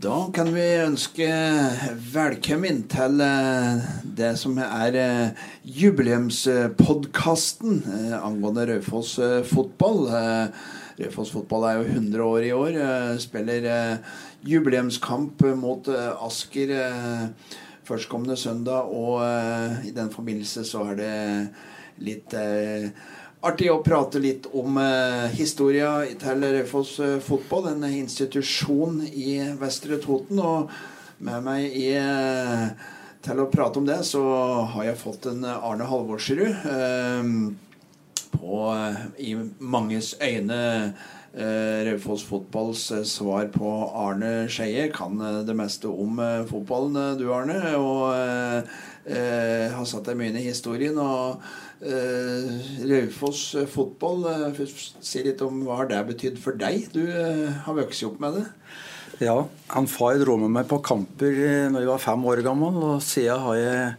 Da 0.00 0.30
kan 0.32 0.48
vi 0.54 0.62
ønske 0.80 1.26
velkommen 2.14 2.78
til 2.88 3.20
eh, 3.20 3.82
det 4.16 4.30
som 4.40 4.56
er 4.62 4.94
eh, 4.96 5.32
jubileumspodkasten 5.76 7.82
eh, 7.84 8.14
angående 8.16 8.64
Raufoss 8.70 9.18
fotball. 9.50 10.08
Raufoss 11.02 11.34
fotball 11.34 11.66
er 11.68 11.74
jo 11.76 11.84
100 11.98 12.22
år 12.24 12.40
i 12.48 12.52
år. 12.56 12.72
Spiller 13.20 14.00
jubileumskamp 14.48 15.44
mot 15.60 15.84
Asker 15.92 16.72
førstkommende 17.84 18.40
søndag. 18.40 18.88
Og 18.88 19.20
i 19.84 19.92
den 19.92 20.08
forbindelse 20.14 20.64
så 20.64 20.94
er 20.94 20.96
det 21.02 21.12
litt 22.08 22.32
artig 23.46 23.70
å 23.72 23.80
prate 23.84 24.20
litt 24.20 24.48
om 24.56 24.78
eh, 24.80 25.32
historia 25.36 26.00
til 26.20 26.44
Raufoss 26.44 26.96
eh, 27.00 27.18
fotball, 27.24 27.70
en 27.72 27.86
institusjon 27.88 29.00
i 29.08 29.38
Vestre 29.60 30.00
Toten. 30.02 30.40
Og 30.40 30.72
med 31.24 31.46
meg 31.46 31.76
i, 31.76 31.90
eh, 31.96 32.66
til 33.24 33.40
å 33.40 33.48
prate 33.52 33.80
om 33.80 33.88
det, 33.88 34.02
så 34.08 34.22
har 34.74 34.90
jeg 34.90 35.00
fått 35.00 35.30
en 35.32 35.46
Arne 35.48 35.88
Halvorsrud. 35.88 36.66
Eh, 36.74 37.32
på, 38.30 38.60
eh, 38.74 39.00
i 39.26 39.32
manges 39.58 40.12
øyne 40.22 40.60
eh, 41.34 41.80
Raufoss 41.88 42.22
fotballs 42.28 42.84
svar 43.08 43.48
på 43.54 43.72
Arne 43.88 44.50
Skeie. 44.52 44.90
Kan 44.92 45.18
det 45.46 45.56
meste 45.56 45.88
om 45.88 46.20
fotballen, 46.50 47.16
du 47.18 47.28
Arne. 47.32 47.58
Og 47.80 48.68
har 49.10 49.86
satt 49.88 50.06
deg 50.06 50.18
mye 50.18 50.30
inn 50.30 50.38
i 50.38 50.44
historien. 50.44 50.98
Og 51.00 51.40
Raufoss 51.80 53.54
eh, 53.56 53.68
fotball, 53.70 54.26
eh, 54.28 54.48
først 54.56 54.98
si 55.04 55.22
litt 55.24 55.40
om 55.44 55.62
hva 55.64 55.86
det 55.88 55.96
har 55.96 56.08
betydd 56.08 56.40
for 56.40 56.58
deg? 56.60 56.90
Du 56.92 57.02
eh, 57.08 57.48
har 57.64 57.78
vokst 57.78 58.04
opp 58.04 58.20
med 58.20 58.36
det. 58.36 58.46
Ja, 59.24 59.36
han 59.72 59.88
far 59.88 60.18
dro 60.20 60.36
med 60.40 60.52
meg 60.52 60.68
på 60.68 60.80
kamper 60.84 61.32
eh, 61.32 61.68
når 61.72 61.84
jeg 61.84 61.92
var 61.92 62.02
fem 62.04 62.26
år 62.28 62.44
gammel, 62.44 62.76
og 62.84 63.04
siden 63.04 63.40
har 63.46 63.56
jeg 63.60 63.94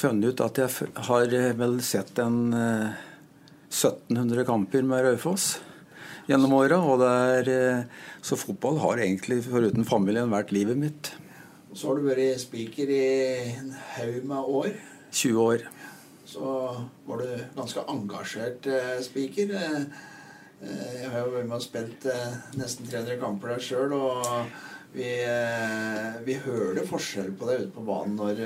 funnet 0.00 0.32
ut 0.32 0.42
at 0.44 0.60
jeg 0.62 0.92
har 1.10 1.34
eh, 1.36 1.50
vel 1.58 1.80
sett 1.84 2.20
en 2.22 2.54
eh, 2.56 3.08
1700 3.70 4.46
kamper 4.48 4.86
med 4.86 5.04
Raufoss 5.04 5.58
gjennom 6.30 6.56
åra. 6.56 6.80
Og 6.80 7.04
eh, 7.04 7.84
så 8.24 8.38
fotball 8.40 8.80
har 8.84 9.02
egentlig, 9.04 9.42
foruten 9.48 9.88
familien, 9.88 10.32
vært 10.32 10.54
livet 10.56 10.80
mitt. 10.80 11.12
Så 11.76 11.90
har 11.90 12.00
du 12.00 12.08
vært 12.08 12.40
spiker 12.42 12.88
i 12.90 13.04
en 13.58 13.74
haug 13.98 14.24
med 14.32 14.56
år. 14.60 14.72
20 15.10 15.44
år. 15.44 15.68
Så 16.30 16.76
var 17.06 17.18
du 17.18 17.44
ganske 17.56 17.84
engasjert 17.88 18.66
eh, 18.70 18.96
spiker. 19.02 19.54
Eh, 19.58 19.78
eh, 20.62 20.90
jeg 21.02 21.12
har 21.12 21.24
jo 21.24 21.36
vært 21.36 21.48
med 21.48 21.58
og 21.58 21.64
spilt 21.64 22.10
eh, 22.10 22.42
nesten 22.60 22.90
300 22.90 23.18
kamper 23.22 23.56
der 23.56 23.64
sjøl, 23.64 23.96
og 23.96 24.68
vi, 24.90 25.06
vi 26.26 26.34
hørte 26.42 26.82
forskjell 26.82 27.28
på 27.38 27.46
det 27.46 27.58
ute 27.60 27.68
på 27.76 27.84
banen 27.86 28.16
når, 28.18 28.40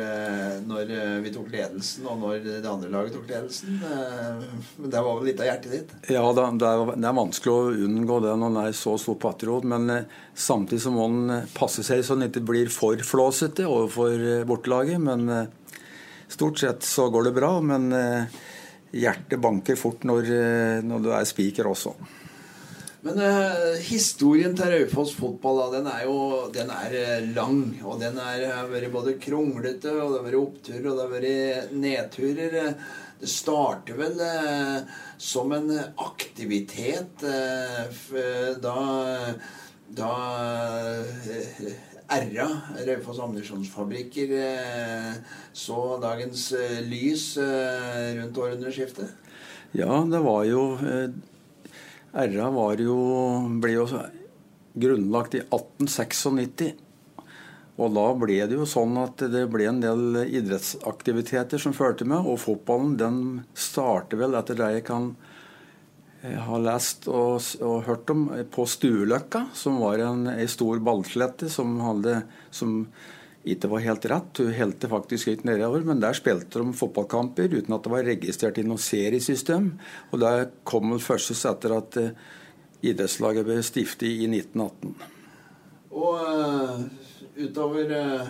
når 0.68 0.90
vi 1.24 1.30
tok 1.32 1.46
ledelsen, 1.54 2.04
og 2.04 2.18
når 2.20 2.42
det 2.44 2.68
andre 2.68 2.90
laget 2.92 3.14
tok 3.16 3.30
ledelsen. 3.32 3.78
Men 3.80 4.92
det 4.92 5.04
var 5.06 5.16
vel 5.16 5.30
litt 5.30 5.40
av 5.40 5.48
hjertet 5.48 5.72
ditt? 5.72 5.94
Ja, 6.12 6.20
det, 6.36 6.44
er, 6.44 6.92
det 7.00 7.08
er 7.08 7.16
vanskelig 7.16 7.54
å 7.54 7.72
unngå 7.88 8.20
det 8.26 8.36
når 8.36 8.52
en 8.52 8.60
er 8.66 8.76
så 8.76 8.92
stor 9.00 9.16
patriot, 9.24 9.64
men 9.72 9.88
samtidig 10.36 10.84
så 10.84 10.92
må 10.92 11.08
en 11.08 11.48
passe 11.56 11.80
seg 11.88 12.04
så 12.04 12.12
en 12.12 12.28
ikke 12.28 12.44
blir 12.52 12.68
for 12.76 13.00
flåsete 13.00 13.64
overfor 13.64 14.44
bortelaget. 14.52 15.00
Men 15.00 15.24
stort 16.34 16.60
sett 16.60 16.84
så 16.86 17.08
går 17.14 17.30
det 17.30 17.36
bra. 17.38 17.54
Men 17.64 17.88
eh, 17.94 18.42
hjertet 18.94 19.40
banker 19.42 19.78
fort 19.78 20.04
når, 20.06 20.30
eh, 20.34 20.84
når 20.86 21.06
du 21.06 21.10
er 21.14 21.26
spiker 21.28 21.70
også. 21.70 21.94
Men 23.04 23.18
eh, 23.20 23.80
historien 23.84 24.54
til 24.56 24.70
Raufoss 24.72 25.12
fotball 25.18 25.58
da, 25.60 25.64
den 25.74 25.88
er 25.92 26.04
jo 26.06 26.18
den 26.54 26.70
er 26.72 26.94
eh, 26.96 27.26
lang. 27.36 27.60
Og 27.84 27.98
den 28.00 28.16
er, 28.16 28.46
har 28.48 28.70
vært 28.72 28.92
både 28.94 29.18
kronglete, 29.20 29.92
og 29.92 30.14
det 30.14 30.20
har 30.20 30.28
vært 30.30 30.40
oppturer 30.40 30.86
og 30.88 30.96
det 30.96 31.04
har 31.04 31.12
vært 31.12 31.74
nedturer. 31.84 32.56
Det 33.20 33.30
starter 33.30 33.98
vel 33.98 34.22
eh, 34.24 34.96
som 35.20 35.52
en 35.52 35.68
aktivitet 36.00 37.26
eh, 37.28 38.56
da, 38.64 38.78
da 40.00 40.14
RA, 42.14 42.48
Raufoss 42.86 43.18
Ammunisjonsfabrikker, 43.18 44.32
eh, 44.38 45.12
så 45.52 45.98
dagens 46.02 46.52
eh, 46.52 46.80
lys 46.86 47.36
eh, 47.36 48.14
rundt 48.18 48.38
århundreskiftet. 48.38 49.10
Ja, 49.74 50.04
det 50.06 50.20
var 50.22 50.44
jo 50.46 50.62
RA 52.14 52.50
var 52.54 52.78
jo, 52.78 52.98
ble 53.58 53.72
jo 53.74 53.86
grunnlagt 54.78 55.34
i 55.34 55.42
1896. 55.42 56.74
Og 57.74 57.90
da 57.96 58.04
ble 58.14 58.38
det 58.46 58.54
jo 58.54 58.68
sånn 58.70 58.94
at 59.02 59.24
det 59.32 59.48
ble 59.50 59.66
en 59.66 59.82
del 59.82 60.20
idrettsaktiviteter 60.22 61.58
som 61.58 61.74
førte 61.74 62.06
med, 62.06 62.22
og 62.22 62.38
fotballen 62.44 62.94
den 63.00 63.22
starter 63.58 64.22
vel 64.22 64.38
etter 64.38 64.60
det 64.60 64.70
jeg 64.76 64.86
kan 64.86 65.16
eh, 66.24 66.38
har 66.48 66.64
lest 66.64 67.08
og, 67.12 67.36
og 67.60 67.84
hørt 67.86 68.10
om, 68.14 68.26
eh, 68.34 68.46
på 68.48 68.66
Stueløkka, 68.66 69.46
som 69.54 69.78
var 69.84 70.02
en, 70.02 70.26
en 70.32 70.50
stor 70.50 70.80
ballslette 70.84 71.52
som, 71.52 71.76
som 72.50 72.80
ikke 73.44 73.68
var 73.68 73.84
helt 73.84 74.06
rett. 74.08 74.40
Hun 74.40 74.54
helte 74.56 74.88
faktisk 74.88 75.28
litt 75.28 75.44
nedover, 75.44 75.84
men 75.84 76.00
der 76.00 76.16
spilte 76.16 76.62
de 76.62 76.76
fotballkamper 76.76 77.52
uten 77.52 77.76
at 77.76 77.84
det 77.84 77.92
var 77.92 78.06
registrert 78.08 78.60
i 78.60 78.64
noe 78.66 78.80
seriesystem. 78.80 79.74
Og 80.12 80.22
det 80.22 80.34
kom 80.68 80.94
vel 80.94 81.02
først 81.04 81.36
etter 81.50 81.76
at 81.76 81.98
eh, 82.00 82.14
idrettslaget 82.84 83.46
ble 83.46 83.60
stiftet 83.64 84.08
i 84.08 84.28
1918. 84.30 84.94
Og 85.94 86.22
eh, 86.24 86.86
utover 87.36 87.90
eh, 87.90 88.28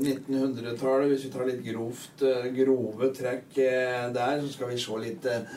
1900-tallet, 0.00 1.08
hvis 1.12 1.24
vi 1.26 1.30
tar 1.32 1.46
litt 1.48 1.62
grovt, 1.64 2.24
eh, 2.26 2.48
grove 2.56 3.08
trekk 3.16 3.56
eh, 3.64 4.02
der, 4.14 4.42
så 4.42 4.50
skal 4.52 4.72
vi 4.72 4.80
se 4.80 4.98
litt, 5.00 5.28
eh, 5.30 5.54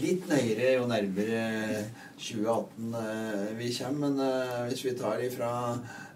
litt 0.00 0.28
nøyere 0.30 0.76
jo 0.76 0.86
nærmere 0.90 1.42
2018 2.20 2.94
eh, 3.00 3.50
vi 3.58 3.72
kommer. 3.78 3.98
Men 4.06 4.22
eh, 4.26 4.62
hvis 4.68 4.84
vi 4.86 4.94
tar 4.98 5.24
ifra 5.26 5.50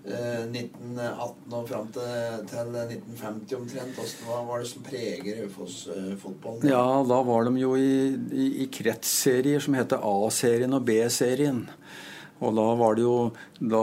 eh, 0.06 0.46
1918 0.46 1.58
og 1.58 1.68
fram 1.72 1.90
til, 1.96 2.46
til 2.52 2.72
1950 2.78 3.58
omtrent, 3.58 3.98
hvordan, 3.98 4.16
hva 4.28 4.40
var 4.52 4.62
det 4.62 4.70
som 4.70 4.86
preger 4.86 5.42
Raufoss-fotballen? 5.42 6.70
Ja, 6.70 6.86
da 7.10 7.20
var 7.26 7.50
de 7.50 7.58
jo 7.64 7.74
i, 7.80 7.94
i, 8.30 8.50
i 8.62 8.70
kretsserier 8.72 9.64
som 9.64 9.74
heter 9.78 10.04
A-serien 10.06 10.78
og 10.78 10.86
B-serien. 10.86 11.64
Og 12.42 12.54
da 12.56 12.64
var 12.76 12.96
det 12.96 13.04
jo 13.04 13.16
da, 13.60 13.82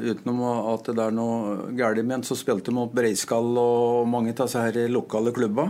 Utenom 0.00 0.40
at 0.72 0.88
det 0.88 1.02
er 1.04 1.14
noe 1.14 1.72
galt 1.76 2.00
en, 2.00 2.24
så 2.24 2.36
spilte 2.38 2.72
de 2.72 2.78
mot 2.78 2.92
Breiskall 2.94 3.58
og 3.60 4.08
mange 4.08 4.32
av 4.32 4.48
disse 4.48 4.86
lokale 4.90 5.34
klubba. 5.36 5.68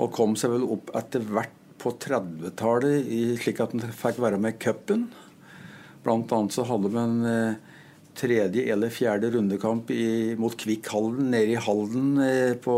Og 0.00 0.12
kom 0.14 0.36
seg 0.38 0.54
vel 0.54 0.68
opp 0.76 0.92
etter 0.96 1.24
hvert 1.26 1.56
på 1.80 1.94
30-tallet 1.96 3.08
slik 3.40 3.60
at 3.64 3.74
de 3.74 3.88
fikk 3.96 4.20
være 4.22 4.38
med 4.40 4.56
i 4.56 4.62
cupen. 4.62 5.08
Blant 6.04 6.32
annet 6.32 6.54
så 6.54 6.64
hadde 6.68 6.90
vi 6.92 7.00
en 7.00 7.18
eh, 7.28 7.58
tredje 8.16 8.64
eller 8.72 8.92
fjerde 8.92 9.30
rundekamp 9.34 9.90
i, 9.92 10.36
mot 10.40 10.54
Kvikk 10.56 10.88
Halden 10.92 11.30
nede 11.34 11.56
i 11.56 11.60
Halden 11.60 12.14
eh, 12.24 12.54
på 12.60 12.76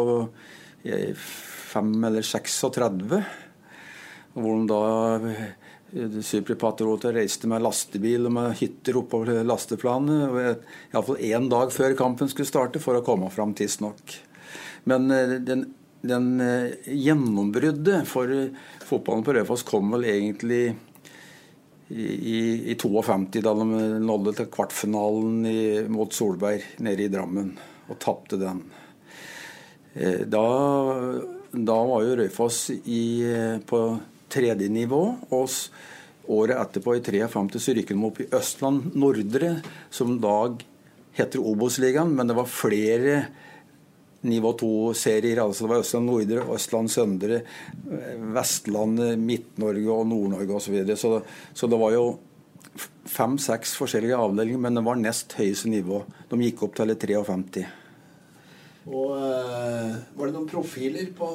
eh, 0.86 1.12
fem 1.14 1.92
eller 2.08 2.26
36. 2.26 3.22
Hvor 4.32 4.58
de 4.58 4.70
da 4.70 4.82
eh, 5.94 6.20
Superpatrioter 6.24 7.14
reiste 7.16 7.48
med 7.50 7.62
lastebil 7.64 8.28
og 8.28 8.34
med 8.36 8.56
hytter 8.60 8.98
oppover 9.00 9.42
lasteplanet. 9.46 10.64
Iallfall 10.92 11.22
én 11.22 11.48
dag 11.52 11.72
før 11.74 11.96
kampen 11.98 12.30
skulle 12.32 12.48
starte, 12.48 12.82
for 12.82 12.98
å 12.98 13.04
komme 13.06 13.30
fram 13.32 13.54
tidsnok. 13.58 14.16
Men 14.90 15.10
eh, 15.14 15.36
den, 15.44 15.66
den 16.00 16.30
eh, 16.44 16.92
gjennombruddet 16.92 18.08
for 18.10 18.32
fotballen 18.88 19.26
på 19.26 19.36
Raufoss 19.38 19.66
kom 19.68 19.92
vel 19.96 20.08
egentlig 20.12 20.62
i, 21.92 22.06
i, 22.06 22.38
i 22.72 22.78
52, 22.80 23.42
da 23.44 23.52
de 23.58 23.66
nådde 24.00 24.36
til 24.38 24.48
kvartfinalen 24.52 25.42
i, 25.48 25.60
mot 25.92 26.14
Solberg 26.16 26.64
nede 26.84 27.04
i 27.04 27.12
Drammen 27.12 27.52
og 27.90 27.98
tapte 28.00 28.38
den. 28.40 28.62
Da, 29.92 30.44
da 31.52 31.74
var 31.84 32.06
jo 32.06 32.14
Raufoss 32.16 32.62
på 33.68 33.80
tredje 34.32 34.69
nivå. 34.73 35.02
Og 35.31 35.46
året 36.32 36.58
etterpå, 36.58 36.96
i 36.96 37.05
53, 37.05 37.61
så 37.61 37.76
rykket 37.76 37.96
de 37.96 38.08
opp 38.08 38.20
i 38.23 38.29
Østland 38.38 38.93
Nordre, 38.99 39.56
som 39.90 40.17
dag 40.23 40.62
heter 41.17 41.43
Obos-ligaen, 41.43 42.14
men 42.17 42.31
det 42.31 42.37
var 42.38 42.49
flere 42.49 43.17
nivå 44.23 44.52
2-serier. 44.61 45.43
altså 45.43 45.64
Det 45.64 45.73
var 45.73 45.82
Østland 45.82 46.06
Nordre, 46.06 46.44
Østland 46.55 46.90
Søndre, 46.90 47.43
Vestlandet, 48.37 49.19
Midt-Norge 49.19 49.90
og 49.90 50.06
Nord-Norge 50.06 50.56
osv. 50.56 50.64
Så, 50.64 50.73
videre. 50.76 50.96
så 50.96 51.23
Så 51.55 51.67
det 51.67 51.81
var 51.81 51.93
jo 51.93 52.06
fem-seks 53.05 53.75
forskjellige 53.76 54.17
avdelinger, 54.17 54.62
men 54.62 54.79
det 54.79 54.84
var 54.87 55.00
nest 55.00 55.34
høyeste 55.37 55.69
nivå. 55.69 56.05
De 56.31 56.38
gikk 56.40 56.62
opp 56.62 56.76
til 56.79 56.94
53. 56.94 57.67
Og 58.88 59.12
uh, 59.14 59.94
Var 60.17 60.26
det 60.26 60.34
noen 60.34 60.49
profiler 60.50 61.12
på, 61.14 61.29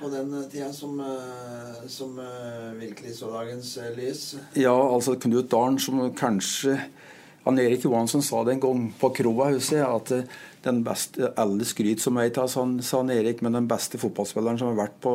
på 0.00 0.10
den 0.12 0.34
tida 0.52 0.68
som, 0.76 0.98
uh, 1.00 1.84
som 1.88 2.18
uh, 2.20 2.72
virkelig 2.76 3.16
så 3.20 3.30
dagens 3.32 3.78
lys? 3.96 4.24
Ja, 4.60 4.74
altså 4.74 5.16
Knut 5.20 5.48
Dalen 5.52 5.80
som 5.80 6.02
kanskje 6.18 6.76
han 7.42 7.58
Erik 7.58 7.82
Johansson 7.82 8.22
sa 8.22 8.44
det 8.46 8.52
en 8.54 8.60
gang 8.62 8.82
på 9.00 9.08
kroa, 9.16 9.48
husker 9.50 9.80
jeg, 9.80 9.86
at 9.88 10.60
den 10.62 10.84
beste 10.86 11.32
Alle 11.34 11.64
skryt 11.66 11.98
som 11.98 12.20
jeg 12.20 12.30
tar, 12.36 12.46
sa, 12.46 12.62
sa 12.86 13.00
han 13.00 13.10
Erik, 13.10 13.40
men 13.42 13.56
den 13.58 13.66
beste 13.66 13.98
fotballspilleren 13.98 14.60
som 14.60 14.70
har 14.70 14.84
vært 14.84 15.00
på 15.02 15.14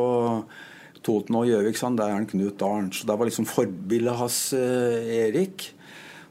Toten 1.00 1.38
og 1.38 1.46
Gjøvik, 1.48 1.78
det 1.80 2.04
er 2.04 2.12
han 2.12 2.28
Knut 2.28 2.58
Dalen. 2.60 2.90
Så 2.92 3.08
det 3.08 3.16
var 3.16 3.30
liksom 3.30 3.48
forbildet 3.48 4.18
hans, 4.20 4.42
Erik. 4.52 5.70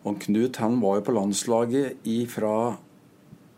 Og 0.05 0.19
Knut 0.21 0.61
han 0.61 0.77
var 0.83 0.99
jo 0.99 1.07
på 1.07 1.17
landslaget 1.17 2.05
ifra 2.05 2.77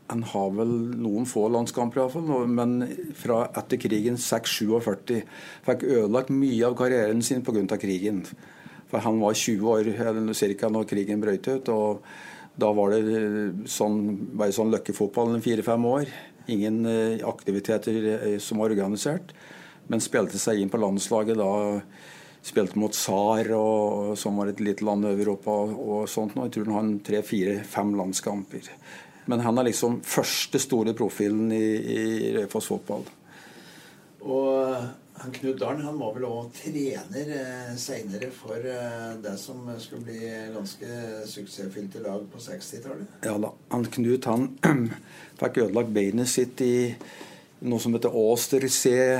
han 0.09 0.23
har 0.25 0.53
vel 0.57 0.71
noen 0.97 1.27
få 1.29 1.45
landskamper, 1.53 2.01
iallfall, 2.01 2.47
men 2.49 2.79
fra 3.17 3.43
etter 3.59 3.77
krigen 3.81 4.15
6-47 4.17 5.19
fikk 5.67 5.85
ødelagt 5.85 6.31
mye 6.33 6.63
av 6.65 6.77
karrieren 6.79 7.21
sin 7.21 7.43
pga. 7.45 7.77
krigen. 7.77 8.23
For 8.89 9.05
han 9.05 9.19
var 9.21 9.37
20 9.37 9.69
år 9.69 9.91
eller 10.01 10.57
ca. 10.57 10.69
når 10.69 10.89
krigen 10.89 11.21
brøt 11.21 11.47
ut. 11.47 11.69
og 11.69 12.01
Da 12.57 12.71
var 12.73 12.89
det 12.89 13.69
sånn, 13.69 13.99
bare 14.33 14.51
sånn 14.51 14.71
løkkefotball 14.73 15.39
fire-fem 15.41 15.85
år. 15.85 16.09
Ingen 16.49 16.85
eh, 16.85 17.27
aktiviteter 17.27 17.93
eh, 18.15 18.39
som 18.39 18.57
var 18.57 18.73
organisert. 18.73 19.35
Men 19.87 20.01
spilte 20.01 20.41
seg 20.41 20.59
inn 20.59 20.73
på 20.73 20.81
landslaget 20.81 21.37
da. 21.37 21.81
Spilte 22.41 22.79
mot 22.79 22.95
SAR, 22.95 23.51
som 24.15 24.37
var 24.39 24.47
et 24.47 24.61
lite 24.63 24.85
land 24.87 25.05
i 25.05 25.13
Europa. 25.13 25.51
og 25.51 26.09
sånt. 26.09 26.33
Og 26.35 26.47
jeg 26.47 26.57
tror 26.57 26.73
han 26.73 26.95
har 26.95 27.05
tre-fire-fem 27.05 27.93
landskamper. 27.99 28.73
Men 29.29 29.43
han 29.45 29.59
er 29.61 29.69
liksom 29.69 29.99
første 30.05 30.61
store 30.61 30.95
profilen 30.97 31.51
i, 31.53 31.65
i 31.93 32.33
Raufoss 32.37 32.69
fotball. 32.71 33.05
Og 34.25 34.47
eh, 34.63 34.87
han 35.19 35.33
Knut 35.35 35.59
Darn 35.59 35.83
han 35.83 35.99
var 35.99 36.15
vel 36.15 36.25
òg 36.29 36.49
trener 36.55 37.31
eh, 37.35 37.71
seinere 37.79 38.31
for 38.35 38.57
eh, 38.57 39.13
det 39.21 39.35
som 39.41 39.67
skulle 39.79 40.05
bli 40.07 40.33
ganske 40.55 40.89
suksessfylte 41.29 42.03
lag 42.05 42.25
på 42.31 42.41
60-tallet? 42.43 43.19
Ja 43.27 43.35
da. 43.41 43.53
Han 43.75 43.87
Knut 43.95 44.27
han 44.31 44.49
fikk 45.39 45.63
ødelagt 45.65 45.93
beinet 45.95 46.31
sitt 46.31 46.63
i 46.65 46.73
noe 47.59 47.83
som 47.83 47.95
heter 47.95 48.15
Åstersee 48.15 49.19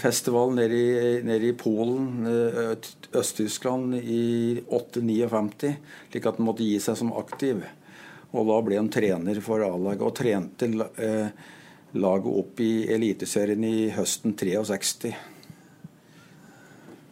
festival 0.00 0.54
nede 0.56 0.74
i, 0.74 1.22
nede 1.22 1.48
i 1.48 1.52
Polen, 1.52 2.26
eh, 2.26 2.76
Øst-Tyskland, 3.12 3.94
i 3.94 4.60
8-59, 4.70 5.74
slik 6.10 6.26
at 6.26 6.36
han 6.36 6.46
måtte 6.48 6.66
gi 6.66 6.78
seg 6.82 6.96
som 6.98 7.12
aktiv. 7.12 7.62
Og 8.36 8.44
da 8.48 8.58
ble 8.64 8.76
han 8.76 8.90
trener 8.92 9.40
for 9.44 9.64
A-laget 9.64 10.04
og 10.04 10.16
trente 10.16 10.68
eh, 11.00 11.30
laget 11.96 12.40
opp 12.42 12.60
i 12.60 12.72
Eliteserien 12.92 13.64
i 13.64 13.88
høsten 13.94 14.36
63. 14.36 15.14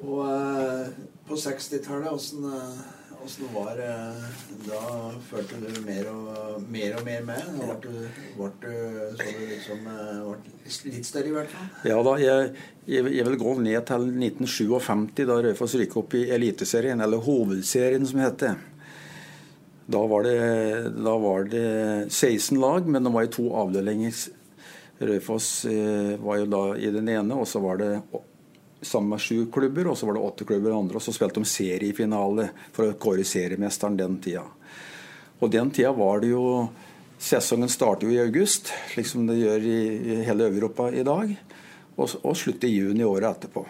Og 0.04 0.20
eh, 0.28 0.92
på 1.26 1.38
60-tallet, 1.40 2.12
åssen 2.12 2.44
eh, 2.44 3.48
var 3.54 3.80
eh, 3.80 4.26
Da 4.66 4.82
følte 5.30 5.58
du 5.62 5.80
mer 5.86 6.10
og 6.12 6.68
mer, 6.68 6.98
og 6.98 7.08
mer 7.08 7.24
med? 7.26 7.48
Da 7.56 7.78
ble 7.80 7.94
du, 7.96 8.20
ble 8.36 8.50
du, 8.60 8.70
så 9.16 9.32
du 9.32 9.42
liksom 9.54 9.88
litt 10.92 11.08
større, 11.08 11.32
i 11.32 11.36
hvert 11.38 11.52
fall? 11.54 11.72
Ja 11.88 11.98
da. 12.04 12.14
Jeg, 12.20 12.54
jeg, 12.92 13.26
vil 13.30 13.40
gå 13.40 13.56
ned 13.64 13.88
til 13.88 14.08
1957, 14.12 15.24
da 15.24 15.40
Raufoss 15.48 15.80
rykket 15.80 16.00
opp 16.04 16.20
i 16.20 16.26
Eliteserien, 16.36 17.00
eller 17.00 17.24
Hovedserien, 17.24 18.04
som 18.06 18.20
det 18.20 18.28
heter. 18.28 18.64
Da 19.86 20.00
var, 20.06 20.22
det, 20.26 20.88
da 20.98 21.12
var 21.22 21.44
det 21.44 22.10
16 22.10 22.58
lag, 22.60 22.88
men 22.88 23.04
det 23.04 23.12
var 23.14 23.26
i 23.26 23.30
to 23.30 23.44
avdelinger. 23.54 24.16
Raufoss 24.98 25.64
eh, 25.64 26.16
var 26.18 26.40
jo 26.40 26.48
da 26.50 26.62
i 26.74 26.90
den 26.90 27.08
ene, 27.12 27.36
og 27.38 27.46
så 27.46 27.62
var 27.62 27.78
det 27.78 27.92
sammen 28.82 29.12
med 29.14 29.22
sju 29.22 29.44
klubber, 29.52 29.92
og 29.92 29.98
så 29.98 30.08
var 30.08 30.18
det 30.18 30.24
åtte 30.26 30.48
klubber 30.48 30.70
i 30.70 30.72
den 30.72 30.80
andre. 30.80 30.98
Og 30.98 31.06
så 31.06 31.14
spilte 31.14 31.38
de 31.38 31.50
seriefinale 31.50 32.48
for 32.74 32.88
å 32.88 32.98
kåre 32.98 33.22
seriemesteren 33.26 33.98
den 34.00 34.18
tida. 34.24 34.42
Og 35.38 35.52
den 35.52 35.70
tida 35.70 35.94
var 35.94 36.24
det 36.24 36.34
jo 36.34 36.44
Sesongen 37.16 37.70
starter 37.72 38.10
jo 38.10 38.12
i 38.12 38.20
august, 38.20 38.68
slik 38.92 39.06
som 39.08 39.22
det 39.24 39.38
gjør 39.38 39.62
i 39.64 40.16
hele 40.26 40.50
Europa 40.50 40.90
i 40.92 41.04
dag. 41.06 41.30
Og, 41.96 42.10
og 42.20 42.34
slutter 42.36 42.68
i 42.68 42.74
juni 42.76 43.06
året 43.08 43.30
etterpå. 43.30 43.62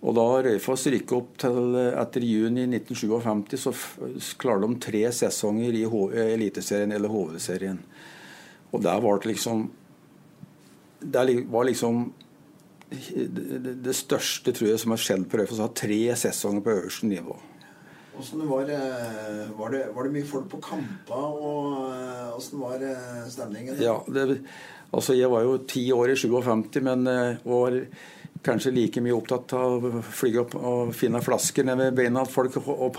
Og 0.00 0.16
da 0.16 0.24
Røyfoss 0.46 0.86
rykket 0.88 1.12
opp 1.12 1.34
til 1.42 1.74
etter 1.90 2.24
juni 2.24 2.64
1957, 2.64 3.58
så 3.60 4.38
klarte 4.40 4.64
de 4.64 4.78
tre 4.80 5.02
sesonger 5.12 5.76
i 5.76 5.84
Eliteserien 6.22 6.94
eller 6.96 7.12
Hovedserien. 7.12 7.82
Og 8.72 8.80
der 8.84 9.02
var 9.02 9.20
det 9.20 9.34
liksom 9.34 9.68
Det 11.00 11.44
var 11.48 11.64
liksom 11.64 12.12
det, 12.90 13.76
det 13.84 13.94
største 13.94 14.52
tror 14.52 14.72
jeg 14.72 14.80
som 14.82 14.90
har 14.90 15.00
skjedd 15.00 15.28
på 15.30 15.38
Røyfoss, 15.38 15.62
har 15.62 15.76
tre 15.78 16.00
sesonger 16.18 16.64
på 16.64 16.74
øverste 16.74 17.06
nivå. 17.06 17.36
Hvordan 18.20 18.48
var, 18.48 18.62
eh, 18.62 19.58
var, 19.58 19.70
det, 19.70 19.84
var 19.94 20.04
det 20.04 20.12
mye 20.12 20.26
folk 20.28 20.48
på 20.52 20.58
kamper, 20.60 21.14
og 21.16 22.34
åssen 22.36 22.58
eh, 22.58 22.64
var 22.64 22.82
eh, 22.84 23.28
stemningen? 23.32 23.78
Ja, 23.80 24.00
det, 24.12 24.42
altså 24.92 25.14
Jeg 25.14 25.30
var 25.30 25.46
jo 25.46 25.56
ti 25.70 25.86
år 25.92 26.12
i 26.12 26.16
57, 26.18 26.82
men 26.84 27.06
var 27.44 27.78
kanskje 28.44 28.72
like 28.72 29.00
mye 29.04 29.14
opptatt 29.16 29.52
av 29.56 29.84
å 29.84 30.02
fly 30.04 30.32
opp 30.40 30.54
og 30.56 30.92
finne 30.96 31.20
flasker 31.24 31.66
ned 31.66 31.80
ved 31.80 31.96
beina 31.98 32.24
til 32.24 32.32
folk 32.32 32.56
og 32.62 32.94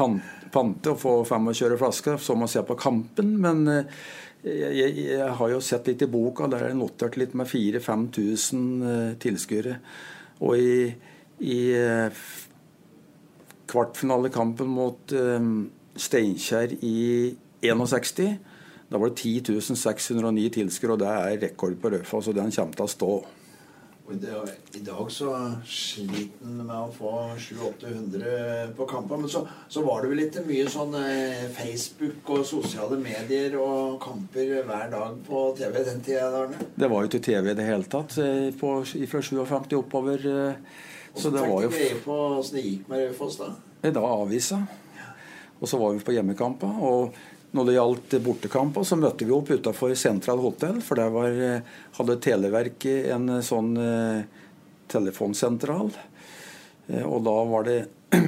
pante 0.53 0.93
og 0.93 0.99
få 1.01 1.15
25 1.25 1.77
flasker, 1.81 2.19
som 2.21 2.43
å 2.45 2.49
se 2.51 2.61
på 2.65 2.77
kampen. 2.79 3.33
Men 3.41 3.63
eh, 3.71 4.03
jeg, 4.45 4.91
jeg, 5.07 5.31
har 5.39 5.53
jo 5.53 5.63
sett 5.65 5.89
litt 5.89 6.05
i 6.05 6.11
boka, 6.11 6.49
der 6.51 6.67
er 6.67 6.73
det 6.73 6.81
notert 6.81 7.17
litt 7.17 7.33
med 7.37 7.49
4000-5000 7.49 8.85
eh, 8.91 9.09
tilskuere. 9.21 9.79
Og 10.45 10.61
i, 10.61 10.77
i 11.45 11.59
eh, 11.77 12.23
kvartfinalekampen 13.71 14.67
mot 14.67 15.13
Steinkjer 16.01 16.73
i 16.83 16.97
61 17.61 18.49
da 18.91 18.99
var 18.99 19.07
det 19.13 19.21
10 19.23 19.61
609 19.79 20.49
tilskuere, 20.51 20.97
og 20.97 20.99
det 20.99 21.11
er 21.11 21.37
rekord 21.45 21.77
på 21.79 21.93
Raufoss, 21.93 22.27
og 22.27 22.35
den 22.35 22.51
kommer 22.51 22.75
til 22.75 22.83
å 22.83 22.91
stå. 22.91 23.13
I 24.11 24.79
dag 24.85 25.11
så 25.11 25.31
sliter 25.67 26.43
han 26.43 26.59
med 26.65 26.75
å 26.75 26.91
få 26.95 27.11
700-800 27.39 28.73
på 28.77 28.87
kamper. 28.89 29.21
Men 29.21 29.31
så, 29.31 29.43
så, 29.71 29.83
var 29.85 30.03
det 30.03 30.11
vel 30.11 30.21
litt 30.23 30.39
mye 30.47 30.67
sånn 30.71 30.95
eh, 30.99 31.47
Facebook 31.55 32.31
og 32.35 32.45
sosiale 32.47 32.99
medier 33.01 33.55
og 33.61 33.97
kamper 34.03 34.61
hver 34.67 34.91
dag 34.91 35.17
på 35.27 35.43
TV 35.57 35.81
den 35.87 36.03
tida, 36.05 36.29
Arne? 36.43 36.69
Det 36.75 36.91
var 36.91 37.03
jo 37.03 37.11
ikke 37.11 37.23
TV 37.31 37.51
i 37.53 37.57
det 37.57 37.67
hele 37.67 37.89
tatt 37.91 38.17
eh, 38.23 38.51
på, 38.57 38.75
fra 38.83 39.23
57 39.23 39.75
oppover. 39.79 40.27
Eh, 40.27 40.87
så 41.15 41.31
det 41.33 41.43
var 41.43 41.67
jo 41.67 41.73
på 42.05 42.21
åssen 42.39 42.59
det 42.59 42.67
gikk 42.67 42.87
med 42.91 43.07
Raufoss 43.07 43.41
da? 43.41 43.51
Da 43.83 44.05
avisa. 44.05 44.61
Og 45.61 45.69
så 45.69 45.77
var 45.77 45.93
vi 45.93 46.03
på 46.03 46.15
hjemmekamper. 46.15 46.79
og 46.81 47.15
når 47.51 47.67
det 47.67 47.75
gjaldt 47.75 48.15
bortekamper, 48.23 48.85
så 48.87 48.97
møtte 48.99 49.27
vi 49.27 49.35
opp 49.35 49.49
utafor 49.51 49.93
Central 49.99 50.39
Hotel, 50.43 50.79
for 50.83 50.99
der 50.99 51.11
var, 51.11 51.29
eh, 51.31 51.65
hadde 51.97 52.19
Televerket 52.23 53.11
en 53.11 53.27
eh, 53.37 53.43
sånn 53.43 53.73
eh, 53.75 54.23
telefonsentral. 54.91 55.91
Eh, 56.87 57.03
og 57.03 57.23
da 57.27 57.37
var 57.51 57.67
det 57.67 57.79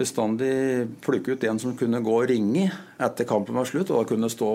bestandig 0.00 0.88
plukke 1.04 1.36
ut 1.36 1.44
en 1.48 1.60
som 1.62 1.76
kunne 1.78 2.02
gå 2.04 2.16
og 2.18 2.28
ringe 2.28 2.68
etter 3.00 3.28
kampen 3.28 3.56
var 3.56 3.68
slutt. 3.68 3.90
Og 3.90 4.02
da 4.02 4.08
kunne 4.10 4.28
det 4.28 4.36
stå 4.36 4.50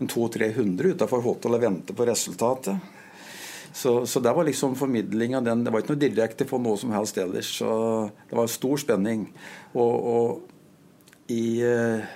200-300 0.00 0.94
utafor 0.94 1.24
hotellet 1.24 1.60
og 1.60 1.66
vente 1.66 1.96
på 1.96 2.06
resultatet. 2.08 2.94
Så, 3.78 4.06
så 4.08 4.20
det 4.24 4.32
var 4.34 4.46
liksom 4.48 4.72
formidling 4.74 5.36
av 5.36 5.44
den 5.44 5.60
Det 5.62 5.70
var 5.70 5.82
ikke 5.82 5.92
noe 5.92 6.00
direkte 6.00 6.46
på 6.48 6.58
noe 6.62 6.78
som 6.80 6.94
helst 6.96 7.18
ellers. 7.20 7.50
Så 7.60 7.68
det 8.30 8.38
var 8.38 8.48
stor 8.50 8.80
spenning. 8.80 9.28
Og, 9.76 10.08
og 10.14 11.28
i 11.28 11.60
eh, 11.60 12.08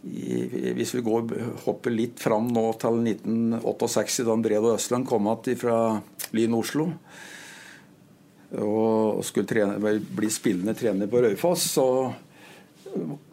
hvis 0.00 0.94
vi 0.96 1.02
går, 1.04 1.34
hopper 1.66 1.92
litt 1.92 2.22
fram 2.22 2.46
nå 2.54 2.62
til 2.80 3.02
1968, 3.04 4.24
da 4.24 4.36
Brede 4.40 4.72
Østland 4.78 5.08
kom 5.08 5.28
igjen 5.28 5.60
fra 5.60 5.76
Lyn 6.36 6.56
Oslo 6.56 6.86
og 8.58 9.20
skulle 9.22 9.46
trene, 9.46 9.76
bli 9.78 10.30
spillende 10.32 10.74
trener 10.74 11.06
på 11.10 11.20
Raufoss, 11.22 11.68
så 11.76 11.86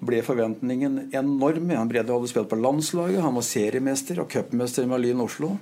ble 0.05 0.21
forventningen 0.21 1.07
enorm. 1.15 1.71
Han 1.73 1.89
Brede 1.89 2.13
hadde 2.13 2.29
spilt 2.29 2.51
på 2.51 2.59
landslaget, 2.59 3.23
han 3.23 3.33
var 3.37 3.45
seriemester 3.45 4.21
og 4.21 4.29
cupmester 4.31 4.85
med 4.89 5.01
Lyn 5.01 5.23
Oslo. 5.25 5.55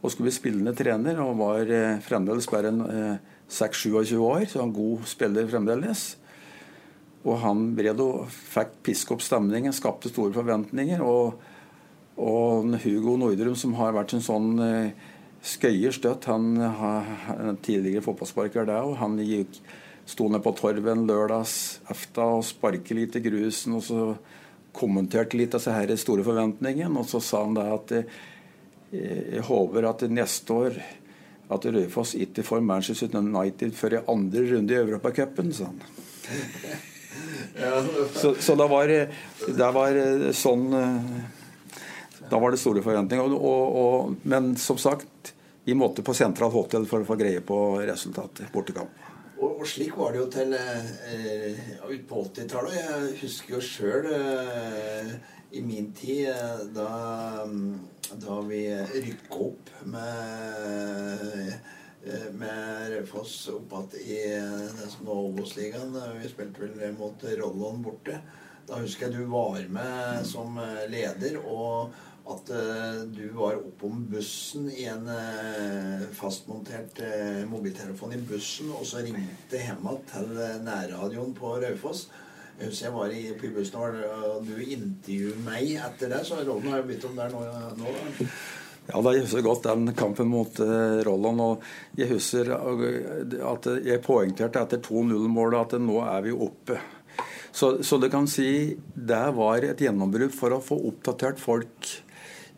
Og 0.00 0.12
skulle 0.12 0.30
bli 0.30 0.36
spillende 0.36 0.74
trener 0.76 1.18
og 1.20 1.34
var 1.42 1.68
eh, 1.68 1.98
fremdeles 2.00 2.46
bare 2.48 2.70
en 2.70 2.84
6-27 3.50 4.14
eh, 4.14 4.22
år, 4.22 4.46
så 4.48 4.62
han 4.62 4.72
god 4.72 5.02
spiller 5.10 5.50
fremdeles. 5.50 6.04
Og 7.28 7.36
han 7.42 7.70
Bredo 7.76 8.24
fikk 8.30 8.78
piske 8.86 9.14
opp 9.14 9.24
stemningen, 9.24 9.74
skapte 9.76 10.12
store 10.12 10.32
forventninger. 10.32 11.02
Og, 11.04 11.36
og 12.20 12.76
Hugo 12.84 13.18
Nordrum, 13.20 13.56
som 13.58 13.76
har 13.80 13.94
vært 13.96 14.16
en 14.16 14.24
sånn 14.24 14.50
eh, 14.64 15.08
skøyer 15.44 15.94
støtt, 15.96 16.28
han 16.30 16.56
har 16.56 17.56
tidligere 17.64 18.04
fotballsparker 18.04 18.68
der, 18.68 18.84
og 18.84 18.98
han 19.00 19.18
gikk, 19.24 19.60
sto 20.10 20.26
ned 20.32 20.42
på 20.42 20.52
torvet 20.58 20.90
en 20.90 21.06
lørdags 21.06 21.54
efta 21.92 22.24
og 22.38 22.44
sparket 22.48 22.96
litt 22.98 23.18
i 23.20 23.24
grusen. 23.24 23.76
og 23.78 23.84
så 23.84 24.04
kommenterte 24.72 25.38
litt 25.38 25.54
av 25.54 25.64
disse 25.64 26.04
store 26.04 26.24
forventningene, 26.26 26.98
og 26.98 27.08
så 27.10 27.20
sa 27.22 27.44
han 27.44 27.56
da 27.58 27.66
at 27.74 27.94
eh, 27.96 28.20
jeg 28.90 29.46
håper 29.46 29.86
at 29.86 30.06
neste 30.10 30.54
år 30.54 30.78
at 31.50 31.66
Raufoss 31.74 32.14
ikke 32.18 32.44
får 32.46 32.62
Manchester 32.62 33.10
United 33.18 33.74
før 33.74 33.98
i 33.98 34.04
andre 34.12 34.46
runde 34.52 34.74
i 34.74 34.78
Europacupen, 34.84 35.52
sa 35.54 35.70
han. 35.70 36.86
Så, 38.14 38.34
så 38.40 38.56
da 38.58 38.66
var 38.70 38.90
det 38.90 39.02
var 39.74 39.98
sånn 40.36 40.66
Da 42.30 42.38
var 42.38 42.54
det 42.54 42.60
store 42.62 42.82
forventninger. 42.84 43.34
Og, 43.34 43.76
og, 43.82 44.16
men 44.22 44.52
som 44.60 44.78
sagt, 44.78 45.32
vi 45.64 45.74
måtte 45.74 46.04
på 46.06 46.14
sentralt 46.14 46.54
hotell 46.54 46.86
for 46.86 47.02
å 47.02 47.08
få 47.08 47.16
greie 47.18 47.42
på 47.44 47.56
resultatet. 47.82 48.48
Bortekamp. 48.54 49.08
Og, 49.40 49.62
slik 49.68 49.96
var 49.96 50.12
det 50.12 50.20
jo 50.20 50.28
til 50.32 50.54
eh, 50.56 51.60
ut 51.88 52.02
på 52.08 52.24
80-tallet. 52.26 52.76
Jeg 52.76 53.12
husker 53.22 53.54
jo 53.56 53.60
sjøl 53.64 54.08
eh, 54.12 55.12
i 55.56 55.62
min 55.64 55.90
tid 55.96 56.28
eh, 56.28 56.64
da, 56.76 57.46
da 58.20 58.38
vi 58.48 58.62
rykka 58.92 59.40
opp 59.46 59.70
med 59.88 60.66
eh, 60.68 61.54
med 62.32 62.92
Raufoss 62.94 63.48
opp 63.52 63.94
i 63.94 64.20
det 64.24 64.86
som 64.88 65.08
var 65.08 65.24
Obos-ligaen. 65.30 65.96
Vi 66.22 66.30
spilte 66.30 66.70
vel 66.78 66.94
mot 66.96 67.24
Rollon 67.40 67.82
borte. 67.84 68.20
Da 68.68 68.78
husker 68.80 69.08
jeg 69.08 69.18
du 69.18 69.32
var 69.32 69.60
med 69.68 70.24
som 70.28 70.56
leder. 70.88 71.40
og 71.44 71.92
at 72.30 72.50
du 73.10 73.24
var 73.34 73.56
oppom 73.58 74.04
bussen 74.06 74.68
i 74.70 74.84
en 74.86 75.08
fastmontert 76.14 77.00
mobiltelefon 77.50 78.14
i 78.14 78.20
bussen, 78.22 78.70
og 78.70 78.84
så 78.86 79.02
ringte 79.02 79.58
hjemme 79.58 79.96
til 80.12 80.30
nærradioen 80.62 81.34
på 81.34 81.56
Raufoss. 81.64 82.04
Jeg 82.60 82.68
husker 82.68 82.86
jeg 82.86 82.94
var 82.94 83.12
i, 83.16 83.22
i 83.32 83.52
bussen, 83.56 83.80
og 83.80 84.44
du 84.46 84.52
intervjuet 84.60 85.42
meg 85.46 85.74
etter 85.80 86.12
det, 86.12 86.22
så 86.28 86.42
rollen 86.44 86.68
har 86.70 86.82
jo 86.82 86.88
blitt 86.90 87.06
om 87.08 87.18
der 87.18 87.32
nå. 87.32 87.44
nå 87.80 87.94
ja, 88.88 89.00
da, 89.00 89.12
Jeg 89.14 89.26
husker 89.26 89.44
godt 89.46 89.68
den 89.68 89.92
kampen 89.98 90.30
mot 90.32 90.60
uh, 90.64 91.00
Rolland. 91.06 91.40
og 91.40 91.98
Jeg 91.98 92.10
husker 92.14 92.52
at 92.54 93.70
jeg 93.84 94.02
poengterte 94.06 94.64
etter 94.64 94.82
2-0-målet 94.86 95.60
at 95.60 95.82
nå 95.82 96.00
er 96.06 96.24
vi 96.26 96.34
oppe. 96.34 96.80
Så, 97.52 97.80
så 97.82 97.98
du 97.98 98.06
kan 98.10 98.28
si 98.30 98.76
det 98.94 99.24
var 99.36 99.66
et 99.66 99.80
gjennombrudd 99.82 100.32
for 100.34 100.54
å 100.54 100.62
få 100.62 100.78
oppdatert 100.90 101.42
folk 101.42 101.90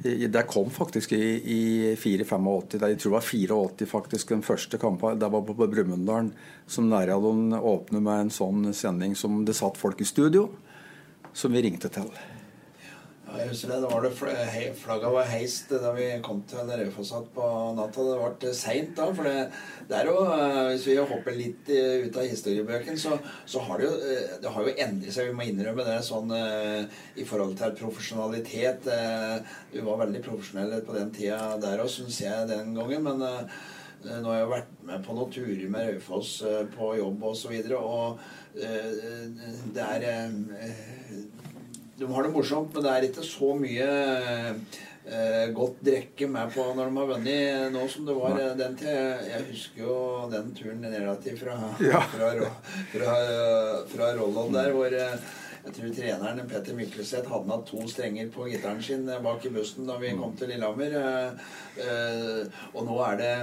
det 0.03 0.43
kom 0.51 0.71
faktisk 0.71 1.13
i, 1.13 1.27
i 1.53 1.97
4-85. 1.97 2.81
Jeg 2.81 2.99
tror 2.99 3.13
det 3.13 3.15
var 3.15 3.27
84 3.29 3.87
faktisk 3.87 4.29
den 4.35 4.43
første 4.43 4.79
kampen. 4.79 5.19
Det 5.19 5.29
var 5.31 5.45
på, 5.47 5.55
på 5.55 5.69
Brumunddal 5.71 6.33
som 6.67 6.89
nærradioen 6.91 7.55
åpnet 7.55 8.03
med 8.03 8.25
en 8.25 8.33
sånn 8.35 8.73
sending 8.75 9.15
som 9.19 9.45
det 9.47 9.55
satt 9.55 9.79
folk 9.79 10.01
i 10.03 10.09
studio, 10.09 10.49
som 11.33 11.55
vi 11.55 11.63
ringte 11.63 11.93
til. 11.93 12.09
Ja, 13.33 13.39
jeg 13.41 13.49
husker 13.49 13.71
det. 13.71 13.77
det 13.81 13.89
var 13.89 14.03
det 14.05 14.73
Flagga 14.77 15.11
var 15.15 15.29
heist 15.31 15.71
da 15.81 15.95
vi 15.97 16.05
kom 16.25 16.43
til 16.45 16.69
Raufossat 16.69 17.31
på 17.33 17.45
natta. 17.79 18.05
Det 18.05 18.17
ble 18.43 18.51
seint 18.53 18.91
da. 18.99 19.07
For 19.17 19.25
det, 19.25 19.47
det 19.89 19.97
er 19.97 20.11
jo 20.11 20.17
eh, 20.35 20.59
Hvis 20.69 20.85
vi 20.91 20.97
hopper 21.01 21.39
litt 21.39 21.71
ut 21.73 22.19
av 22.21 22.27
historiebøkene, 22.29 23.01
så, 23.01 23.17
så, 23.49 23.63
har 23.65 23.81
det 23.81 23.87
jo 23.87 23.95
eh, 24.05 24.35
Det 24.43 24.53
har 24.53 24.69
jo 24.69 24.75
endret 24.85 25.17
seg, 25.17 25.31
vi 25.31 25.39
må 25.39 25.47
innrømme 25.49 25.87
det, 25.87 25.97
sånn 26.05 26.35
eh, 26.37 27.01
i 27.17 27.25
forhold 27.29 27.57
til 27.57 27.73
profesjonalitet. 27.79 28.91
Du 29.73 29.81
var 29.87 30.03
veldig 30.03 30.21
profesjonell 30.27 30.83
på 30.85 30.99
den 30.99 31.15
tida 31.17 31.55
der 31.63 31.81
òg, 31.81 31.89
syns 31.95 32.21
jeg, 32.21 32.51
den 32.53 32.77
gangen. 32.77 33.09
Men 33.09 33.23
nå 33.23 34.29
har 34.29 34.43
jeg 34.43 34.45
jo 34.45 34.53
vært 34.53 34.75
med 34.91 35.07
på 35.07 35.17
noen 35.17 35.33
turer 35.33 35.73
med 35.73 35.89
Raufoss 35.89 36.35
på 36.77 36.93
jobb 37.01 37.25
osv. 37.31 37.33
Og, 37.33 37.41
så 37.41 37.55
videre, 37.55 37.81
og 37.81 38.21
det 39.73 39.89
er 39.89 40.05
de 42.03 42.09
har 42.13 42.27
det 42.27 42.33
morsomt, 42.35 42.73
men 42.75 42.85
det 42.85 42.93
er 42.93 43.07
ikke 43.07 43.27
så 43.27 43.53
mye 43.59 43.91
eh, 45.07 45.45
godt 45.55 45.83
drikke 45.87 46.27
med 46.31 46.51
på 46.55 46.65
når 46.75 46.89
de 46.91 46.99
har 46.99 47.13
vunnet 47.13 47.75
nå 47.75 47.85
som 47.91 48.09
det 48.09 48.17
var 48.17 48.35
Nei. 48.39 48.49
den 48.59 48.75
til. 48.81 49.29
Jeg 49.29 49.47
husker 49.53 49.85
jo 49.85 50.01
den 50.33 50.51
turen 50.59 50.83
nedatil 50.83 51.39
fra, 51.39 51.61
ja. 51.83 52.03
fra, 52.17 52.33
fra, 52.95 53.15
fra 53.95 54.11
Rollon 54.19 54.59
der, 54.59 54.75
hvor 54.75 54.99
eh, 54.99 55.31
jeg 55.63 55.77
tror 55.77 55.93
treneren 55.95 56.49
Petter 56.51 56.75
Mykleseth 56.75 57.31
hadde 57.31 57.53
hatt 57.53 57.69
to 57.69 57.85
strenger 57.87 58.33
på 58.35 58.49
gitaren 58.51 58.83
sin 58.83 59.07
bak 59.23 59.45
i 59.47 59.53
bussen 59.55 59.87
da 59.87 59.95
vi 60.03 60.11
mm. 60.11 60.19
kom 60.19 60.35
til 60.39 60.51
Lillehammer. 60.51 60.99
Eh, 60.99 61.55
eh, 61.87 62.67
og 62.75 62.89
nå 62.89 62.99
er 63.13 63.23
det 63.23 63.37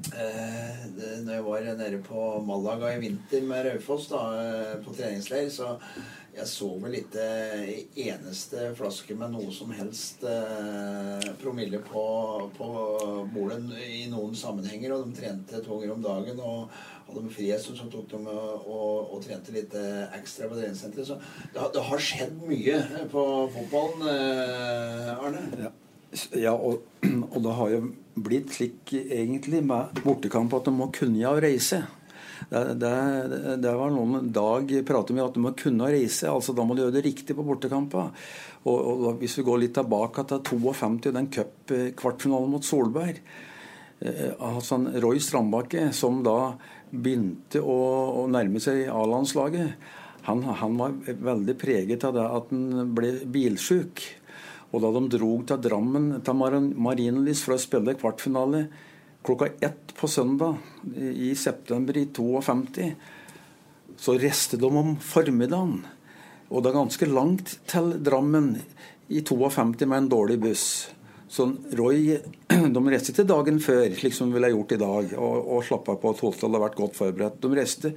Eh, 0.00 0.76
når 1.22 1.34
jeg 1.34 1.44
var 1.44 1.66
nede 1.76 1.98
på 2.02 2.20
Malaga 2.46 2.94
i 2.94 3.00
vinter 3.02 3.42
med 3.44 3.66
Raufoss 3.66 4.08
på 4.08 4.94
treningsleir, 4.96 5.50
så 5.52 5.74
jeg 6.36 6.46
så 6.46 6.68
vel 6.78 6.94
ikke 7.00 7.24
eneste 8.04 8.70
flaske 8.78 9.16
med 9.18 9.32
noe 9.34 9.50
som 9.54 9.72
helst 9.74 10.22
eh, 10.28 11.26
promille 11.40 11.80
på, 11.82 12.04
på 12.54 12.68
bordet 13.34 13.60
i 13.82 14.04
noen 14.12 14.36
sammenhenger. 14.38 14.94
Og 14.94 15.08
de 15.08 15.18
trente 15.18 15.62
to 15.64 15.80
ganger 15.80 15.96
om 15.96 16.06
dagen. 16.06 16.40
Og 16.44 16.70
hadde 17.10 17.24
med 17.26 17.34
frihet, 17.34 17.62
så 17.62 17.90
tok 17.90 18.06
de 18.12 18.20
og, 18.22 18.66
og, 18.70 19.14
og, 19.14 19.18
trente 19.24 19.54
litt 19.54 19.74
eh, 19.78 20.06
ekstra 20.18 20.48
på 20.50 20.58
treningssenteret. 20.58 21.08
Så 21.08 21.18
det, 21.54 21.68
det, 21.74 21.84
har 21.90 22.04
skjedd 22.06 22.36
mye 22.46 22.80
på 23.12 23.24
fotballen, 23.56 24.06
eh, 24.14 25.14
Arne? 25.16 25.46
Ja. 25.66 25.72
ja 26.46 26.54
og, 26.54 26.86
og 27.34 27.40
det 27.46 27.56
har 27.58 27.74
jo 27.74 27.82
blitt 28.20 28.54
slik 28.54 28.94
egentlig 29.00 29.64
med 29.66 30.04
bortekamp 30.04 30.54
at 30.58 30.70
de 30.70 30.76
må 30.76 30.90
kunne 30.94 31.18
ja 31.20 31.34
reise. 31.42 31.84
Det, 32.50 32.74
det, 32.82 33.56
det, 33.62 33.72
var 33.78 33.92
noen 33.94 34.32
dag 34.34 34.72
pratet 34.86 35.14
vi 35.14 35.22
at 35.22 35.36
du 35.36 35.42
må 35.44 35.52
kunne 35.58 35.90
reise. 35.92 36.26
altså 36.26 36.54
Da 36.56 36.64
må 36.66 36.74
du 36.74 36.82
gjøre 36.82 36.96
det 36.96 37.04
riktig 37.06 37.36
på 37.38 37.46
bortekampen. 37.46 38.10
Og, 38.64 38.78
og, 38.80 39.06
Hvis 39.20 39.38
vi 39.38 39.46
går 39.46 39.62
litt 39.62 39.76
tilbake 39.78 40.26
til 40.26 40.42
52, 40.48 41.14
den 41.14 41.30
cupkvartfinalen 41.30 42.50
mot 42.50 42.66
Solberg 42.66 43.22
eh, 44.02 44.34
altså 44.34 44.80
Roy 44.98 45.22
Strandbakke, 45.22 45.88
som 45.94 46.24
da 46.26 46.56
begynte 46.90 47.62
å, 47.62 47.78
å 48.24 48.26
nærme 48.26 48.58
seg 48.62 48.88
A-landslaget, 48.90 49.96
han, 50.26 50.42
han, 50.42 50.76
var 50.76 50.96
veldig 51.06 51.54
preget 51.56 52.02
av 52.04 52.18
det 52.18 52.26
at 52.26 52.50
han 52.50 52.90
ble 52.96 53.14
bilsjuk. 53.30 54.02
Og 54.70 54.82
da 54.82 54.90
de 54.94 55.06
dro 55.10 55.32
til 55.46 55.62
Drammen, 55.64 56.12
til 56.26 56.42
Marienlyst, 56.82 57.46
for 57.46 57.56
å 57.56 57.62
spille 57.62 57.96
kvartfinale 57.98 58.66
klokka 59.26 59.50
ett 59.60 59.94
på 59.94 60.08
søndag 60.08 60.56
i 60.96 61.34
september 61.36 61.96
i 61.96 62.06
52 62.06 62.92
så 64.00 64.14
reiste 64.18 64.56
de 64.56 64.70
om 64.76 64.94
formiddagen. 64.96 65.82
Og 66.48 66.62
det 66.62 66.70
er 66.70 66.78
ganske 66.78 67.08
langt 67.10 67.52
til 67.68 67.92
Drammen 68.02 68.54
i 69.12 69.20
52 69.20 69.84
med 69.84 69.98
en 69.98 70.08
dårlig 70.08 70.38
buss. 70.40 70.64
Så 71.30 71.46
Roy 71.78 72.16
de 72.74 72.82
reiste 72.88 73.14
til 73.14 73.28
dagen 73.28 73.60
før, 73.62 73.86
slik 73.94 74.16
som 74.16 74.30
de 74.30 74.38
ville 74.38 74.50
gjort 74.54 74.74
i 74.74 74.80
dag, 74.80 75.12
og, 75.18 75.36
og 75.54 75.66
slapp 75.66 75.92
av 75.92 76.00
på 76.02 76.14
at 76.14 76.22
Holstad 76.24 76.48
hadde 76.48 76.62
vært 76.64 76.80
godt 76.80 76.98
forberedt. 76.98 77.38
De 77.44 77.52
reiste 77.54 77.92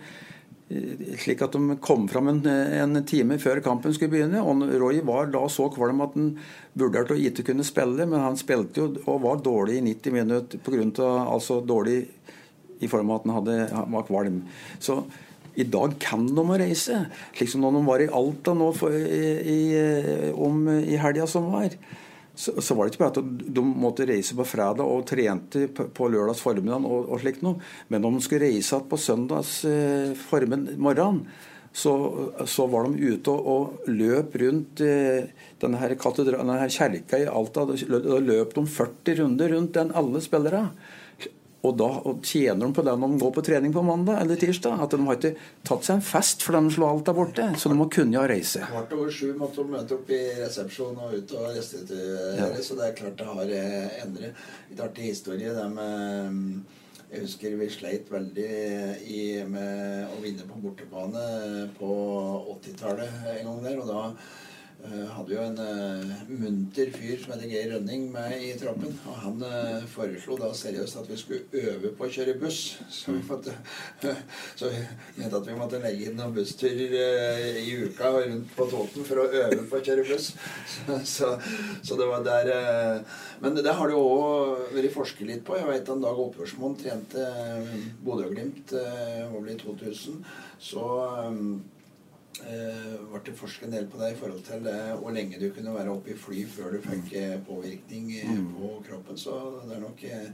slik 1.19 1.41
at 1.43 1.53
de 1.53 1.75
kom 1.83 2.05
fram 2.09 2.29
en, 2.31 2.39
en, 2.47 2.99
time 3.05 3.37
før 3.41 3.61
kampen 3.63 3.93
skulle 3.93 4.13
begynne. 4.13 4.41
og 4.41 4.63
Roy 4.81 5.01
var 5.05 5.29
da 5.33 5.43
så 5.51 5.67
kvalm 5.73 6.01
at 6.05 6.15
han 6.17 6.31
vurderte 6.79 7.15
å 7.15 7.19
ikke 7.19 7.45
kunne 7.51 7.65
spille, 7.67 8.07
men 8.07 8.23
han 8.23 8.39
spilte 8.39 8.81
jo 8.81 8.87
og 9.03 9.21
var 9.25 9.43
dårlig 9.43 9.79
i 9.79 9.85
90 9.91 10.15
minutter 10.15 10.63
pga. 10.63 11.09
altså 11.27 11.61
dårlig 11.61 11.99
i 12.83 12.89
form 12.89 13.11
av 13.11 13.21
at 13.21 13.27
han, 13.27 13.35
hadde, 13.37 13.59
han 13.73 13.93
var 13.93 14.07
kvalm. 14.07 14.41
Så 14.79 15.03
i 15.55 15.65
dag 15.69 15.93
kan 16.01 16.25
de 16.25 16.41
å 16.41 16.57
reise, 16.57 17.03
slik 17.35 17.51
som 17.51 17.61
når 17.61 17.75
de 17.77 17.83
var 17.85 18.01
i 18.01 18.13
Alta 18.21 18.55
nå 18.57 18.71
for, 18.75 18.93
i, 18.93 19.27
i, 19.53 20.31
om, 20.33 20.65
i 20.79 20.97
helga 20.97 21.27
som 21.29 21.51
var 21.53 21.75
så, 22.35 22.61
så, 22.61 22.73
var 22.73 22.87
det 22.87 22.93
ikke 22.93 23.03
bare 23.03 23.21
at 23.21 23.49
de 23.55 23.63
måtte 23.63 24.07
reise 24.09 24.33
på 24.37 24.45
fredag 24.47 24.81
og 24.81 25.05
trente 25.05 25.67
på, 25.69 25.85
på 25.93 26.09
lørdags 26.09 26.41
formiddag 26.41 26.85
og, 26.89 27.11
og 27.13 27.21
slikt 27.21 27.43
noe. 27.45 27.61
Men 27.93 28.07
om 28.09 28.17
de 28.17 28.25
skulle 28.25 28.47
reise 28.47 28.73
igjen 28.73 28.87
på 28.89 28.97
søndags 28.97 29.59
eh, 29.69 30.15
formiddag 30.17 30.79
morgen, 30.81 31.21
så, 31.73 31.93
så, 32.45 32.65
var 32.69 32.89
de 32.89 33.13
ute 33.13 33.33
og, 33.33 33.45
og 33.49 33.87
løp 33.89 34.35
rundt 34.41 34.81
eh, 34.85 35.29
denne, 35.61 35.79
her 35.81 35.95
denne 35.97 36.57
her 36.61 36.73
kjerka 36.73 37.21
i 37.21 37.29
Alta. 37.29 37.67
Da 37.69 38.19
løp 38.21 38.53
de 38.57 38.65
40 38.65 39.21
runder 39.21 39.55
rundt 39.55 39.73
den, 39.77 39.93
alle 39.93 40.21
spillere. 40.21 40.67
Og 41.63 41.77
da 41.79 41.87
og 42.09 42.25
tjener 42.27 42.65
de 42.65 42.75
på 42.75 42.83
det 42.83 42.93
når 42.99 43.13
de 43.13 43.19
går 43.21 43.31
på 43.37 43.43
trening 43.47 43.73
på 43.75 43.85
mandag 43.87 44.19
eller 44.19 44.39
tirsdag. 44.39 44.81
At 44.83 44.91
de 44.91 44.99
har 45.07 45.19
ikke 45.19 45.33
tatt 45.63 45.87
seg 45.87 45.95
en 45.95 46.03
fest 46.03 46.43
for 46.43 46.57
de 46.57 46.73
slår 46.75 46.91
alt 46.91 47.07
der 47.07 47.15
borte. 47.15 47.47
Så 47.59 47.71
de 47.71 47.77
må 47.79 47.87
kunne 47.93 48.17
ja 48.17 48.25
reise. 48.27 48.65
Kvart 48.67 48.91
over 48.97 49.13
sju 49.15 49.31
måtte 49.39 49.63
de 49.63 49.71
møte 49.71 49.95
opp 49.95 50.11
i 50.11 50.21
resepsjonen 50.41 50.99
og 51.07 51.15
ut 51.15 51.35
og 51.39 51.49
restituere. 51.55 52.35
Ja. 52.41 52.51
Så 52.59 52.75
det 52.79 52.89
er 52.89 52.97
klart 52.99 53.19
det 53.21 53.29
har 53.31 53.57
eh, 53.59 53.97
endret. 54.03 54.45
Litt 54.71 54.83
artig 54.83 55.11
historie 55.13 55.55
det 55.55 55.67
med 55.71 56.63
Jeg 57.13 57.27
husker 57.27 57.55
vi 57.59 57.67
sleit 57.69 58.07
veldig 58.09 58.53
i, 59.05 59.23
med 59.45 60.07
å 60.09 60.15
vinne 60.23 60.47
på 60.49 60.59
bortebane 60.63 61.67
på 61.77 61.91
80-tallet 62.57 63.27
en 63.37 63.51
gang 63.51 63.59
der. 63.67 63.83
Og 63.83 63.87
da 63.87 64.07
hadde 64.83 65.33
jo 65.33 65.43
en 65.43 65.59
uh, 65.59 66.23
munter 66.27 66.89
fyr 66.91 67.19
som 67.21 67.33
heter 67.33 67.49
Geir 67.51 67.71
Rønning 67.71 68.09
med 68.11 68.35
i 68.43 68.51
troppen. 68.59 68.93
Og 69.07 69.19
han 69.21 69.43
uh, 69.45 69.85
foreslo 69.91 70.37
da 70.39 70.49
seriøst 70.57 70.99
at 70.99 71.09
vi 71.11 71.19
skulle 71.19 71.63
øve 71.71 71.93
på 71.95 72.07
å 72.07 72.11
kjøre 72.11 72.35
buss. 72.41 72.61
Så 72.91 73.15
vi 73.15 73.21
måtte, 73.27 73.55
så 74.59 74.71
vi 74.73 74.81
mente 75.17 75.39
at 75.39 75.47
vi 75.47 75.57
måtte 75.57 75.81
legge 75.83 76.09
inn 76.09 76.19
noen 76.19 76.35
bussturer 76.35 76.97
i 77.61 77.77
uka 77.85 78.11
rundt 78.17 78.51
på 78.57 78.67
Toten 78.71 79.07
for 79.07 79.23
å 79.23 79.27
øve 79.29 79.61
på 79.69 79.79
å 79.79 79.83
kjøre 79.83 80.07
buss. 80.09 80.33
Så, 80.73 80.95
så, 81.07 81.27
så 81.85 81.95
det 81.99 82.05
var 82.09 82.23
der 82.25 82.47
Men 83.43 83.55
det 83.55 83.73
har 83.75 83.87
det 83.87 83.95
jo 83.95 84.01
òg 84.03 84.73
vært 84.73 84.93
forsket 84.95 85.27
litt 85.27 85.43
på. 85.45 85.55
Jeg 85.59 85.67
vet 85.69 85.89
at 85.91 86.01
Dag 86.01 86.19
Opphørsmoen 86.19 86.75
trente 86.79 87.27
Bodø-Glimt 88.03 88.73
vel 88.73 89.53
i 89.53 89.59
2000. 89.59 90.23
Så 90.59 90.87
eh, 91.19 91.39
ble 92.41 93.19
det 93.27 93.35
forsket 93.37 93.67
en 93.67 93.75
del 93.75 93.85
på 93.87 93.99
det 94.01 94.11
i 94.13 94.17
forhold 94.19 94.41
til 94.47 94.65
eh, 94.67 94.91
hvor 94.99 95.13
lenge 95.13 95.37
du 95.39 95.51
kunne 95.53 95.73
være 95.75 95.91
oppe 95.93 96.11
i 96.13 96.17
fly 96.17 96.43
før 96.49 96.73
du 96.73 96.79
fikk 96.81 97.13
eh, 97.19 97.35
påvirkning 97.47 98.11
eh, 98.17 98.29
Mm. 98.33 98.47
på 98.57 98.69
kroppen. 98.87 99.17
Så 99.17 99.35
det 99.67 99.75
er 99.77 99.81
nok 99.83 100.01
eh, 100.03 100.29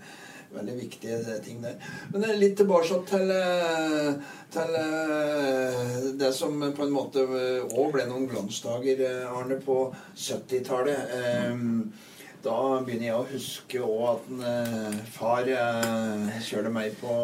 veldig 0.55 0.75
viktige 0.79 1.17
eh, 1.19 1.41
ting 1.43 1.59
der. 1.63 1.75
Men 2.13 2.23
eh, 2.23 2.37
litt 2.39 2.55
tilbake 2.57 3.01
til, 3.09 3.31
eh, 3.35 4.13
til 4.55 4.77
eh, 4.79 6.13
det 6.21 6.31
som 6.33 6.55
på 6.71 6.85
en 6.87 6.93
måte 6.95 7.25
òg 7.27 7.91
ble 7.97 8.05
noen 8.07 8.29
glansdager, 8.31 9.03
eh, 9.03 9.27
Arne, 9.35 9.59
på 9.61 9.81
70-tallet. 10.15 11.17
Mm. 11.51 11.91
da 12.39 12.79
begynner 12.87 13.09
jeg 13.09 13.15
å 13.19 13.25
huske 13.33 13.79
òg 13.83 14.05
at 14.13 14.29
en, 14.31 14.45
eh, 14.47 15.01
far 15.11 15.43
eh, 15.51 16.39
kjørte 16.47 16.71
meg 16.71 16.95
på, 17.01 17.17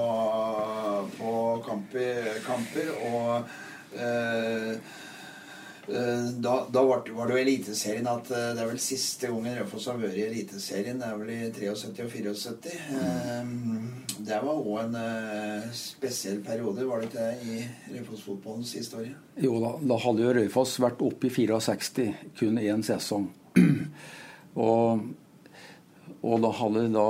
på 1.15 1.31
kamper, 1.63 2.33
kamper 2.43 2.91
og 3.13 3.29
eh, 3.37 3.45
eh, 3.45 3.71
da, 6.37 6.67
da 6.71 6.83
var, 6.83 7.03
det 7.05 7.11
jo 7.13 7.37
Eliteserien 7.37 8.07
at 8.09 8.29
eh, 8.33 8.53
det 8.57 8.63
er 8.63 8.69
vel 8.71 8.79
siste 8.81 9.29
gangen 9.29 9.57
Raufoss 9.59 9.85
har 9.91 9.99
vært 10.01 10.17
i 10.17 10.23
Eliteserien. 10.25 10.97
Det 11.01 11.07
er 11.07 11.19
vel 11.19 11.29
i 11.29 11.39
73 11.53 12.05
og 12.05 12.11
74. 12.15 12.71
Eh, 12.97 13.43
det 14.25 14.39
var 14.41 14.55
òg 14.55 14.79
en 14.81 14.95
eh, 14.97 15.67
spesiell 15.77 16.39
periode, 16.45 16.87
var 16.89 17.03
det 17.03 17.11
ikke 17.11 17.27
det, 17.27 17.35
i 17.45 17.97
Raufoss-fotballens 17.99 18.73
historie? 18.79 19.13
Jo 19.41 19.59
da, 19.61 19.75
da 19.93 19.99
hadde 20.07 20.25
jo 20.25 20.33
Raufoss 20.39 20.79
vært 20.81 21.03
oppe 21.05 21.29
i 21.29 21.35
64, 21.35 22.07
kun 22.39 22.57
én 22.63 22.85
sesong. 22.85 23.27
og, 24.65 25.05
og 26.25 26.45
da 26.47 26.53
hadde 26.61 26.87
det 26.87 26.95
da 26.95 27.09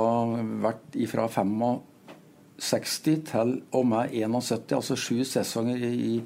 vært 0.66 0.98
ifra 1.06 1.30
65 1.32 3.24
til 3.32 3.56
og 3.72 3.88
med 3.88 4.12
71, 4.12 4.76
altså 4.82 5.00
sju 5.00 5.24
sesonger 5.24 5.80
i, 5.88 5.94
i, 6.10 6.20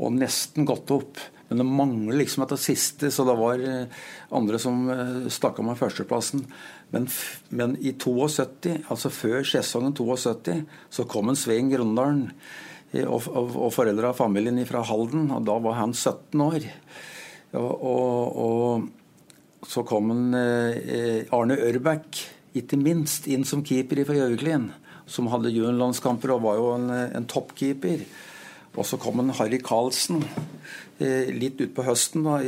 og 0.00 0.16
nesten 0.16 0.66
gått 0.68 0.90
opp. 0.94 1.20
Men 1.50 1.62
det 1.62 1.66
mangler 1.66 2.20
liksom 2.20 2.44
etter 2.44 2.58
siste, 2.62 3.10
så 3.10 3.24
det 3.26 3.34
var 3.34 3.62
eh, 3.66 4.02
andre 4.38 4.58
som 4.62 4.84
eh, 4.94 5.30
stakk 5.34 5.58
av 5.58 5.66
med 5.66 5.80
førsteplassen. 5.80 6.44
Men, 6.94 7.08
men 7.50 7.74
i 7.82 7.92
72, 7.98 8.76
altså 8.86 9.10
før 9.10 9.42
sesongen 9.46 9.96
72, 9.98 10.60
så 10.94 11.06
kom 11.10 11.32
en 11.32 11.38
Svein 11.38 11.72
Grøndalen 11.72 12.28
eh, 12.92 13.02
og, 13.02 13.26
og, 13.26 13.56
og 13.66 13.74
foreldre 13.74 14.12
av 14.12 14.20
familien 14.20 14.62
fra 14.68 14.84
Halden, 14.86 15.26
og 15.34 15.42
da 15.50 15.58
var 15.66 15.80
han 15.82 15.96
17 15.96 16.46
år. 16.46 16.70
Og, 17.58 18.38
og, 18.46 18.88
så 19.66 19.82
kom 19.86 20.14
en, 20.14 20.26
eh, 20.38 21.26
Arne 21.34 21.58
Ørbæk, 21.58 22.24
ikke 22.62 22.78
minst, 22.78 23.26
inn 23.26 23.42
som 23.46 23.66
keeper 23.66 24.04
fra 24.06 24.16
Gjøviklin, 24.16 24.70
som 25.10 25.28
hadde 25.34 25.50
juniorlandskamper 25.50 26.30
og 26.36 26.44
var 26.46 26.62
jo 26.62 26.74
en, 26.78 26.90
en 27.18 27.26
toppkeeper. 27.30 28.06
Og 28.78 28.86
så 28.86 28.98
kom 29.02 29.18
en 29.20 29.34
Harry 29.40 29.58
Karlsen 29.62 30.22
eh, 31.02 31.30
litt 31.34 31.60
utpå 31.60 31.84
høsten 31.86 32.24
da, 32.26 32.38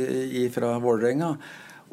fra 0.55 0.77
Vålerenga. 0.83 1.33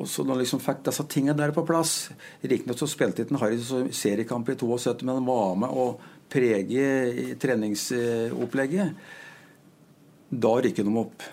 Og 0.01 0.09
så 0.09 0.25
når 0.25 0.43
liksom 0.43 0.63
fikk 0.65 0.85
disse 0.87 1.05
tingene 1.13 1.37
der 1.37 1.53
på 1.53 1.65
plass 1.69 2.09
Riktignok 2.41 2.79
så 2.81 2.89
spilte 2.89 3.27
ikke 3.27 3.41
Harry 3.43 3.59
seriekamp 3.93 4.49
i 4.49 4.57
72, 4.57 5.05
men 5.05 5.19
han 5.19 5.29
var 5.29 5.59
med 5.61 5.75
å 5.75 5.91
prege 6.31 7.35
treningsopplegget. 7.43 8.95
Da 10.31 10.55
rykket 10.63 10.87
de 10.87 10.97
opp. 11.03 11.27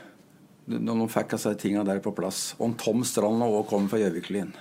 Når 0.68 1.00
de 1.00 1.08
fikk 1.14 1.36
disse 1.36 1.54
tingene 1.62 1.86
der 1.88 2.02
på 2.04 2.16
plass. 2.18 2.50
Og 2.60 2.76
Tom 2.82 3.06
Strand 3.08 3.46
òg 3.46 3.62
kom 3.70 3.88
fra 3.92 4.02
Gjøviklyn. 4.02 4.52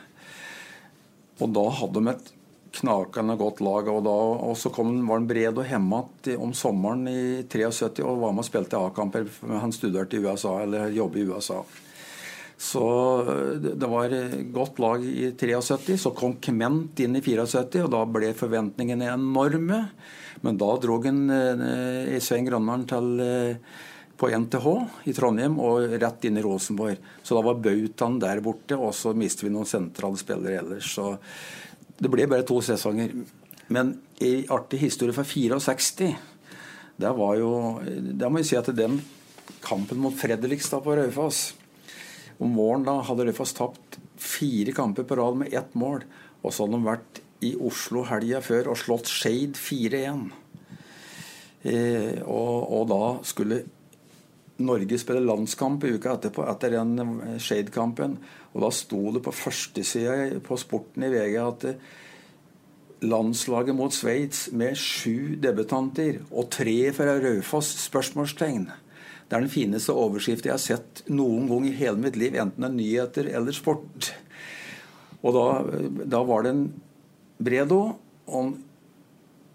Og 1.41 1.53
da 1.57 1.65
hadde 1.81 2.03
de 2.05 2.13
et 2.13 2.36
knakende 2.77 3.37
godt 3.41 3.63
lag. 3.65 3.89
Og, 3.93 4.03
da, 4.07 4.15
og 4.49 4.55
så 4.59 4.73
kom, 4.75 4.93
var 5.09 5.21
han 5.21 5.29
bred 5.31 5.63
og 5.63 5.67
hemma 5.69 6.03
om 6.37 6.55
sommeren 6.57 7.07
i 7.11 7.19
73 7.49 8.05
og 8.05 8.23
var 8.23 8.37
med 8.37 8.45
og 8.45 8.49
spilte 8.49 8.81
A-kamper. 8.81 9.29
Han 9.65 9.75
studerte 9.75 10.19
i 10.19 10.23
USA, 10.25 10.61
eller 10.65 10.95
jobber 10.95 11.23
i 11.23 11.27
USA. 11.31 11.63
Så 12.57 12.85
det 13.61 13.89
var 13.93 14.13
godt 14.53 14.79
lag 14.81 15.03
i 15.05 15.33
73. 15.37 15.99
Så 16.01 16.15
kom 16.17 16.39
Kment 16.41 17.03
inn 17.05 17.19
i 17.19 17.25
74, 17.25 17.83
og 17.85 17.93
da 17.93 18.05
ble 18.09 18.33
forventningene 18.37 19.11
enorme. 19.13 19.83
Men 20.45 20.57
da 20.61 20.71
dro 20.81 20.97
han 21.05 21.27
eh, 21.33 22.17
Svein 22.23 22.49
Grønneren 22.49 22.87
til 22.89 23.21
eh, 23.25 23.77
på 24.17 24.31
NTH 24.33 24.67
i 25.11 25.13
Trondheim 25.17 25.59
og 25.61 25.97
rett 26.01 26.25
inn 26.25 26.41
i 26.41 26.45
Rosenborg. 26.45 27.01
Så 27.23 27.37
da 27.37 27.45
var 27.45 27.61
bautaen 27.61 28.19
der 28.23 28.41
borte, 28.45 28.79
og 28.79 28.95
så 28.97 29.13
mistet 29.17 29.47
vi 29.47 29.53
noen 29.53 29.69
sentrale 29.69 30.21
spillere 30.21 30.63
ellers. 30.63 30.89
Så 30.97 31.13
det 31.97 32.11
ble 32.13 32.27
bare 32.29 32.47
to 32.47 32.61
sesonger. 32.65 33.13
Men 33.73 33.97
i 34.23 34.47
artig 34.53 34.81
historie 34.85 35.17
fra 35.17 35.25
64, 35.25 36.11
der 36.97 37.13
var 37.13 37.37
jo 37.37 37.51
Der 37.85 38.31
må 38.31 38.41
vi 38.41 38.49
si 38.49 38.57
at 38.57 38.71
den 38.73 39.01
kampen 39.61 39.99
mot 40.01 40.15
Fredrikstad 40.17 40.81
på 40.81 40.95
Raufoss 40.97 41.51
Om 42.41 42.55
våren 42.57 42.87
da 42.87 42.95
hadde 43.05 43.27
Raufoss 43.27 43.53
tapt 43.57 43.99
fire 44.17 44.73
kamper 44.73 45.05
på 45.05 45.17
rad 45.17 45.37
med 45.37 45.53
ett 45.53 45.75
mål. 45.77 46.05
Og 46.43 46.53
så 46.53 46.65
hadde 46.65 46.79
de 46.79 46.87
vært 46.87 47.21
i 47.45 47.53
Oslo 47.57 48.05
helga 48.09 48.41
før 48.45 48.73
og 48.73 48.79
slått 48.81 49.11
Skeid 49.13 49.59
4-1. 49.61 50.27
Eh, 51.67 52.23
og, 52.25 52.73
og 52.73 52.89
da 52.91 53.03
skulle 53.29 53.61
Norge 54.57 54.99
spiller 54.99 55.21
landskamp 55.21 55.85
i 55.85 55.93
uka 55.97 56.15
etterpå 56.17 56.47
etter 56.49 56.73
den 56.79 56.97
eh, 56.97 57.37
Shade-kampen. 57.43 58.17
Og 58.55 58.65
da 58.65 58.73
sto 58.73 59.03
det 59.13 59.23
på 59.27 59.35
førstesida 59.35 60.41
på 60.45 60.57
Sporten 60.61 61.05
i 61.05 61.13
VG 61.13 61.37
at 61.43 61.67
eh, 61.69 61.83
landslaget 63.05 63.77
mot 63.77 63.93
Sveits 63.93 64.47
med 64.57 64.79
sju 64.81 65.37
debutanter 65.43 66.23
og 66.31 66.49
tre 66.57 66.79
fra 66.97 67.19
Raufoss? 67.21 67.75
spørsmålstegn. 67.85 68.71
Det 69.27 69.37
er 69.37 69.43
den 69.43 69.53
fineste 69.53 69.93
overskriften 69.93 70.49
jeg 70.49 70.55
har 70.55 70.63
sett 70.63 71.03
noen 71.11 71.51
gang 71.51 71.67
i 71.67 71.75
hele 71.77 72.01
mitt 72.01 72.17
liv, 72.17 72.39
enten 72.39 72.63
det 72.63 72.71
er 72.71 72.77
nyheter 72.79 73.31
eller 73.37 73.57
sport. 73.57 74.13
Og 75.21 75.35
da, 75.35 75.47
da 76.07 76.23
var 76.25 76.47
det 76.47 76.55
en 76.55 76.67
Bredo 77.37 77.81
om 78.25 78.55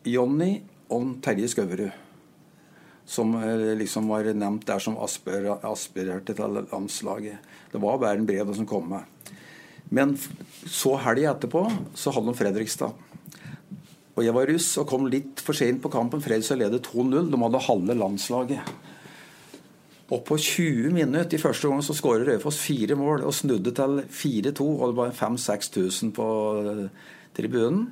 Jonny 0.05 0.59
og 0.91 1.15
Terje 1.23 1.49
Skauverud 1.49 2.00
som 3.11 3.33
eh, 3.35 3.71
liksom 3.79 4.07
var 4.11 4.29
nevnt 4.31 4.67
der 4.67 4.79
som 4.79 4.95
aspir, 5.03 5.49
aspirerte 5.67 6.35
til 6.37 6.61
landslaget. 6.71 7.55
Det 7.71 7.81
var 7.81 7.99
bare 7.99 8.19
en 8.19 8.27
brev 8.27 8.53
som 8.55 8.67
kom 8.67 8.87
med. 8.93 9.33
Men 9.91 10.13
så 10.63 10.95
helga 11.03 11.33
etterpå 11.33 11.65
så 11.97 12.13
hadde 12.15 12.31
de 12.31 12.39
Fredrikstad. 12.39 12.93
Og 14.15 14.23
jeg 14.23 14.35
var 14.35 14.47
russ 14.47 14.69
og 14.79 14.87
kom 14.87 15.09
litt 15.11 15.43
for 15.43 15.57
sent 15.57 15.81
på 15.83 15.91
kampen. 15.91 16.23
Fredrikstad 16.23 16.61
ledet 16.61 16.87
2-0. 16.87 17.27
De 17.31 17.41
hadde 17.43 17.63
halve 17.67 17.97
landslaget. 17.99 18.71
Og 20.11 20.23
på 20.27 20.35
20 20.39 20.91
minutter 20.95 21.35
i 21.35 21.39
første 21.39 21.67
gang 21.71 21.83
så 21.83 21.95
skårer 21.95 22.27
Raufoss 22.27 22.59
fire 22.59 22.97
mål 22.99 23.23
og 23.27 23.35
snudde 23.35 23.71
til 23.75 24.01
4-2. 24.07 24.67
Og 24.67 24.91
det 24.91 24.99
var 24.99 25.15
5000-6000 25.19 26.15
på 26.15 26.27
eh, 26.71 26.87
tribunen. 27.35 27.89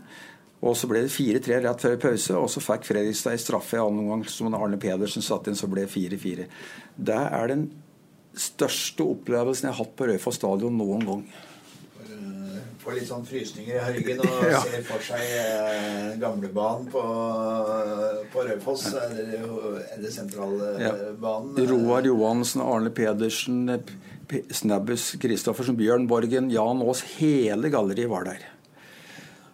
Og 0.60 0.74
så 0.76 0.89
ble 0.91 1.06
det 1.06 1.12
4-3 1.15 1.62
rett 1.63 1.84
før 1.86 1.93
pause, 2.04 2.36
og 2.36 2.50
så 2.52 2.60
fikk 2.60 2.84
Fredrikstad 2.89 3.32
en 3.38 3.39
straffe 3.39 3.78
i 3.78 3.80
annen 3.80 4.02
omgang 4.04 4.26
som 4.28 4.52
Arne 4.58 4.76
Pedersen 4.82 5.24
satte 5.24 5.48
inn, 5.54 5.56
så 5.60 5.69
ble 5.72 5.86
det 5.86 5.93
4-4. 5.93 6.48
Det 7.00 7.15
er 7.39 7.48
den 7.54 7.69
største 8.36 9.06
opplevelsen 9.08 9.69
jeg 9.69 9.76
har 9.78 9.80
hatt 9.86 9.95
på 10.00 10.10
Raufoss 10.10 10.36
stadion 10.41 10.76
noen 10.78 11.06
gang. 11.08 11.24
Får 12.80 12.95
litt 12.95 13.08
sånn 13.10 13.26
frysninger 13.28 13.76
i 13.76 13.95
ryggen 13.98 14.22
og 14.26 14.43
Ja. 14.50 14.60
ser 14.63 14.84
for 14.88 15.04
seg 15.04 15.24
eh, 15.39 16.13
gamlebanen 16.22 16.88
på, 16.91 17.02
på 18.34 18.45
Raufoss. 18.48 18.86
Eller, 19.00 19.48
eller 19.95 20.13
sentralbanen. 20.15 21.60
Roar 21.72 22.08
Johansen, 22.08 22.63
Arne 22.63 22.91
Pedersen, 22.95 23.65
P- 24.30 24.43
Snabbus 24.56 25.12
Kristoffersen, 25.22 25.76
Bjørn 25.80 26.08
Borgen, 26.12 26.52
Jan 26.54 26.84
Aas. 26.86 27.04
Hele 27.17 27.72
galleriet 27.74 28.12
var 28.12 28.28
der. 28.32 28.48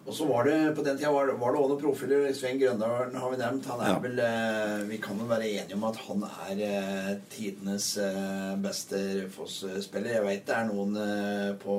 Og 0.06 0.14
så 0.14 0.24
var 0.28 0.44
det 0.46 0.56
på 0.76 0.84
den 0.86 0.98
tida 1.00 1.10
var, 1.10 1.26
var 1.34 1.50
det 1.52 1.58
også 1.60 1.72
noen 1.72 1.80
profiler. 1.82 2.26
Svein 2.36 2.60
Grøndalen 2.60 3.16
har 3.18 3.30
vi 3.32 3.38
nevnt. 3.40 3.64
Han 3.72 3.80
er 3.82 3.88
Ja. 3.90 3.98
vel 4.04 4.20
eh, 4.22 4.84
Vi 4.86 4.98
kan 5.02 5.18
vel 5.18 5.26
være 5.32 5.48
enige 5.50 5.74
om 5.74 5.84
at 5.88 5.96
han 6.06 6.22
er 6.28 6.60
eh, 6.62 7.16
tidenes 7.32 7.88
eh, 7.98 8.52
beste 8.62 9.00
Raufoss-spiller. 9.24 10.12
Jeg 10.14 10.22
veit 10.28 10.46
det 10.46 10.54
er 10.54 10.68
noen 10.70 10.94
eh, 11.02 11.50
på 11.58 11.78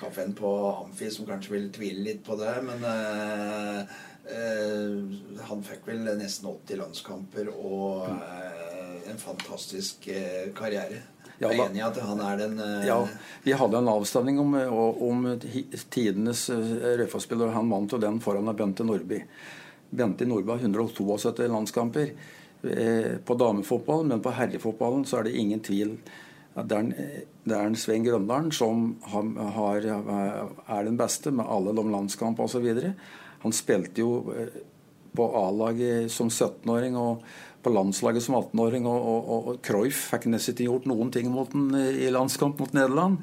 kafeen 0.00 0.34
på 0.34 0.50
Amfi 0.82 1.10
som 1.14 1.28
kanskje 1.28 1.54
vil 1.54 1.70
tvile 1.76 2.02
litt 2.08 2.24
på 2.26 2.34
det, 2.40 2.56
men 2.66 2.82
eh, 2.82 3.94
eh, 4.26 5.46
Han 5.46 5.62
fikk 5.62 5.86
vel 5.86 6.02
nesten 6.18 6.50
80 6.50 6.82
landskamper 6.82 7.52
og 7.54 8.10
en 9.06 9.18
fantastisk 9.22 10.10
karriere. 10.58 10.98
Ja, 11.42 11.50
Jeg 11.50 11.58
da- 11.58 11.64
er 11.64 11.70
enig 11.72 11.80
i 11.82 11.86
at 11.88 11.98
han 12.06 12.20
er 12.22 12.36
den 12.38 12.58
uh... 12.62 12.86
Ja, 12.86 12.98
Vi 13.42 13.54
hadde 13.58 13.80
en 13.82 13.90
avstemning 13.90 14.38
om, 14.38 14.54
om 14.54 15.24
tidenes 15.90 16.44
eh, 16.54 16.74
Raufoss-spiller. 17.02 17.50
Han 17.56 17.70
vant 17.72 17.92
jo 17.92 17.98
den 18.02 18.20
foran 18.22 18.50
Bente 18.56 18.86
Nordby. 18.86 19.22
Bente 19.90 20.24
Nordby 20.28 20.54
har 20.54 20.62
172 20.62 21.48
landskamper 21.50 22.12
eh, 22.62 23.16
på 23.26 23.34
damefotballen, 23.40 24.14
men 24.14 24.22
på 24.24 24.32
herrefotballen 24.38 25.04
så 25.08 25.18
er 25.20 25.28
det 25.28 25.34
ingen 25.42 25.60
tvil. 25.66 25.96
Det 26.54 26.76
er 26.76 26.84
en, 26.84 26.92
eh, 26.94 27.20
det 27.44 27.58
er 27.58 27.66
en 27.66 27.76
Svein 27.80 28.04
Grøndalen 28.06 28.52
som 28.54 28.92
har, 29.10 29.28
har, 29.58 29.86
er 30.68 30.84
den 30.86 30.96
beste 31.00 31.32
med 31.34 31.48
alle 31.50 31.74
de 31.74 31.84
landskampene 31.90 32.46
osv. 32.46 32.92
Han 33.42 33.56
spilte 33.56 34.04
jo 34.04 34.20
eh, 34.36 34.60
på 35.12 35.26
A-laget 35.42 36.06
som 36.12 36.30
17-åring 36.32 36.94
og 36.96 37.24
på 37.62 37.72
landslaget 37.72 38.24
som 38.24 38.36
18-åring. 38.38 38.86
Og, 38.90 39.08
og, 39.14 39.32
og, 39.32 39.60
Cruyff 39.64 40.08
fikk 40.12 40.28
nesten 40.30 40.56
ikke 40.56 40.68
gjort 40.68 40.88
noen 40.90 41.12
ting 41.14 41.30
mot 41.32 41.50
den 41.54 41.72
i 41.76 42.10
landskamp 42.12 42.60
mot 42.62 42.76
Nederland. 42.76 43.22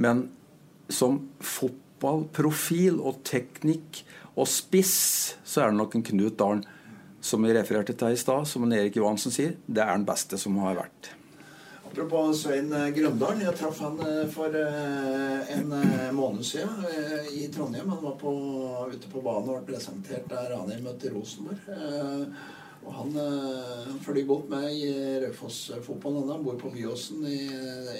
Men 0.00 0.28
som 0.90 1.20
fotballprofil 1.44 2.98
og 2.98 3.22
teknikk 3.28 4.02
og 4.34 4.48
spiss, 4.50 4.98
så 5.44 5.64
er 5.64 5.72
det 5.72 5.80
nok 5.80 5.96
en 5.98 6.06
Knut 6.06 6.38
Dalen 6.40 6.66
som 7.20 7.42
vi 7.44 7.52
refererte 7.52 7.92
til 7.92 8.14
i 8.14 8.20
stad, 8.20 8.46
som 8.48 8.64
en 8.64 8.72
Erik 8.72 8.96
Johansen 8.96 9.34
sier, 9.34 9.56
det 9.66 9.82
er 9.84 9.92
den 9.92 10.06
beste 10.08 10.38
som 10.40 10.56
har 10.64 10.78
vært. 10.78 11.10
Apropos 11.90 12.42
Svein 12.42 12.70
eh, 12.72 12.92
Grøndalen. 12.94 13.42
Jeg 13.42 13.56
traff 13.58 13.80
han 13.82 13.96
eh, 14.06 14.22
for 14.30 14.54
eh, 14.54 15.50
en 15.56 15.72
måned 16.14 16.46
siden 16.46 16.84
i 17.34 17.48
Trondheim. 17.50 17.90
Han 17.90 18.04
var 18.04 18.14
på, 18.20 18.32
ute 18.92 19.10
på 19.10 19.22
banen 19.24 19.50
og 19.50 19.64
ble 19.64 19.74
presentert 19.74 20.28
da 20.30 20.44
Ranheim 20.52 20.86
møtte 20.86 21.10
Rosenborg. 21.10 21.58
Eh, 22.80 22.86
Og 22.86 22.94
han, 22.94 23.10
eh, 23.16 23.84
han 23.90 24.00
følger 24.00 24.26
godt 24.26 24.48
med 24.48 24.72
i 24.72 24.88
Raufoss-fotballen. 25.24 26.30
Han 26.30 26.44
bor 26.44 26.56
på 26.58 26.70
Byåsen 26.70 27.26
i, 27.26 27.44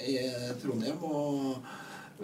i 0.07 0.17
Trondheim. 0.61 1.03
og 1.03 1.55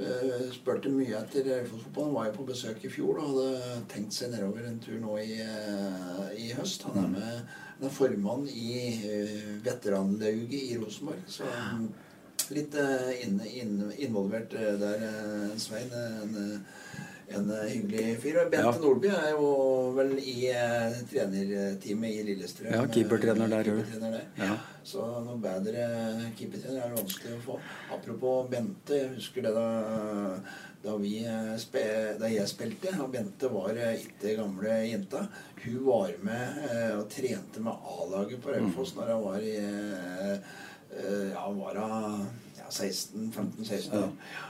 eh, 0.01 0.49
spurte 0.53 0.89
mye 0.89 1.21
etter 1.21 1.45
Raufoss-fotballen. 1.45 2.15
Var 2.15 2.25
jo 2.25 2.37
på 2.39 2.47
besøk 2.49 2.83
i 2.83 2.89
fjor 2.89 3.21
og 3.21 3.29
hadde 3.29 3.85
tenkt 3.93 4.13
seg 4.13 4.33
nedover 4.33 4.65
en 4.65 4.79
tur 4.79 4.99
nå 4.99 5.17
i, 5.21 5.39
eh, 5.41 6.27
i 6.37 6.51
høst. 6.57 6.83
Han 6.89 7.03
er 7.05 7.15
med 7.19 7.55
han 7.77 7.85
er 7.85 7.93
formann 7.93 8.47
i 8.49 8.71
uh, 9.05 9.49
veteranlauget 9.61 10.63
i 10.73 10.77
Rosenborg. 10.81 11.19
Så 11.29 11.45
litt 12.53 12.75
eh, 12.79 13.11
inn, 13.25 13.39
inn, 13.45 13.91
involvert 13.97 14.53
eh, 14.55 14.73
der, 14.79 15.03
eh, 15.03 15.55
Svein. 15.59 15.91
En, 15.91 16.35
eh, 16.41 17.05
en 17.27 17.49
eh, 17.51 17.67
hyggelig 17.73 18.19
fyr. 18.21 18.39
Bente 18.49 18.63
Ja. 18.63 18.73
Nordby 18.81 19.09
er 19.11 19.31
jo 19.33 19.49
vel 19.97 20.13
i 20.21 20.37
eh, 20.51 21.01
trenerteamet 21.11 22.15
i 22.21 22.23
Lillestrøm. 22.29 22.71
Ja, 22.71 22.85
keepertrener 22.91 23.47
eh, 23.47 23.53
der, 23.55 23.71
jo. 23.71 23.75
keepertrener 23.81 24.15
der. 24.15 24.29
Ja. 24.39 24.55
Så 24.87 25.03
noe 25.25 25.35
bedre 25.43 25.89
keepertrener 26.37 26.85
er 26.85 26.93
det 26.93 27.01
vanskelig 27.01 27.35
å 27.35 27.43
få. 27.49 27.59
Apropos 27.97 28.47
Bente, 28.51 29.01
jeg 29.01 29.11
husker 29.17 29.47
det 29.47 29.53
da, 29.57 29.67
da, 30.85 30.95
vi 31.01 31.17
eh, 31.27 31.53
spe, 31.61 31.83
da 32.21 32.31
jeg 32.31 32.47
spilte, 32.53 32.95
og 33.03 33.11
Bente 33.15 33.51
var 33.51 33.83
ikke 33.89 34.37
gamle 34.39 34.79
jenta. 34.87 35.27
Hun 35.65 35.83
var 35.89 36.15
med 36.23 36.63
eh, 36.71 36.95
og 36.95 37.07
trente 37.11 37.63
med 37.63 37.91
A-laget 37.97 38.43
på 38.43 38.55
Raufoss 38.55 38.95
når 38.95 39.15
hun 39.15 39.27
var 39.27 39.43
i 39.43 39.57
eh, 39.59 40.55
Ja, 40.97 41.49
var 41.51 41.75
hun 41.77 42.27
16-15-16 42.69 43.93
ja. 43.93 44.07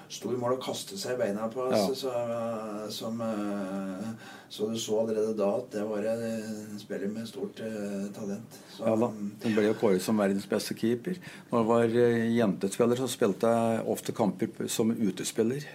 Sto 0.10 0.32
i 0.32 0.38
mål 0.40 0.56
og 0.56 0.64
kastet 0.64 1.00
seg 1.02 1.18
i 1.18 1.20
beina 1.20 1.50
på 1.52 1.66
oss. 1.68 1.76
Ja. 1.76 1.96
Så, 2.00 2.92
som, 2.96 3.20
eh, 3.22 4.06
så 4.50 4.70
du 4.72 4.78
så 4.80 5.02
allerede 5.02 5.36
da 5.38 5.50
at 5.58 5.68
det 5.74 5.84
var 5.90 6.08
en 6.14 6.80
spiller 6.80 7.12
med 7.12 7.28
stort 7.28 7.60
uh, 7.60 8.08
talent. 8.16 8.60
Så, 8.72 8.86
Ja 8.86 8.96
da, 8.96 9.12
Hun 9.12 9.58
ble 9.58 9.68
jo 9.68 9.76
kåret 9.82 10.06
som 10.06 10.22
verdens 10.22 10.48
beste 10.48 10.78
keeper. 10.80 11.20
Når 11.52 11.60
jeg 11.60 11.70
var 11.74 12.00
eh, 12.06 12.24
jentespiller, 12.38 13.02
så 13.02 13.12
spilte 13.12 13.52
jeg 13.52 13.86
ofte 13.92 14.16
kamper 14.16 14.72
som 14.72 14.96
utespiller. 14.96 15.68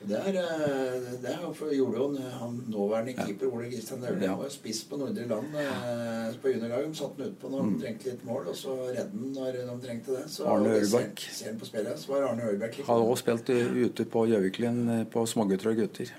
Det, 0.00 0.16
er, 0.16 0.36
eh, 0.40 1.24
er, 1.28 1.42
for- 1.54 1.72
gjorde 1.76 1.98
jo 2.00 2.06
han 2.40 2.54
nåværende 2.72 3.12
keeper 3.18 3.50
Ole 3.52 3.66
Kristian. 3.68 4.00
Ja. 4.02 4.30
Han 4.30 4.38
var 4.38 4.48
spiss 4.48 4.84
på 4.88 4.96
Nordre 4.96 5.26
Land 5.28 5.54
eh, 5.60 6.34
på 6.40 6.48
juniorlaget. 6.54 6.88
De 6.94 6.96
satte 7.02 7.20
han 7.20 7.32
utpå 7.34 7.50
når 7.52 7.60
han 7.66 7.74
trengte 7.82 8.08
litt 8.08 8.24
mål, 8.24 8.46
og 8.48 8.56
så 8.56 8.76
redde 8.88 9.10
han 9.12 9.32
når 9.36 9.58
de 9.60 9.74
trengte 9.86 10.16
det. 10.16 10.24
Så 10.32 10.44
Mm. 10.46 10.52
Arne 10.54 10.72
det 10.78 10.86
ser- 10.88 11.26
Ser 11.36 11.58
på 11.60 11.66
spillet, 11.68 11.98
så 12.00 12.08
var 12.14 12.28
Arne 12.30 12.52
litt 12.52 12.86
Har 12.86 13.00
også 13.04 13.20
spilt 13.26 13.50
eh, 13.50 13.74
ute 13.84 14.04
på 14.04 14.26
Gjøviklien 14.30 15.06
på 15.12 15.26
smågutter 15.28 15.70
og 15.70 15.76
gutter. 15.76 16.14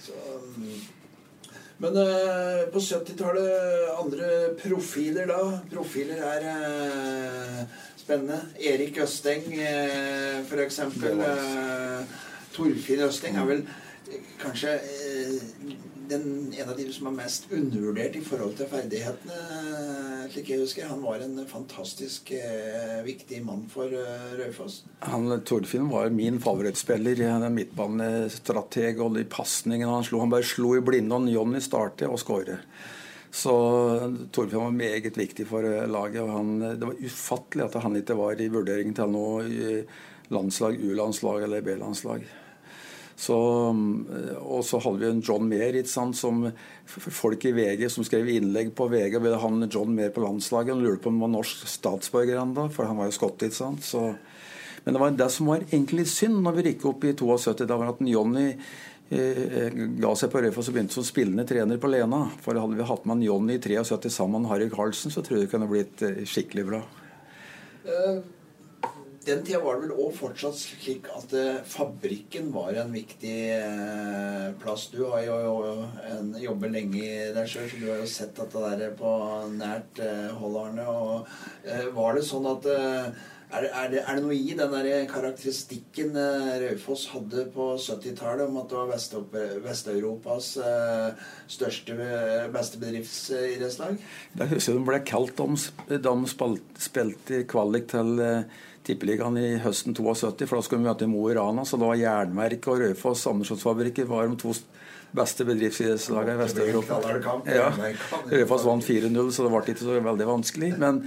Så, 0.00 0.12
mm. 0.56 0.80
Men 1.80 1.96
eh, 1.96 2.64
på 2.72 2.80
70-tallet 2.80 4.00
andre 4.00 4.54
profiler 4.58 5.26
da? 5.28 5.60
Profiler 5.70 6.24
er 6.24 6.48
eh, 6.54 7.60
spennende. 8.00 8.40
Erik 8.58 8.96
Østeng, 9.04 9.44
eh, 9.52 10.40
for 10.48 10.56
eksempel. 10.64 11.20
Eh, 11.20 12.16
Torfinn 12.58 13.04
Østeng 13.06 13.38
er 13.38 13.46
vel 13.46 13.62
eh, 13.62 14.32
kanskje 14.42 14.74
eh, 14.82 15.36
den, 16.08 16.54
en 16.56 16.70
av 16.70 16.76
de 16.78 16.86
som 16.92 17.10
er 17.10 17.16
mest 17.18 17.48
undervurdert 17.54 18.16
i 18.18 18.22
forhold 18.24 18.56
til 18.58 18.68
ferdighetene, 18.70 19.38
slik 20.32 20.50
jeg 20.52 20.62
husker. 20.62 20.88
Han 20.90 21.04
var 21.04 21.22
en 21.24 21.38
fantastisk 21.48 22.32
eh, 22.36 22.98
viktig 23.06 23.42
mann 23.46 23.66
for 23.72 23.92
eh, 23.92 24.30
Raufoss. 24.40 24.80
Han, 25.06 25.30
Torfinn 25.48 25.90
var 25.92 26.10
min 26.14 26.40
favorittspiller. 26.42 27.22
Er 27.28 27.48
midtbanestrateg 27.54 29.02
og 29.04 29.18
de 29.18 29.26
pasningene 29.28 29.92
han 29.98 30.06
slo. 30.08 30.22
Han 30.24 30.32
bare 30.32 30.48
slo 30.48 30.74
i 30.78 30.84
blinde, 30.84 31.14
og 31.14 31.30
Jonny 31.32 31.62
startet 31.64 32.08
og 32.08 32.20
skåre. 32.22 32.60
Så 33.28 33.54
Torfinn 34.32 34.64
var 34.64 34.74
meget 34.74 35.20
viktig 35.20 35.46
for 35.50 35.62
laget. 35.62 36.22
og 36.24 36.32
han, 36.32 36.54
Det 36.80 36.86
var 36.88 37.02
ufattelig 37.04 37.68
at 37.68 37.82
han 37.84 38.00
ikke 38.00 38.16
var 38.18 38.40
i 38.40 38.50
vurdering 38.50 38.96
til 38.96 39.12
noe 39.12 39.84
landslag, 40.32 40.80
U-landslag 40.80 41.44
eller 41.44 41.64
B-landslag. 41.64 42.24
Så, 43.18 43.36
eh, 44.14 44.34
og 44.38 44.62
så 44.66 44.78
hadde 44.84 45.02
vi 45.02 45.10
en 45.10 45.22
John 45.24 45.50
ikke 45.50 45.84
sant, 45.90 46.16
som 46.16 46.46
folk 46.86 47.44
i 47.44 47.52
VG 47.52 47.88
som 47.90 48.06
skrev 48.06 48.28
innlegg 48.30 48.70
på 48.78 48.86
VG 48.88 49.18
og 49.18 49.24
ville 49.24 49.40
ha 49.42 49.50
John 49.66 49.94
Mayer 49.94 50.14
på 50.14 50.22
landslaget. 50.22 50.76
Og 50.76 50.82
lurte 50.84 51.02
på 51.02 51.10
om 51.10 51.18
han 51.18 51.26
var 51.26 51.34
norsk 51.40 51.66
statsborger 51.66 52.38
ennå, 52.38 52.68
for 52.70 52.86
han 52.86 53.00
var 53.00 53.10
jo 53.10 53.18
så 53.18 54.02
men 54.84 54.94
det 54.94 55.00
var 55.00 55.10
det 55.10 55.30
som 55.30 55.50
var 55.50 55.64
egentlig 55.66 56.06
synd 56.08 56.38
når 56.40 56.54
vi 56.56 56.62
rykket 56.68 56.86
opp 56.88 57.02
i 57.04 57.10
72, 57.12 57.66
da 57.68 57.76
var 57.76 57.90
at 57.90 57.98
en 58.00 58.08
Jonny 58.08 58.46
eh, 58.48 59.74
ga 60.00 60.12
seg 60.16 60.30
på 60.32 60.40
Raufoss 60.40 60.70
og 60.70 60.78
begynte 60.78 60.96
som 60.96 61.04
spillende 61.04 61.44
trener 61.44 61.76
på 61.82 61.90
Lena. 61.92 62.22
For 62.40 62.56
hadde 62.56 62.78
vi 62.78 62.86
hatt 62.88 63.04
med 63.04 63.18
en 63.18 63.26
Jonny 63.26 63.58
i 63.58 63.60
73 63.60 64.08
sammen 64.14 64.46
med 64.46 64.52
Harry 64.52 64.70
Carlsen, 64.72 65.12
så 65.12 65.20
tror 65.20 65.42
jeg 65.42 65.44
det 65.44 65.52
kunne 65.52 65.68
blitt 65.68 66.04
eh, 66.06 66.22
skikkelig 66.24 66.64
bra. 66.70 66.80
Eh, 67.84 68.22
Den 69.28 69.42
tida 69.44 69.58
var 69.60 69.76
det 69.76 69.88
vel 69.90 69.98
òg 70.06 70.14
fortsatt 70.16 70.56
slik 70.56 71.08
at 71.12 71.32
eh, 71.36 71.58
fabrikken 71.68 72.46
var 72.54 72.72
en 72.80 72.92
viktig 72.94 73.36
eh, 73.52 74.44
plass. 74.62 74.86
Du 74.92 75.02
har 75.04 75.20
jo 75.26 75.74
en, 76.08 76.30
jobber 76.40 76.72
lenge 76.72 77.32
der 77.36 77.48
sjøl, 77.50 77.66
så 77.68 77.80
du 77.82 77.88
har 77.90 77.98
jo 78.00 78.06
sett 78.08 78.38
dette 78.38 78.62
der 78.80 78.94
på 78.96 79.10
nært 79.52 80.00
eh, 80.00 80.30
hold, 80.38 80.56
Arne. 80.62 80.86
Og, 80.88 81.34
var 81.98 82.16
det 82.16 82.22
sånn 82.24 82.46
at 82.48 82.68
er, 82.72 83.64
det- 83.64 83.72
er, 83.72 83.90
det, 83.92 84.00
er 84.04 84.16
det 84.18 84.22
noe 84.24 84.36
i 84.36 84.54
den 84.56 84.72
der 84.72 84.88
karakteristikken 85.08 86.16
Raufoss 86.62 87.06
hadde 87.12 87.44
på 87.52 87.66
70-tallet, 87.80 88.46
om 88.48 88.58
at 88.62 88.72
det 88.72 88.78
var 88.80 88.90
Vest- 88.94 89.16
Vest-Europas 89.66 90.48
største, 91.52 91.98
beste 92.54 92.80
bedriftsidrettslag? 92.80 94.00
Jeg 94.40 94.52
husker 94.54 94.76
de 94.80 94.86
ble 94.88 95.02
kalt 95.08 95.36
de 95.44 96.00
de 96.08 96.16
spilte 96.88 97.42
kvalik 97.48 97.88
til 97.92 98.16
Tippeligaen 98.88 99.36
i 99.36 99.48
høsten 99.60 99.96
72, 99.96 100.46
for 100.48 100.58
da 100.58 100.64
skulle 100.64 100.82
vi 100.82 100.88
møte 100.88 101.08
Mo 101.10 101.26
i 101.28 101.34
Rana. 101.36 101.64
Så 101.68 101.76
da 101.80 101.90
var 101.90 101.98
Jernverket 102.00 102.70
og 102.72 102.80
Raufoss 102.82 103.26
Andersonsfabrikker 103.28 104.08
var 104.08 104.30
de 104.30 104.38
to 104.40 104.54
beste 105.16 105.44
bedriftsidrettslagene 105.48 106.36
i 106.36 106.40
Vest-Europa. 106.42 107.02
Ja. 107.48 107.68
Raufoss 108.32 108.64
vant 108.68 108.86
4-0, 108.86 109.28
så 109.32 109.44
det 109.44 109.52
ble 109.52 109.62
ikke 109.74 109.84
så 109.84 110.00
veldig 110.08 110.30
vanskelig. 110.30 110.72
Men 110.80 111.02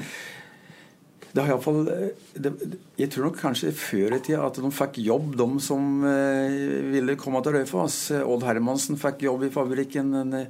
det 1.31 1.45
har 1.45 1.53
iallfall 1.53 1.85
Jeg 2.99 3.09
tror 3.13 3.29
nok 3.29 3.37
kanskje 3.39 3.71
før 3.75 4.17
i 4.17 4.21
tida 4.25 4.43
at 4.45 4.57
de 4.59 4.71
fikk 4.75 4.99
jobb, 5.05 5.35
de 5.39 5.49
som 5.63 6.03
eh, 6.07 6.57
ville 6.91 7.17
komme 7.19 7.41
til 7.45 7.55
Raufoss. 7.55 8.01
Odd 8.21 8.45
Hermansen 8.45 8.99
fikk 8.99 9.25
jobb 9.29 9.47
i 9.47 9.53
fabrikken. 9.53 10.11
eh, 10.37 10.49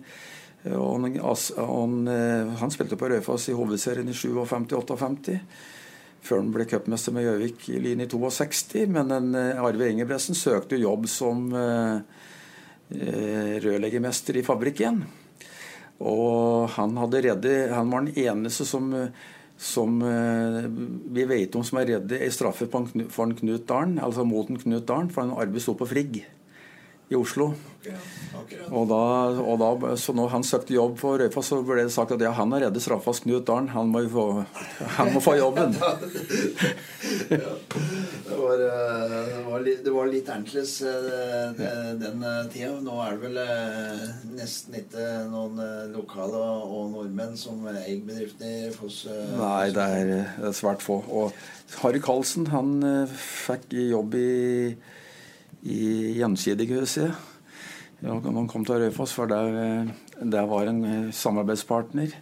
han, 0.72 1.06
han, 1.22 1.94
eh, 2.08 2.58
han 2.60 2.74
spilte 2.74 2.98
på 2.98 3.10
Raufoss 3.10 3.50
i 3.50 3.56
hovedserien 3.58 4.10
i 4.10 4.18
57-58. 4.18 5.38
Før 6.22 6.44
han 6.44 6.52
ble 6.54 6.68
cupmester 6.70 7.16
med 7.16 7.26
Gjøvik 7.26 7.68
i 7.74 7.80
Lyn 7.82 8.04
i 8.04 8.10
62. 8.10 8.86
Men 8.94 9.14
en, 9.16 9.34
eh, 9.36 9.62
Arve 9.62 9.90
Ingebrigtsen 9.90 10.38
søkte 10.38 10.78
jobb 10.78 11.08
som 11.10 11.48
eh, 11.58 12.02
eh, 12.94 13.56
rørleggermester 13.64 14.38
i 14.38 14.46
fabrikken. 14.46 15.02
Og 16.02 16.70
han 16.78 16.98
reddet 16.98 17.72
Han 17.74 17.90
var 17.92 18.02
den 18.02 18.18
eneste 18.18 18.66
som, 18.66 18.90
som 19.58 20.00
vi 21.14 21.26
vet 21.30 21.56
om 21.56 21.64
som 21.64 21.78
er 21.78 21.92
reddet 21.92 22.24
i 22.26 22.32
straffe 22.34 22.66
for 22.66 23.34
Knut 23.38 23.68
Dalen, 23.68 24.00
altså 24.00 24.26
mot 24.26 24.48
Knut 24.50 24.88
Dalen, 24.88 25.12
for 25.14 25.22
han 25.22 25.38
Arve 25.38 25.62
sto 25.62 25.76
på 25.78 25.86
Frigg 25.86 26.24
i 27.12 27.20
Oslo. 27.20 27.52
Og 28.72 28.86
da, 28.88 29.00
og 29.42 29.58
da, 29.60 29.96
så 30.00 30.14
når 30.16 30.30
han 30.36 30.44
søkte 30.46 30.76
jobb 30.76 31.00
på 31.02 31.16
Røyfoss, 31.20 31.50
så 31.52 31.58
ble 31.66 31.82
det 31.82 31.94
sagt 31.94 32.14
at 32.14 32.22
ja, 32.22 32.32
han 32.38 32.54
er 32.56 32.68
reddet 32.68 32.84
straffas 32.84 33.24
Knut 33.24 33.48
Dalen. 33.48 33.72
Han 33.74 33.90
må, 33.92 34.04
få, 34.12 34.26
han 34.98 35.12
må 35.16 35.22
få 35.24 35.36
jobben. 35.40 35.76
Det 38.32 38.38
var, 38.38 38.62
eh, 38.64 39.12
det 39.12 39.42
var, 39.46 39.60
litt, 39.60 39.80
det 39.84 39.92
var 39.92 40.08
litt 40.08 40.30
annerledes 40.32 40.76
eh, 40.88 41.64
den 42.00 42.24
eh, 42.24 42.38
tida. 42.54 42.72
Nå 42.84 42.96
er 43.04 43.18
det 43.18 43.26
vel 43.26 43.40
nesten 44.38 44.78
ikke 44.80 45.08
noen 45.32 45.60
lokale 45.92 46.40
og 46.40 46.94
nordmenn 46.94 47.36
som 47.40 47.66
eier 47.74 48.00
bedriften 48.08 48.48
i 48.48 48.72
Foss. 48.76 49.04
Nei, 49.36 49.72
det 49.76 49.88
er, 50.00 50.48
svært 50.56 50.86
få. 50.86 51.02
Og 51.12 51.36
Harry 51.82 52.02
Karlsen 52.04 52.48
han 52.54 52.80
fikk 53.12 53.76
jobb 53.76 54.16
i, 54.20 54.32
i 55.62 56.14
Gjensidighuset. 56.18 57.30
Ja, 58.02 58.16
man 58.18 58.48
kom 58.50 58.66
til 58.66 58.82
Raufoss, 58.82 59.14
for 59.14 59.30
der, 59.30 59.92
der 60.18 60.48
var 60.50 60.70
en 60.70 60.84
eh, 60.86 61.12
samarbeidspartner. 61.14 62.16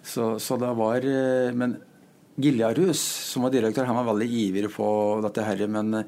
Så, 0.00 0.38
så 0.40 0.56
det 0.56 0.70
var 0.78 1.04
eh, 1.04 1.52
Men 1.52 1.76
Giljarhus, 2.40 3.00
som 3.28 3.44
var 3.44 3.52
direktør, 3.52 3.84
han 3.84 3.98
var 4.00 4.14
veldig 4.14 4.28
ivrig 4.46 4.70
på 4.72 4.86
dette 5.26 5.44
her, 5.44 5.66
men 5.68 5.98
eh, 6.00 6.06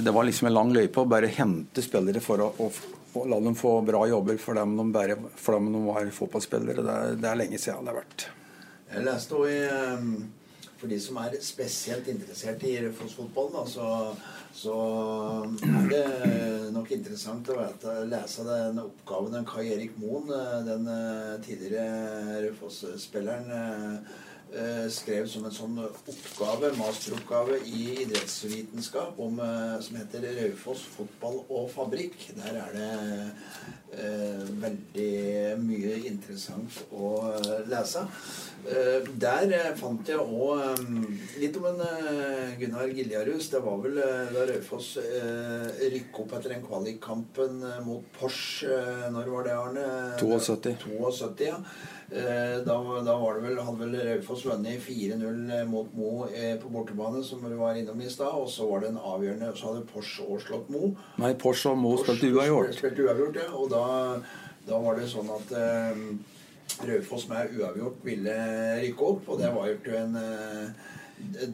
det 0.00 0.14
var 0.16 0.24
liksom 0.24 0.48
en 0.48 0.56
lang 0.56 0.72
løype 0.72 1.02
å 1.02 1.10
bare 1.10 1.28
hente 1.28 1.84
spillere 1.84 2.22
for 2.24 2.40
å, 2.40 2.48
å, 2.56 2.70
å 3.20 3.26
la 3.28 3.42
dem 3.44 3.58
få 3.58 3.74
bra 3.84 4.06
jobber 4.08 4.40
for 4.40 4.56
dem 4.56 4.72
de, 4.78 4.88
bare, 4.94 5.18
for 5.36 5.58
dem 5.58 5.68
de 5.74 5.84
var 5.84 6.08
fotballspillere. 6.16 6.86
Det, 6.86 6.98
det 7.20 7.28
er 7.28 7.40
lenge 7.42 7.60
siden 7.60 7.84
det 7.84 7.92
har 7.92 8.00
vært. 8.00 8.28
Jeg 8.94 9.04
leste 9.10 9.36
også 9.36 9.52
i 9.52 9.60
For 10.76 10.92
de 10.92 10.98
som 11.00 11.16
er 11.22 11.38
spesielt 11.40 12.08
interessert 12.12 12.64
i 12.68 12.74
Raufoss-fotballen, 12.84 13.54
da, 13.56 13.62
så, 13.64 13.86
så 14.52 14.74
er 15.64 15.88
det 15.88 16.04
nok 16.74 16.90
interessant 16.92 17.48
å 17.48 17.56
lese 18.04 18.44
den 18.44 18.82
oppgaven 18.82 19.38
den 19.38 19.48
Kai 19.48 19.64
Erik 19.70 19.96
Moen, 20.02 20.28
eh, 20.36 20.58
den 20.68 20.84
eh, 20.92 21.34
tidligere 21.46 22.42
Raufoss-spilleren, 22.44 23.48
eh, 23.56 23.94
eh, 23.94 24.24
skrev 24.92 25.26
som 25.28 25.44
en 25.44 25.52
sånn 25.54 25.78
oppgave, 25.82 26.70
masteroppgave 26.78 27.58
i 27.66 28.02
idrettsvitenskap 28.04 29.18
om, 29.20 29.40
eh, 29.42 29.80
som 29.82 29.96
heter 29.98 30.22
Raufoss 30.38 30.84
fotball 30.96 31.42
og 31.50 31.70
fabrikk. 31.74 32.14
Der 32.38 32.60
er 32.62 32.76
det 32.76 32.90
eh, 33.96 34.44
veldig 34.62 35.58
mye 35.62 35.96
interessant 36.08 36.78
å 36.94 37.10
eh, 37.34 37.64
lese. 37.70 38.06
Eh, 38.66 39.02
der 39.18 39.52
eh, 39.54 39.74
fant 39.78 40.08
jeg 40.08 40.18
òg 40.22 40.80
litt 41.42 41.58
om 41.60 41.68
en 41.72 41.82
eh, 41.86 42.54
Gunnar 42.60 42.88
Giljarhus. 42.94 43.50
Det 43.52 43.60
var 43.66 43.82
vel 43.82 43.98
eh, 43.98 44.30
da 44.34 44.46
Raufoss 44.52 44.94
eh, 45.02 45.68
rykket 45.90 46.22
opp 46.22 46.38
etter 46.38 46.54
den 46.54 46.64
kvalikkampen 46.64 47.60
eh, 47.66 47.82
mot 47.86 48.06
Porsche. 48.16 48.70
eh, 48.70 49.10
når 49.10 49.34
var 49.34 49.46
det, 49.50 49.58
Arne? 49.58 49.86
72. 50.22 50.86
72, 50.86 51.50
ja. 51.50 51.60
Eh, 52.10 52.58
da, 52.62 52.74
da 53.02 53.16
var 53.18 53.34
det 53.34 53.42
vel, 53.48 53.56
hadde 53.66 53.80
vel 53.82 53.96
Raufoss 54.06 54.44
vunnet 54.46 54.78
4-0 54.84 55.64
mot 55.66 55.90
Mo 55.98 56.10
eh, 56.28 56.54
på 56.62 56.70
bortebane, 56.70 57.22
som 57.26 57.42
du 57.42 57.56
var 57.58 57.74
innom 57.74 58.00
i 58.00 58.10
stad. 58.10 58.36
Og 58.38 58.50
så 58.52 58.68
var 58.70 58.84
det 58.84 58.92
en 58.92 59.00
avgjørende 59.02 59.50
Så 59.58 59.72
hadde 59.72 59.86
Porsche 59.90 60.26
òg 60.26 60.44
slått 60.44 60.70
Mo. 60.70 60.92
Nei, 61.18 61.32
Porsche 61.34 61.72
og 61.74 61.80
Mo 61.82 61.96
spilte 61.98 62.30
uavgjort. 62.30 62.76
Spilte 62.78 63.08
uavgjort, 63.08 63.40
ja. 63.42 63.48
Og 63.58 63.72
da, 63.74 63.84
da 64.68 64.82
var 64.84 65.00
det 65.00 65.08
sånn 65.10 65.32
at 65.34 65.56
eh, 65.58 66.04
Raufoss 66.86 67.26
med 67.30 67.56
uavgjort 67.58 68.06
ville 68.06 68.36
rykke 68.84 69.10
opp, 69.10 69.26
og 69.32 69.42
det 69.42 69.50
var 69.54 69.72
jo 69.72 69.98
en 69.98 70.16
eh, 70.20 70.94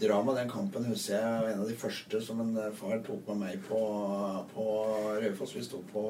drama 0.03 0.35
den 0.35 0.51
kampen 0.51 0.89
husker 0.89 1.15
jeg 1.15 1.43
var 1.45 1.51
en 1.53 1.61
av 1.63 1.69
de 1.71 1.77
første 1.79 2.21
som 2.25 2.41
en 2.43 2.57
eh, 2.59 2.73
far 2.77 3.01
tok 3.07 3.29
med 3.31 3.43
meg 3.47 3.65
på, 3.69 3.81
på 4.53 4.69
Raufoss. 5.23 5.57
Vi 5.57 5.65
sto 5.65 5.81
på 5.93 6.05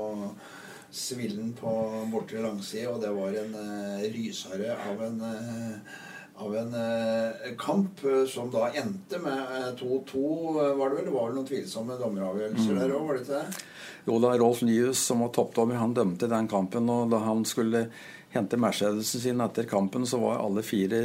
Svillen 0.92 1.54
på 1.56 1.72
bortre 2.12 2.42
langside, 2.44 2.88
og 2.92 3.00
det 3.00 3.12
var 3.16 3.36
en 3.40 3.54
uh, 3.56 4.02
rysare 4.12 4.74
av 4.90 5.04
en 5.06 5.22
uh, 5.24 6.00
av 6.36 6.56
en 6.56 6.74
eh, 6.74 7.52
kamp 7.58 8.04
eh, 8.04 8.24
som 8.26 8.50
da 8.50 8.70
endte 8.70 9.18
med 9.22 9.38
eh, 9.38 9.68
2-2, 9.78 10.22
eh, 10.64 10.74
var 10.78 10.90
det 10.90 10.96
vel? 10.96 11.04
Det 11.06 11.14
var 11.14 11.28
vel 11.28 11.38
noen 11.38 11.48
tvilsomme 11.48 11.98
dommeravgjørelser 12.00 12.78
der 12.80 12.94
òg, 12.96 13.04
var 13.06 13.18
det 13.18 13.24
ikke 13.26 13.40
det? 13.40 13.64
Jo 14.08 14.18
da, 14.22 14.32
Rolf 14.40 14.62
Nyhus, 14.66 15.02
som 15.06 15.22
var 15.22 15.32
toppdommer, 15.36 15.78
han 15.78 15.94
dømte 15.94 16.30
den 16.30 16.48
kampen. 16.50 16.88
Og 16.90 17.12
da 17.12 17.20
han 17.22 17.44
skulle 17.46 17.84
hente 18.32 18.58
Mercedesen 18.58 19.22
sin 19.22 19.44
etter 19.44 19.68
kampen, 19.70 20.06
så 20.08 20.18
var 20.22 20.40
alle 20.42 20.64
fire 20.66 20.98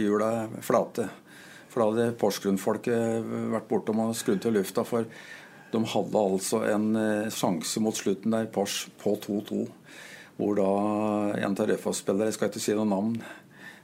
hjula 0.00 0.32
flate. 0.64 1.06
For 1.70 1.80
da 1.80 1.86
hadde 1.88 2.16
Porsgrunn-folket 2.18 3.30
vært 3.54 3.70
bortom 3.70 4.02
og 4.08 4.16
skrudd 4.18 4.42
til 4.42 4.58
lufta. 4.58 4.82
For 4.84 5.06
de 5.72 5.80
hadde 5.88 6.20
altså 6.20 6.62
en 6.68 6.90
eh, 6.98 7.30
sjanse 7.32 7.80
mot 7.82 7.96
slutten 7.96 8.34
der, 8.34 8.50
pars 8.52 8.84
på 9.00 9.14
2-2. 9.24 9.62
Hvor 10.36 10.58
da 10.58 10.68
en 11.38 11.56
av 11.56 11.68
Raufoss-spillere, 11.68 12.30
jeg 12.30 12.38
skal 12.38 12.50
ikke 12.50 12.62
si 12.64 12.76
noe 12.76 12.88
navn, 12.88 13.16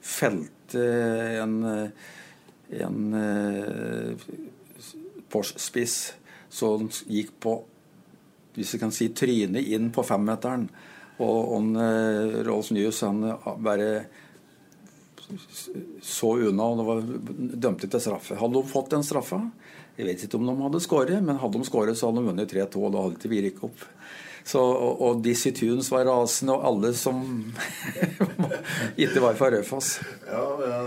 felte 0.05 0.85
en, 1.42 1.57
eh, 1.72 2.12
en 2.85 3.01
eh, 3.18 4.29
Porsche-spiss 5.29 5.98
som 6.53 6.88
gikk 7.09 7.35
på 7.44 7.59
hvis 8.59 8.72
jeg 8.74 8.81
kan 8.83 8.92
si 8.94 9.11
trynet 9.14 9.68
inn 9.70 9.92
på 9.94 10.03
femmeteren. 10.03 10.64
Og 11.22 11.53
on, 11.55 11.68
uh, 11.79 12.40
Rolls 12.46 12.72
Nyhus 12.74 13.05
han 13.07 13.20
bare 13.62 13.88
så 16.03 16.31
unna, 16.48 16.66
og 16.66 16.81
det 16.81 16.87
var 16.88 17.03
dømte 17.66 17.90
til 17.90 18.03
straffe. 18.03 18.38
Hadde 18.40 18.59
de 18.59 18.70
fått 18.72 18.90
den 18.94 19.07
straffa 19.07 19.42
Jeg 19.98 20.06
vet 20.06 20.24
ikke 20.24 20.38
om 20.38 20.46
de 20.46 20.54
hadde 20.62 20.80
skåret, 20.84 21.18
men 21.26 21.40
hadde 21.42 21.58
de 21.58 21.66
skåret, 21.66 21.98
så 21.98 22.08
hadde 22.08 22.22
de 22.22 22.30
vunnet 22.30 22.52
3-2, 22.52 22.82
og 22.87 22.92
da 22.94 23.00
hadde 23.02 23.18
ikke 23.18 23.32
vi 23.32 23.40
rykket 23.48 23.64
opp. 23.66 23.87
Så, 24.48 24.61
og, 24.62 25.00
og 25.04 25.24
Dizzie 25.24 25.52
Tunes 25.52 25.90
var 25.90 26.06
rasende, 26.08 26.54
og 26.54 26.68
alle 26.70 26.92
som 26.96 27.18
ikke 29.04 29.24
var 29.24 29.34
fra 29.40 29.50
Raufoss. 29.52 29.98
Ja, 30.28 30.44
ja, 30.62 30.78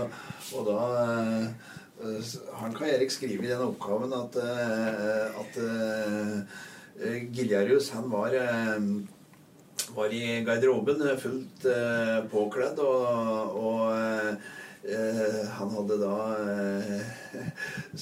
og 0.56 0.66
da 0.66 0.78
eh, 1.04 2.32
Han 2.58 2.72
kan 2.74 2.88
Erik 2.88 3.12
skrive 3.14 3.44
i 3.46 3.52
den 3.52 3.62
oppgaven 3.62 4.16
at, 4.16 4.40
eh, 4.40 5.42
at 5.44 5.60
eh, 5.62 7.20
Giljarius 7.36 7.92
han 7.94 8.08
var 8.10 8.34
eh, 8.40 8.88
var 9.94 10.16
i 10.16 10.40
garderoben 10.46 11.04
eh, 11.06 11.20
fullt 11.20 11.68
eh, 11.68 12.18
påkledd, 12.32 12.80
og, 12.80 13.62
og 13.62 13.92
han 14.82 15.68
hadde 15.76 15.96
da 16.00 16.14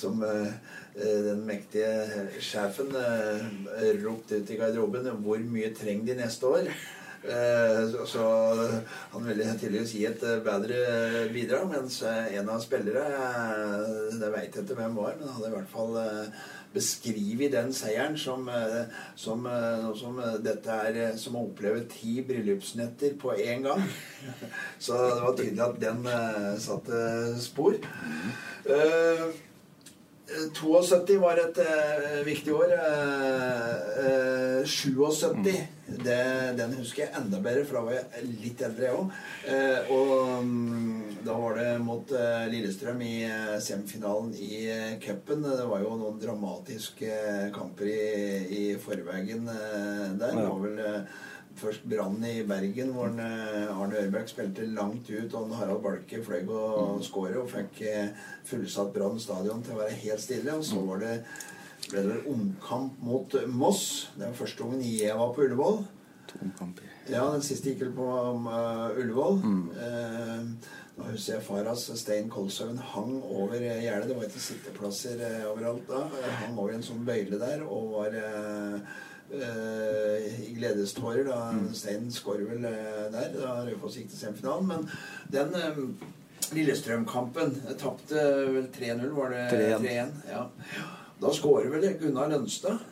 som 0.01 0.23
eh, 0.25 0.55
den 0.95 1.45
mektige 1.47 2.31
sjefen 2.43 2.91
ropte 2.91 3.91
ropt 4.05 4.33
ut 4.35 4.51
i 4.51 4.57
garderoben 4.59 5.07
hvor 5.23 5.45
mye 5.53 5.71
trenger 5.77 6.11
de 6.11 6.17
neste 6.23 6.51
år? 6.51 6.73
Eh, 7.23 8.07
så, 8.07 8.23
han 9.13 9.27
ville 9.27 9.45
tydeligvis 9.61 9.93
gi 9.93 10.07
et 10.09 10.23
eh, 10.25 10.39
bedre 10.41 11.27
bidrag, 11.35 11.67
mens 11.69 11.99
eh, 12.09 12.31
en 12.41 12.49
av 12.49 12.63
spillere 12.65 13.03
eh, 13.13 14.15
Det 14.17 14.31
veit 14.33 14.57
jeg 14.57 14.65
ikke 14.65 14.79
hvem 14.79 14.97
var, 14.97 15.19
men 15.19 15.29
hadde 15.29 15.51
i 15.51 15.53
hvert 15.53 15.69
fall 15.69 15.99
eh, 16.01 16.47
beskrevet 16.73 17.53
den 17.53 17.75
seieren 17.77 18.17
som, 18.17 18.49
eh, 18.49 18.89
som 19.21 19.45
eh, 19.51 19.91
som 20.01 20.17
eh, 20.25 20.39
dette 20.47 20.79
er 20.87 21.03
eh, 21.11 21.21
som 21.21 21.37
å 21.37 21.45
oppleve 21.51 21.85
ti 21.93 22.23
bryllupsnetter 22.25 23.19
på 23.21 23.37
én 23.37 23.69
gang. 23.69 23.85
Så 24.87 24.97
det 24.97 25.21
var 25.21 25.37
tydelig 25.37 25.67
at 25.67 25.81
den 25.85 26.09
eh, 26.09 26.51
satte 26.63 27.05
spor. 27.45 27.77
Eh, 28.65 29.29
72 30.55 31.19
var 31.23 31.41
et 31.43 31.61
uh, 31.65 32.21
viktig 32.27 32.55
år. 32.55 32.75
Uh, 32.79 33.75
uh, 34.05 34.67
77, 34.67 35.67
det, 36.05 36.19
den 36.59 36.75
husker 36.79 37.05
jeg 37.05 37.15
enda 37.19 37.41
bedre, 37.43 37.65
for 37.67 37.79
da 37.79 37.83
var 37.87 37.97
jeg 37.97 38.29
litt 38.43 38.63
eldre, 38.65 38.87
jeg 38.87 38.99
òg. 38.99 39.15
Eh, 39.51 39.91
og 39.95 40.13
um, 40.41 41.01
da 41.27 41.37
var 41.41 41.57
det 41.59 41.71
mot 41.85 42.13
eh, 42.17 42.45
Lillestrøm 42.53 43.03
i 43.05 43.15
eh, 43.27 43.57
semifinalen 43.63 44.33
i 44.37 44.63
uh, 44.71 44.93
cupen. 45.03 45.45
Det 45.45 45.67
var 45.71 45.83
jo 45.85 45.97
noen 45.99 46.21
dramatiske 46.23 47.11
eh, 47.11 47.49
kamper 47.55 47.91
i, 47.91 47.99
i 48.61 48.63
forveien 48.81 49.49
eh, 49.51 50.07
der. 50.21 50.37
Det 50.37 50.47
var 50.47 50.63
vel 50.65 50.81
eh, 50.85 51.19
Først 51.59 51.85
brannen 51.89 52.25
i 52.25 52.43
Bergen, 52.47 52.93
hvor 52.95 53.11
en, 53.11 53.21
eh, 53.21 53.71
Arne 53.75 53.99
Ørbæk 54.05 54.29
spilte 54.29 54.67
langt 54.67 55.11
ut, 55.11 55.35
og 55.35 55.55
Harald 55.57 55.83
Balke 55.83 56.23
fløy 56.25 56.49
og 56.49 57.03
skåret 57.05 57.37
og 57.37 57.51
fikk 57.51 57.83
eh, 57.83 58.13
fullsatt 58.49 58.93
Brann 58.95 59.19
stadion 59.21 59.63
til 59.63 59.75
å 59.75 59.81
være 59.83 59.99
helt 60.05 60.23
stille. 60.23 60.55
Og 60.57 60.65
så 60.65 60.81
var 60.87 61.03
det, 61.03 61.15
ble 61.91 62.05
det 62.07 62.21
omkamp 62.31 63.01
mot 63.03 63.35
Moss. 63.49 64.11
Det 64.17 64.27
var 64.29 64.39
første 64.45 64.63
gangen 64.63 64.85
jeg 64.87 65.17
var 65.19 65.35
på 65.35 65.49
Ullevål. 65.49 65.83
Ja, 67.11 67.25
den 67.33 67.43
siste 67.43 67.73
gikk 67.73 67.81
vel 67.83 67.97
på 67.97 68.07
uh, 68.07 68.95
Ullevål. 68.95 69.41
Eh, 69.75 70.71
da 71.01 71.07
husker 71.09 71.39
jeg 71.39 71.45
faras 71.47 71.87
Stein 71.97 72.27
Kolshaugen, 72.29 72.81
hang 72.93 73.23
over 73.25 73.57
eh, 73.57 73.85
gjerdet. 73.87 74.11
Det 74.11 74.17
var 74.19 74.27
ikke 74.27 74.43
sitteplasser 74.45 75.23
eh, 75.25 75.47
overalt 75.49 75.87
da. 75.89 76.03
Han 76.13 76.35
hang 76.43 76.59
over 76.59 76.75
en 76.77 76.85
sånn 76.85 77.07
bøyle 77.07 77.39
der 77.41 77.65
og 77.65 77.95
var 77.95 78.17
eh, 78.21 78.99
eh, 79.35 80.31
i 80.49 80.55
gledestårer 80.57 81.27
da 81.29 81.41
Stein 81.77 82.09
skårer 82.15 82.49
vel 82.51 82.65
eh, 82.69 83.05
der. 83.15 83.35
Da 83.37 83.59
Raufoss 83.67 83.99
gikk 84.01 84.11
til 84.13 84.21
semifinalen. 84.25 84.71
Men 84.71 84.89
den 85.33 85.55
eh, 85.59 85.83
Lillestrøm-kampen 86.57 87.55
eh, 87.69 87.77
tapte 87.81 88.25
vel 88.55 88.67
3-0, 88.75 89.07
var 89.17 89.35
det 89.35 89.45
3-1. 89.53 89.87
3-1? 89.87 90.17
Ja. 90.33 90.47
Da 91.21 91.35
skårer 91.37 91.71
vel 91.75 91.87
Gunnar 92.01 92.31
Lønstad. 92.33 92.83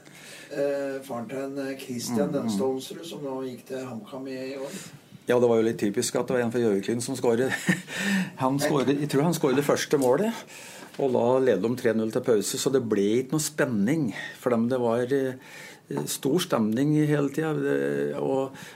Eh, 0.48 0.96
faren 1.04 1.28
til 1.28 1.42
en 1.44 1.58
eh, 1.66 1.74
Christian 1.80 2.30
Mm, 2.32 2.38
Lønstad 2.38 3.04
som 3.08 3.24
nå 3.24 3.42
gikk 3.48 3.66
til 3.68 3.84
HamKam 3.84 4.28
i 4.32 4.56
år. 4.56 4.80
Ja, 5.28 5.36
det 5.36 5.48
var 5.50 5.58
jo 5.60 5.66
litt 5.66 5.80
typisk 5.80 6.16
at 6.16 6.28
det 6.28 6.38
var 6.38 6.46
en 6.46 6.52
fra 6.54 6.60
Gjøviklyn 6.62 7.02
som 7.04 7.16
skåret. 7.18 7.52
Jeg 8.40 9.08
tror 9.12 9.26
han 9.26 9.36
skåret 9.36 9.58
det 9.60 9.66
første 9.66 10.00
målet. 10.00 10.32
Og 10.98 11.12
da 11.14 11.24
ledet 11.38 11.62
de 11.62 11.90
3-0 11.92 12.12
til 12.14 12.24
pause, 12.26 12.58
så 12.58 12.72
det 12.74 12.80
ble 12.90 13.04
ikke 13.20 13.36
noe 13.36 13.44
spenning. 13.44 14.06
For 14.40 14.54
dem 14.54 14.64
det 14.72 14.80
var 14.82 15.04
stor 16.06 16.38
stemning 16.44 16.92
hele 17.08 17.32
tida. 17.32 17.52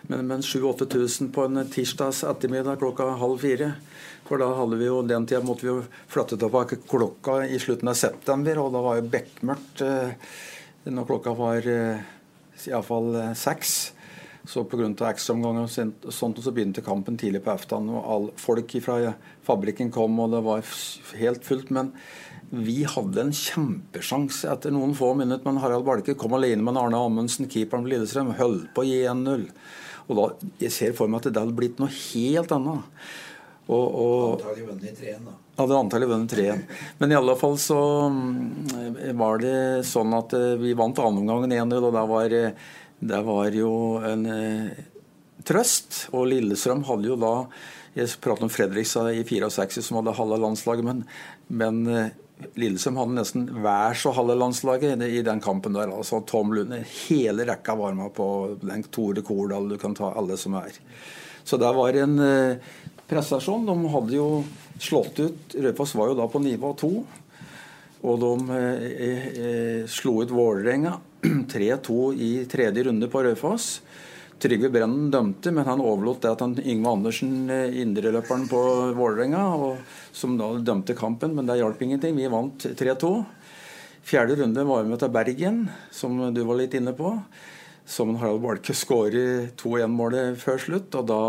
Men, 0.08 0.26
men 0.26 0.40
7000-8000 0.40 1.32
på 1.32 1.44
en 1.44 1.64
tirsdags 1.70 2.22
ettermiddag 2.24 2.80
klokka 2.80 3.10
halv 3.20 3.42
fire. 3.42 3.72
For 4.28 4.40
da 4.40 4.48
hadde 4.56 4.78
vi 4.80 4.86
jo, 4.88 5.02
den 5.04 5.26
tida 5.28 5.42
måtte 5.44 5.66
vi 5.66 5.72
jo 5.72 5.80
flytte 6.10 6.38
tilbake 6.40 6.78
klokka 6.88 7.42
i 7.44 7.58
slutten 7.60 7.90
av 7.90 7.98
september, 7.98 8.62
og 8.62 8.70
da 8.72 8.80
var 8.84 9.00
jo 9.00 9.08
bekmørkt 9.12 9.82
eh, 9.84 10.14
når 10.88 11.08
klokka 11.10 11.34
var 11.36 11.68
eh, 11.68 12.06
iallfall 12.70 13.10
eh, 13.18 13.34
seks. 13.38 13.74
Så 14.48 14.64
pga. 14.66 14.88
ekstraomganger 15.06 15.68
og 15.68 16.10
sånt, 16.10 16.40
så 16.42 16.50
begynte 16.54 16.82
kampen 16.82 17.18
tidlig 17.18 17.44
på 17.44 17.52
ettermiddagen. 17.52 17.92
Og 18.00 18.32
folk 18.40 18.72
fra 18.82 19.12
fabrikken 19.46 19.92
kom, 19.94 20.16
og 20.18 20.32
det 20.32 20.40
var 20.42 20.64
helt 21.20 21.46
fullt. 21.46 21.70
Men 21.70 21.92
vi 22.52 22.82
hadde 22.84 23.22
en 23.22 23.32
kjempesjanse 23.32 24.50
etter 24.52 24.74
noen 24.74 24.92
få 24.96 25.14
minutter. 25.16 25.44
Men 25.48 25.60
Harald 25.62 25.86
Balke 25.86 26.14
kom 26.20 26.34
alene 26.36 26.60
med 26.64 26.76
Arne 26.76 27.00
Amundsen, 27.00 27.48
keeperen 27.48 27.86
på 27.86 27.94
Lillestrøm, 27.94 28.34
holdt 28.36 28.68
på 28.76 28.84
å 28.84 28.88
gi 28.88 28.98
1-0. 29.08 29.46
Og 30.08 30.18
da, 30.18 30.26
Jeg 30.60 30.74
ser 30.74 30.96
for 30.96 31.08
meg 31.08 31.22
at 31.22 31.32
det 31.32 31.40
hadde 31.40 31.56
blitt 31.56 31.80
noe 31.80 31.88
helt 31.88 32.52
annet. 32.52 32.88
Og, 33.70 33.86
og, 33.86 34.42
antallet 34.42 34.66
vunnet 34.66 34.88
i 34.90 34.94
3-1, 34.98 35.24
da. 35.24 35.34
hadde 35.62 35.76
antallet 35.78 36.10
vunnet 36.10 36.32
3-1. 36.34 36.62
Men 36.98 37.12
i 37.12 37.16
alle 37.16 37.36
fall 37.40 37.54
så 37.62 37.78
mm, 38.12 39.12
var 39.20 39.38
det 39.40 39.58
sånn 39.88 40.16
at 40.18 40.34
eh, 40.36 40.56
vi 40.60 40.74
vant 40.76 40.98
annenomgangen 40.98 41.54
1-0, 41.56 41.76
og 41.78 41.94
det 41.94 42.02
var, 42.10 42.34
eh, 42.36 42.72
det 43.12 43.20
var 43.28 43.56
jo 43.56 43.70
en 44.08 44.26
eh, 44.34 44.82
trøst. 45.46 46.08
Og 46.10 46.26
Lillestrøm 46.34 46.84
hadde 46.90 47.14
jo 47.14 47.20
da 47.20 47.36
Jeg 47.92 48.08
pratet 48.24 48.46
om 48.46 48.50
Fredrikstad 48.52 49.12
i 49.12 49.22
64 49.22 49.82
som 49.84 49.98
hadde 49.98 50.16
halve 50.16 50.38
landslaget, 50.40 50.86
men, 50.86 51.02
men 51.52 51.82
eh, 52.40 52.48
Lillestrøm 52.60 53.00
hadde 53.00 53.18
nesten 53.18 53.48
hver 53.62 53.98
så 53.98 54.14
halve 54.16 54.38
landslaget 54.38 55.02
i 55.06 55.22
den 55.26 55.42
kampen 55.44 55.76
der. 55.76 55.92
altså 55.92 56.22
Tom 56.26 56.54
Lunde, 56.54 56.82
hele 57.08 57.46
rekka 57.48 57.76
var 57.78 57.94
med 57.98 58.14
på 58.16 58.58
den 58.62 58.86
Tore 58.88 59.22
Kordal, 59.22 59.68
du 59.68 59.78
kan 59.78 59.94
ta 59.94 60.12
alle 60.16 60.36
som 60.40 60.56
er. 60.60 60.80
Så 61.44 61.58
det 61.58 61.72
var 61.74 61.96
en 61.98 62.18
eh, 62.18 62.56
prestasjon. 63.08 63.66
De 63.66 63.92
hadde 63.94 64.16
jo 64.16 64.28
slått 64.80 65.20
ut 65.20 65.56
Raufoss 65.58 65.94
var 65.98 66.12
jo 66.12 66.18
da 66.18 66.28
på 66.30 66.42
nivå 66.42 66.72
to. 66.78 66.92
Og 68.02 68.18
de 68.22 68.58
eh, 68.58 69.26
eh, 69.30 69.82
slo 69.90 70.20
ut 70.22 70.32
Vålerenga 70.34 70.96
3-2 71.52 71.98
i 72.14 72.30
tredje 72.50 72.86
runde 72.88 73.10
på 73.10 73.22
Raufoss. 73.22 73.76
Trygve 74.42 74.72
Brennen 74.74 75.10
dømte, 75.12 75.52
men 75.54 75.68
han 75.68 75.82
overlot 75.82 76.24
det 76.24 76.32
til 76.40 76.72
Yngve 76.74 76.94
Andersen, 76.96 77.34
eh, 77.50 77.76
indreløperen 77.82 78.48
på 78.50 78.62
Vålerenga, 78.98 79.76
som 80.12 80.34
da 80.38 80.50
dømte 80.58 80.96
kampen. 80.98 81.34
Men 81.34 81.46
det 81.46 81.60
hjalp 81.60 81.82
ingenting. 81.82 82.16
Vi 82.16 82.26
vant 82.26 82.58
3-2. 82.58 83.24
Fjerde 84.02 84.36
runde 84.40 84.64
var 84.66 84.82
vi 84.82 84.98
til 84.98 85.14
Bergen, 85.14 85.70
som 85.90 86.34
du 86.34 86.42
var 86.42 86.58
litt 86.58 86.74
inne 86.74 86.92
på. 86.92 87.22
Som 87.86 88.16
Harald 88.16 88.42
Balke 88.42 88.74
skårer 88.74 89.52
2-1-målet 89.54 90.36
før 90.38 90.58
slutt. 90.58 90.94
og 90.94 91.06
da 91.06 91.22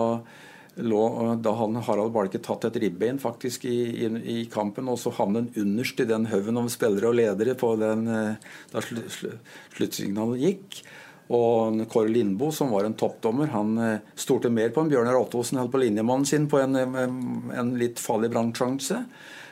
lå, 0.81 1.01
da 1.37 1.53
hadde 1.53 1.85
Harald 1.85 2.13
Balke 2.15 2.41
tatt 2.41 2.65
et 2.65 2.79
ribbein 2.81 3.19
faktisk 3.21 3.65
i, 3.69 3.77
i, 4.05 4.09
i 4.09 4.37
kampen, 4.49 4.89
og 4.89 4.97
så 4.97 5.13
havnet 5.13 5.51
han 5.53 5.67
underst 5.67 6.01
i 6.01 6.09
den 6.09 6.25
haugen 6.31 6.57
av 6.57 6.69
spillere 6.73 7.11
og 7.11 7.17
ledere 7.19 7.53
på 7.53 7.75
den, 7.77 8.07
eh, 8.09 8.51
da 8.73 8.81
slu, 8.81 9.03
slu, 9.05 9.35
sluttsignalet 9.77 10.41
gikk. 10.47 10.81
Og 11.33 11.79
Kåre 11.89 12.11
Lindboe, 12.13 12.53
som 12.53 12.69
var 12.73 12.85
en 12.85 12.97
toppdommer, 12.99 13.49
han 13.53 13.77
eh, 13.81 14.01
stolte 14.19 14.51
mer 14.53 14.73
på 14.73 14.83
en 14.83 14.91
Bjørnar 14.91 15.17
Ottosen 15.17 15.61
enn 15.61 15.71
på 15.73 15.81
linjemannen 15.81 16.27
sin 16.29 16.45
på 16.51 16.59
en, 16.61 16.77
en, 16.77 17.15
en 17.49 17.71
litt 17.79 18.01
farlig 18.01 18.29
brannsjanse. 18.33 18.99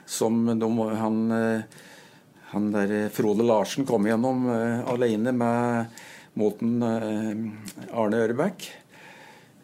Som 0.05 0.43
de, 0.59 0.69
han, 0.99 1.17
eh, 1.31 1.81
han 2.51 2.69
der 2.75 2.93
eh, 2.99 3.09
Frode 3.15 3.47
Larsen 3.47 3.87
kom 3.89 4.05
gjennom 4.09 4.45
eh, 4.51 4.85
alene 4.93 5.33
med, 5.33 5.97
mot 6.37 6.61
eh, 6.61 7.33
Arne 7.89 8.21
Ørebekk. 8.27 8.69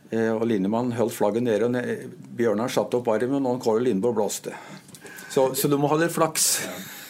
Eh, 0.10 0.32
og 0.32 0.48
linjemannen 0.50 0.98
holdt 0.98 1.18
flagget 1.20 1.46
nede. 1.46 1.70
og 1.70 2.34
Bjørnar 2.40 2.74
satte 2.74 3.02
opp 3.02 3.12
armen, 3.14 3.46
og 3.46 3.62
Kåre 3.62 3.84
Lindboe 3.86 4.16
blåste. 4.16 4.56
Så, 5.30 5.52
så 5.54 5.70
du 5.70 5.78
må 5.78 5.92
ha 5.92 6.00
litt 6.02 6.16
flaks. 6.16 6.56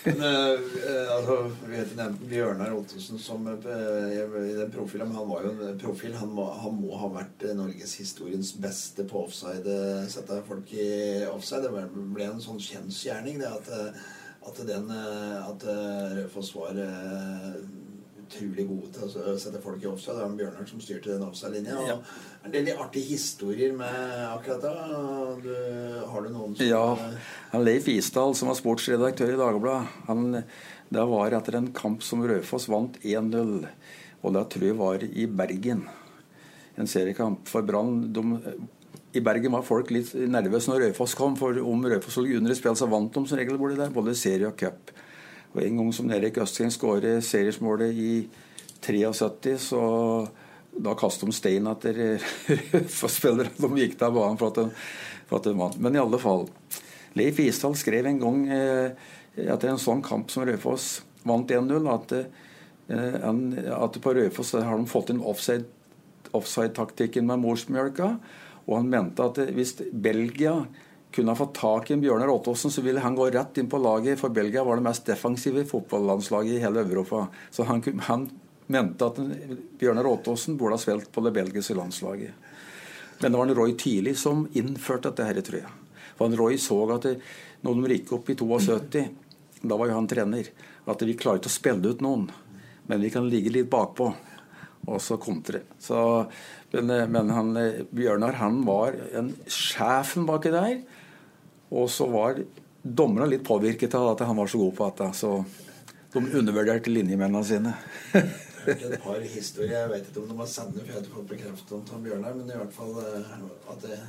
Men 0.06 0.22
eh, 0.24 1.16
altså, 1.16 1.38
heter 1.72 1.98
nevnte 1.98 2.30
Bjørnar 2.30 2.76
Ottesen 2.78 3.20
som 3.22 3.48
uh, 3.48 4.14
i 4.14 4.54
den 4.58 4.72
profilen. 4.74 5.16
Han 5.16 5.30
var 5.30 5.48
jo 5.48 5.54
en 5.56 5.80
profil. 5.82 6.16
Han 6.20 6.36
må, 6.38 6.46
han 6.62 6.78
må 6.78 7.00
ha 7.02 7.10
vært 7.16 7.48
norgeshistoriens 7.58 8.54
beste 8.62 9.08
på 9.10 9.26
offside. 9.26 9.80
Sette 10.12 10.42
folk 10.48 10.72
i 10.76 10.88
offside. 11.32 11.68
Det 11.68 12.06
ble 12.16 12.30
en 12.30 12.44
sånn 12.44 12.62
kjensgjerning, 12.62 13.42
det 13.42 13.52
at, 13.52 13.74
at 14.48 14.64
den 14.68 14.92
At 14.94 15.68
Raufoss 15.68 16.54
var 16.56 16.78
eh, 16.84 17.60
utrolig 18.28 18.68
gode 18.68 18.92
til 18.94 19.08
å 19.08 19.36
sette 19.40 19.62
folk 19.64 19.84
i 19.84 19.90
offside. 19.90 20.16
Det 20.18 20.26
var 20.26 20.38
Bjørnar 20.38 20.70
som 20.70 20.82
styrte 20.84 21.14
den 21.14 21.26
offside-linja. 21.26 21.78
Ja. 21.88 21.98
En 22.46 22.54
del 22.54 22.72
artige 22.76 23.16
historier 23.16 23.76
med 23.76 24.24
akkurat 24.28 24.64
det. 24.64 24.74
Du, 25.44 25.54
har 26.12 26.26
du 26.26 26.32
noen 26.34 26.56
som 26.56 26.68
Ja, 26.68 26.86
han 27.54 27.66
Leif 27.66 27.90
Isdal, 27.92 28.36
som 28.38 28.52
var 28.52 28.60
sportsredaktør 28.60 29.34
i 29.34 29.40
Dagbladet, 29.40 30.44
det 30.88 31.04
var 31.12 31.36
etter 31.36 31.58
en 31.60 31.72
kamp 31.76 32.04
som 32.06 32.24
Raufoss 32.24 32.70
vant 32.72 32.96
1-0. 33.04 33.66
Og 34.24 34.34
det 34.36 34.46
tror 34.54 34.70
jeg 34.70 34.78
var 34.80 35.04
i 35.04 35.28
Bergen. 35.28 35.84
En 36.80 36.88
seriekamp 36.88 37.50
for 37.50 37.66
Brann. 37.68 38.06
I 39.18 39.24
Bergen 39.24 39.56
var 39.56 39.66
folk 39.68 39.92
litt 39.92 40.14
nervøse 40.16 40.72
når 40.72 40.88
Raufoss 40.88 41.18
kom, 41.18 41.36
for 41.40 41.60
om 41.60 41.84
Raufoss 41.90 42.20
og 42.22 42.32
under 42.38 42.54
i 42.54 42.58
spill, 42.58 42.78
så 42.80 42.88
vant 42.92 43.12
de 43.14 43.26
som 43.28 43.40
regel 43.40 43.60
borti 43.60 43.80
der, 43.80 43.92
både 43.94 44.16
serie 44.16 44.48
og 44.48 44.56
cup. 44.60 44.94
Og 45.58 45.64
en 45.66 45.80
gang 45.82 45.94
som 45.96 46.12
Erik 46.14 46.38
Østgren 46.38 46.70
skårer 46.70 47.18
seriesmålet 47.26 47.98
i 47.98 48.12
73, 48.86 49.56
så 49.72 49.82
da 50.78 50.94
kastet 50.94 51.32
de 51.32 51.34
stein 51.34 51.66
etter 51.66 51.98
Raufoss-spillerne. 52.76 53.56
De 53.58 53.82
gikk 53.82 53.96
der 53.98 54.14
banen 54.14 54.38
for 54.38 54.54
at 54.54 55.48
de, 55.48 55.56
vant. 55.58 55.80
Men 55.82 55.98
i 55.98 56.02
alle 56.04 56.20
fall. 56.22 56.46
Leif 57.18 57.42
Isdal 57.42 57.74
skrev 57.80 58.06
en 58.06 58.22
gang 58.22 58.44
eh, 58.54 59.08
etter 59.48 59.72
en 59.72 59.82
sånn 59.82 60.06
kamp 60.06 60.30
som 60.30 60.46
Raufoss 60.46 61.00
vant 61.26 61.50
1-0, 61.50 61.90
at, 61.90 62.14
eh, 62.94 63.74
at 63.74 63.98
på 64.04 64.14
Raufoss 64.20 64.54
har 64.62 64.78
de 64.78 64.94
fått 64.94 65.10
inn 65.16 65.26
offside 65.26 65.66
offside-taktikken 66.38 67.26
med 67.26 67.42
morsmjølka. 67.42 68.12
Og 68.68 68.74
han 68.76 68.92
mente 68.92 69.26
at 69.26 69.40
hvis 69.56 69.78
Belgia 69.92 70.60
kunne 71.18 71.34
ha 71.34 71.40
fått 71.40 71.56
tak 71.58 71.90
i 71.90 71.96
en 71.96 72.02
Bjørnar 72.04 72.30
Ottosen, 72.30 72.72
så 72.72 72.84
ville 72.86 73.02
han 73.02 73.16
gå 73.18 73.26
rett 73.34 73.58
inn 73.58 73.70
på 73.70 73.80
laget, 73.82 74.20
for 74.22 74.34
Belgia 74.34 74.64
var 74.64 74.78
det 74.78 74.86
mest 74.86 75.08
defensive 75.10 75.64
fotballandslaget 75.66 76.60
i 76.60 76.62
hele 76.62 76.84
Europa. 76.86 77.24
Så 77.52 77.66
han, 77.66 77.82
han 78.06 78.28
mente 78.70 79.08
at 79.10 79.18
Bjørnar 79.82 80.06
Ottosen 80.06 80.60
burde 80.60 80.78
ha 80.78 80.82
spilt 80.82 81.10
på 81.12 81.24
det 81.26 81.34
belgiske 81.34 81.74
landslaget. 81.78 82.38
Men 83.18 83.34
det 83.34 83.40
var 83.40 83.50
en 83.50 83.58
Roy 83.58 83.74
Tidlig 83.82 84.14
som 84.22 84.46
innførte 84.54 85.10
dette, 85.10 85.26
her, 85.26 85.42
tror 85.42 85.64
jeg. 85.64 85.74
For 86.20 86.30
en 86.30 86.38
Roy 86.38 86.60
så 86.62 86.78
at 86.94 87.08
det, 87.10 87.16
når 87.66 87.82
de 87.82 87.98
gikk 87.98 88.14
opp 88.20 88.30
i 88.30 88.38
72, 88.38 89.08
da 89.64 89.80
var 89.80 89.90
jo 89.90 89.98
han 89.98 90.10
trener, 90.10 90.52
at 90.86 91.02
vi 91.04 91.18
klarer 91.18 91.42
ikke 91.42 91.50
å 91.50 91.58
spille 91.58 91.96
ut 91.96 92.04
noen, 92.06 92.28
men 92.88 93.02
vi 93.02 93.10
kan 93.12 93.26
ligge 93.26 93.56
litt 93.56 93.72
bakpå 93.74 94.12
og 94.88 95.02
så 95.04 95.18
kontre. 95.20 95.64
Men 96.72 96.94
men 97.12 97.34
han, 97.34 97.58
eh, 97.58 97.84
Bjørnar 97.92 98.38
han 98.40 98.62
var 98.66 98.96
en 99.14 99.34
sjefen 99.48 100.26
baki 100.28 100.52
der. 100.54 100.82
Og 101.72 101.90
så 101.92 102.08
var 102.12 102.42
dommerne 102.82 103.30
litt 103.32 103.46
påvirket 103.48 103.96
av 104.00 104.14
at 104.14 104.26
han 104.28 104.38
var 104.38 104.48
så 104.52 104.62
god 104.62 104.76
på 104.78 104.92
dette. 104.92 105.12
Så 105.18 105.32
de 106.14 106.24
undervurderte 106.40 106.94
linjemennene 106.94 107.44
sine. 107.46 107.74
hørt 108.68 108.86
et 108.86 109.04
par 109.04 109.20
historier. 109.24 109.76
Jeg 109.82 109.92
vet 109.92 110.10
ikke 110.10 110.24
om 110.24 110.32
de 110.32 110.40
var 110.40 110.50
sanne, 110.52 110.80
for 110.80 110.90
jeg 110.90 110.98
har 110.98 111.04
ikke 111.04 111.18
fått 111.18 111.30
bekreftet 111.34 111.76
om 111.78 111.84
Tom 111.88 112.04
Bjørnar, 112.06 112.36
men 112.38 112.50
i 112.52 112.58
hvert 112.60 112.74
fall 112.76 112.98
eh, 113.04 113.36
at 113.74 113.86
det, 113.86 114.00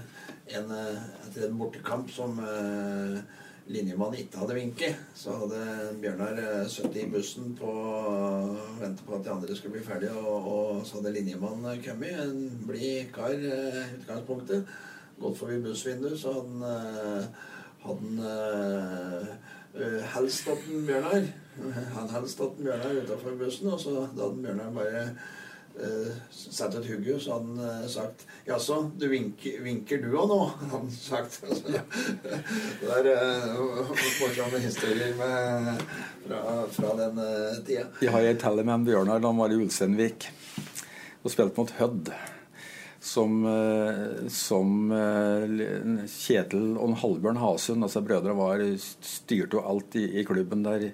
en, 0.59 0.73
eh, 0.75 1.05
etter 1.27 1.47
en 1.47 1.61
bortekamp 1.61 2.11
som 2.13 2.41
eh, 2.43 3.21
linjemannen 3.69 4.23
ikke 4.23 4.43
hadde 4.43 4.57
vinket, 4.57 5.01
så 5.19 5.37
hadde 5.43 5.63
Bjørnar 6.03 6.41
sittet 6.73 7.03
i 7.03 7.09
bussen 7.13 7.53
på 7.59 7.73
vente 8.81 9.05
på 9.05 9.19
at 9.19 9.27
de 9.27 9.35
andre 9.35 9.57
skulle 9.57 9.77
bli 9.77 9.87
ferdige, 9.87 10.15
og, 10.17 10.53
og 10.53 10.87
så 10.89 10.99
hadde 10.99 11.17
linjemannen 11.19 11.83
kommet, 11.85 12.23
en 12.25 12.63
blid 12.69 13.11
kar 13.15 13.35
i 13.37 13.53
utgangspunktet, 13.99 14.79
gått 15.21 15.39
forbi 15.39 15.61
bussvinduet, 15.65 16.19
så 16.21 16.35
hadde 16.37 16.49
han 16.49 16.69
eh, 16.69 17.25
hadde 17.83 17.99
han 18.05 18.23
eh, 18.27 19.35
eh, 19.79 20.07
helst 20.15 20.49
at 20.51 20.71
Bjørnar 20.87 21.27
Han 21.97 22.09
helst 22.15 22.41
at 22.41 22.57
Bjørnar 22.59 23.03
utafor 23.03 23.37
bussen, 23.39 23.73
og 23.73 23.81
så 23.81 23.95
da 23.99 24.07
hadde 24.29 24.43
Bjørnar 24.45 24.73
bare 24.75 25.03
uh, 25.79 26.13
satt 26.31 26.75
et 26.79 26.87
hugge, 26.87 27.17
så 27.21 27.35
hadde 27.35 27.57
han 27.65 27.83
uh, 27.83 27.89
sagt 27.91 28.25
Jaså, 28.47 28.79
du 28.99 29.09
vinker, 29.11 29.59
vinker 29.65 30.03
du 30.03 30.13
òg 30.13 30.31
nå? 30.31 30.39
hadde 30.61 30.71
han 30.77 30.91
sagt. 30.95 31.41
Ja. 31.77 31.83
det 33.03 33.13
er 33.15 33.53
uh, 33.59 33.91
morsomme 33.91 34.63
historier 34.63 35.15
med, 35.19 35.85
fra, 36.27 36.43
fra 36.79 36.97
den 37.03 37.23
uh, 37.23 37.61
tida. 37.67 37.89
Jeg 38.03 38.15
har 38.15 38.31
ei 38.31 38.39
telle 38.39 38.65
med 38.65 38.79
en 38.79 38.89
Bjørnar 38.89 39.23
da 39.23 39.33
han 39.33 39.43
var 39.43 39.55
i 39.55 39.61
Ulsteinvik 39.61 40.31
og 41.25 41.33
spilte 41.35 41.59
mot 41.59 41.75
Hødd. 41.81 42.13
Som, 42.99 43.45
som 44.35 44.91
Kjetil 46.11 46.73
og 46.83 46.97
Halvbjørn 46.99 47.39
Hasund, 47.39 47.87
altså 47.87 48.03
brødre, 48.03 48.35
var 48.35 48.65
styrte 48.83 49.55
jo 49.55 49.63
alt 49.63 49.95
i, 50.01 50.03
i 50.19 50.25
klubben 50.27 50.65
der. 50.67 50.89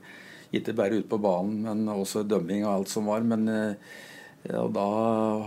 Ikke 0.55 0.75
bare 0.77 1.01
ute 1.01 1.09
på 1.09 1.19
banen, 1.25 1.63
men 1.65 1.89
også 1.89 2.27
dømming 2.29 2.67
og 2.67 2.75
alt 2.75 2.93
som 2.93 3.09
var. 3.09 3.25
Men 3.25 3.49
ja, 3.49 4.67
da 4.69 4.85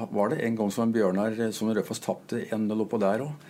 var 0.10 0.34
det 0.34 0.42
en 0.42 0.58
gang 0.58 0.74
som 0.74 0.88
en 0.88 0.96
Bjørnar 0.96 1.38
som 1.54 1.70
Rødfoss 1.70 2.02
tapte 2.02 2.42
1-0 2.48 2.84
oppå 2.88 2.98
der 3.06 3.28
òg. 3.28 3.48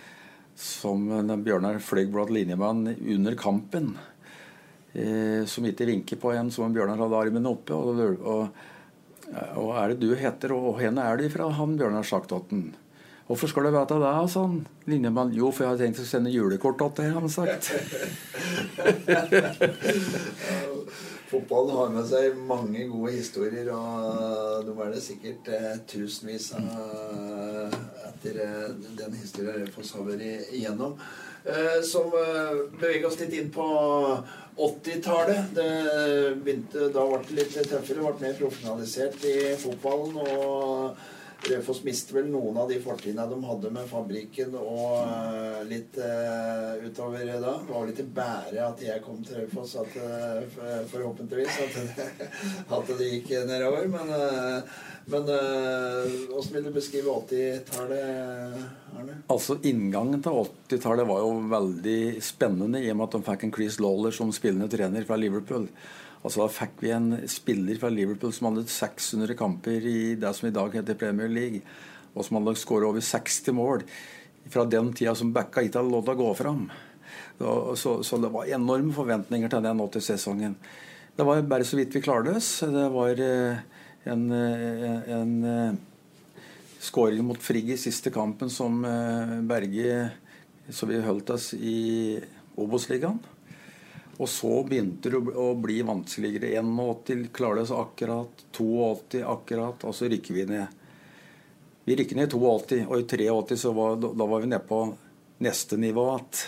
Som 0.58 1.08
Bjørnar 1.46 1.80
fløy 1.80 2.04
blant 2.12 2.34
linjemann 2.36 2.92
under 2.92 3.40
kampen. 3.40 3.94
Eh, 4.92 5.44
som 5.46 5.66
ikke 5.68 5.86
vinker 5.88 6.18
på 6.20 6.32
en 6.32 6.50
som 6.52 6.66
en 6.66 6.74
Bjørnar 6.74 7.00
hadde 7.00 7.22
armen 7.22 7.48
oppe. 7.48 7.76
Og, 7.76 8.00
og, 8.18 8.60
og, 9.30 9.70
er 9.76 9.94
det 9.94 10.00
du 10.02 10.12
heter, 10.16 10.54
og 10.54 10.78
hvor 10.78 10.84
er 10.84 11.20
du 11.20 11.28
fra? 11.32 11.48
Han 11.60 11.76
Bjørnar 11.78 12.08
han. 12.08 12.68
Hvorfor 13.28 13.50
skal 13.52 13.68
du 13.68 13.74
vite 13.74 13.98
det? 14.00 14.12
sånn? 14.32 14.54
Linjemann. 14.88 15.34
Jo, 15.36 15.50
for 15.52 15.66
jeg 15.66 15.74
har 15.74 15.80
tenkt 15.82 16.00
å 16.00 16.06
sende 16.08 16.32
julekort 16.32 16.80
til 16.96 17.12
han 17.12 17.28
sagt. 17.28 17.68
Fotballen 21.28 21.74
har 21.76 21.90
med 21.92 22.06
seg 22.08 22.38
mange 22.48 22.86
gode 22.88 23.12
historier, 23.18 23.68
og 23.74 24.64
de 24.64 24.72
er 24.80 24.94
det 24.94 25.02
sikkert 25.04 25.50
eh, 25.52 25.74
tusenvis 25.90 26.46
av 26.56 27.74
etter 28.18 28.40
eh, 28.46 28.68
den 28.98 29.12
historien 29.20 29.60
Raufoss 29.60 29.92
har 29.94 30.06
vært 30.06 30.54
igjennom. 30.56 30.96
Eh, 31.44 31.78
som 31.86 32.08
eh, 32.16 32.56
beveger 32.80 33.06
oss 33.08 33.20
litt 33.20 33.36
inn 33.38 33.52
på 33.54 33.66
80-tallet. 34.56 35.52
Det 35.54 35.68
begynte, 36.42 36.88
Da 36.94 37.04
ble 37.06 37.22
det 37.28 37.38
litt 37.38 37.54
tøffere, 37.70 38.02
ble 38.02 38.26
mer 38.26 38.40
profesjonalisert 38.40 39.24
i 39.28 39.38
fotballen. 39.60 40.18
og 40.24 41.17
Raufoss 41.46 41.84
mister 41.86 42.16
vel 42.16 42.26
noen 42.32 42.56
av 42.58 42.66
de 42.70 42.80
fortrinnene 42.82 43.30
de 43.30 43.46
hadde 43.46 43.70
med 43.70 43.86
fabrikken 43.86 44.56
og 44.58 45.04
uh, 45.06 45.60
litt 45.70 45.94
uh, 46.02 46.74
utover 46.82 47.28
da. 47.30 47.52
Det 47.62 47.70
var 47.70 47.86
litt 47.86 48.02
i 48.02 48.06
bære 48.16 48.64
at 48.64 48.82
jeg 48.82 49.02
kom 49.04 49.20
til 49.22 49.44
Raufoss, 49.44 49.76
uh, 49.78 50.82
forhåpentligvis 50.90 51.60
at 51.62 51.76
det, 51.78 52.08
at 52.78 52.90
det 52.98 53.10
gikk 53.12 53.30
nedover. 53.46 53.86
Men, 53.92 54.10
men 55.14 55.30
hvordan 55.30 56.50
vil 56.56 56.66
du 56.66 56.72
beskrive 56.74 57.14
80-tallet, 57.22 58.66
Arne? 58.98 59.20
Altså 59.30 59.60
Inngangen 59.70 60.24
til 60.24 60.42
80-tallet 60.42 61.08
var 61.08 61.22
jo 61.22 61.38
veldig 61.54 62.00
spennende 62.24 62.82
i 62.82 62.90
og 62.90 62.98
med 62.98 63.08
at 63.08 63.16
de 63.16 63.24
fikk 63.30 63.46
en 63.46 63.54
Chris 63.54 63.78
Lawler 63.84 64.18
som 64.18 64.34
spillende 64.34 64.68
trener 64.74 65.06
fra 65.06 65.16
Liverpool. 65.20 65.70
Altså 66.22 66.42
Da 66.42 66.48
fikk 66.50 66.80
vi 66.82 66.90
en 66.94 67.12
spiller 67.30 67.78
fra 67.78 67.90
Liverpool 67.92 68.32
som 68.34 68.50
hadde 68.50 68.66
600 68.72 69.38
kamper 69.38 69.84
i 69.86 70.00
det 70.18 70.32
som 70.34 70.48
i 70.48 70.54
dag 70.54 70.74
heter 70.74 70.98
Premier 70.98 71.30
League, 71.30 71.62
og 72.14 72.26
som 72.26 72.40
hadde 72.40 72.58
skåret 72.58 72.88
over 72.88 73.04
60 73.04 73.54
mål 73.54 73.84
fra 74.48 74.64
den 74.64 74.90
tida 74.96 75.14
som 75.18 75.32
backa 75.34 75.62
ikke 75.62 75.78
hadde 75.78 75.92
lov 75.92 76.08
å 76.08 76.18
gå 76.18 76.28
fram. 76.38 76.66
Så, 77.38 78.02
så, 78.02 78.18
det 78.18 78.32
var 78.34 78.50
enorme 78.50 78.92
forventninger 78.96 79.50
til 79.52 79.62
den 79.64 79.82
80-sesongen. 79.84 80.56
Det 81.14 81.26
var 81.26 81.42
bare 81.50 81.66
så 81.66 81.78
vidt 81.78 81.94
vi 81.94 82.02
klarte 82.02 82.34
oss. 82.38 82.50
Det 82.66 82.86
var 82.94 83.22
eh, 83.22 83.60
en, 84.10 84.24
eh, 84.34 84.82
en, 84.88 84.98
en 85.14 85.32
eh, 85.52 86.42
skåring 86.82 87.22
mot 87.26 87.38
Frigg 87.42 87.70
i 87.74 87.78
siste 87.78 88.10
kampen 88.14 88.50
som 88.50 88.84
Berge 89.50 90.10
Så 90.70 90.86
vi 90.86 91.00
holdt 91.02 91.30
oss 91.34 91.52
i 91.54 92.18
Obos-ligaen. 92.58 93.18
Og 94.18 94.26
så 94.26 94.50
begynte 94.66 95.12
det 95.12 95.20
å 95.38 95.52
bli 95.58 95.78
vanskeligere. 95.86 96.58
81 96.58 97.28
klarer 97.34 97.62
det 97.62 97.74
akkurat, 97.78 98.44
82 98.50 99.22
akkurat, 99.22 99.84
og 99.86 99.94
så 99.94 100.08
rykker 100.10 100.34
vi 100.34 100.46
ned. 100.50 100.78
Vi 101.86 101.96
rykker 101.96 102.18
ned 102.18 102.34
i 102.34 102.38
82, 102.38 102.80
og 102.88 102.96
i 102.98 103.06
83 103.06 103.60
så 103.62 103.72
var, 103.76 103.94
da 104.02 104.26
var 104.26 104.42
vi 104.42 104.50
nede 104.50 104.66
på 104.66 104.80
neste 105.46 105.78
nivå 105.80 106.08
igjen. 106.16 106.40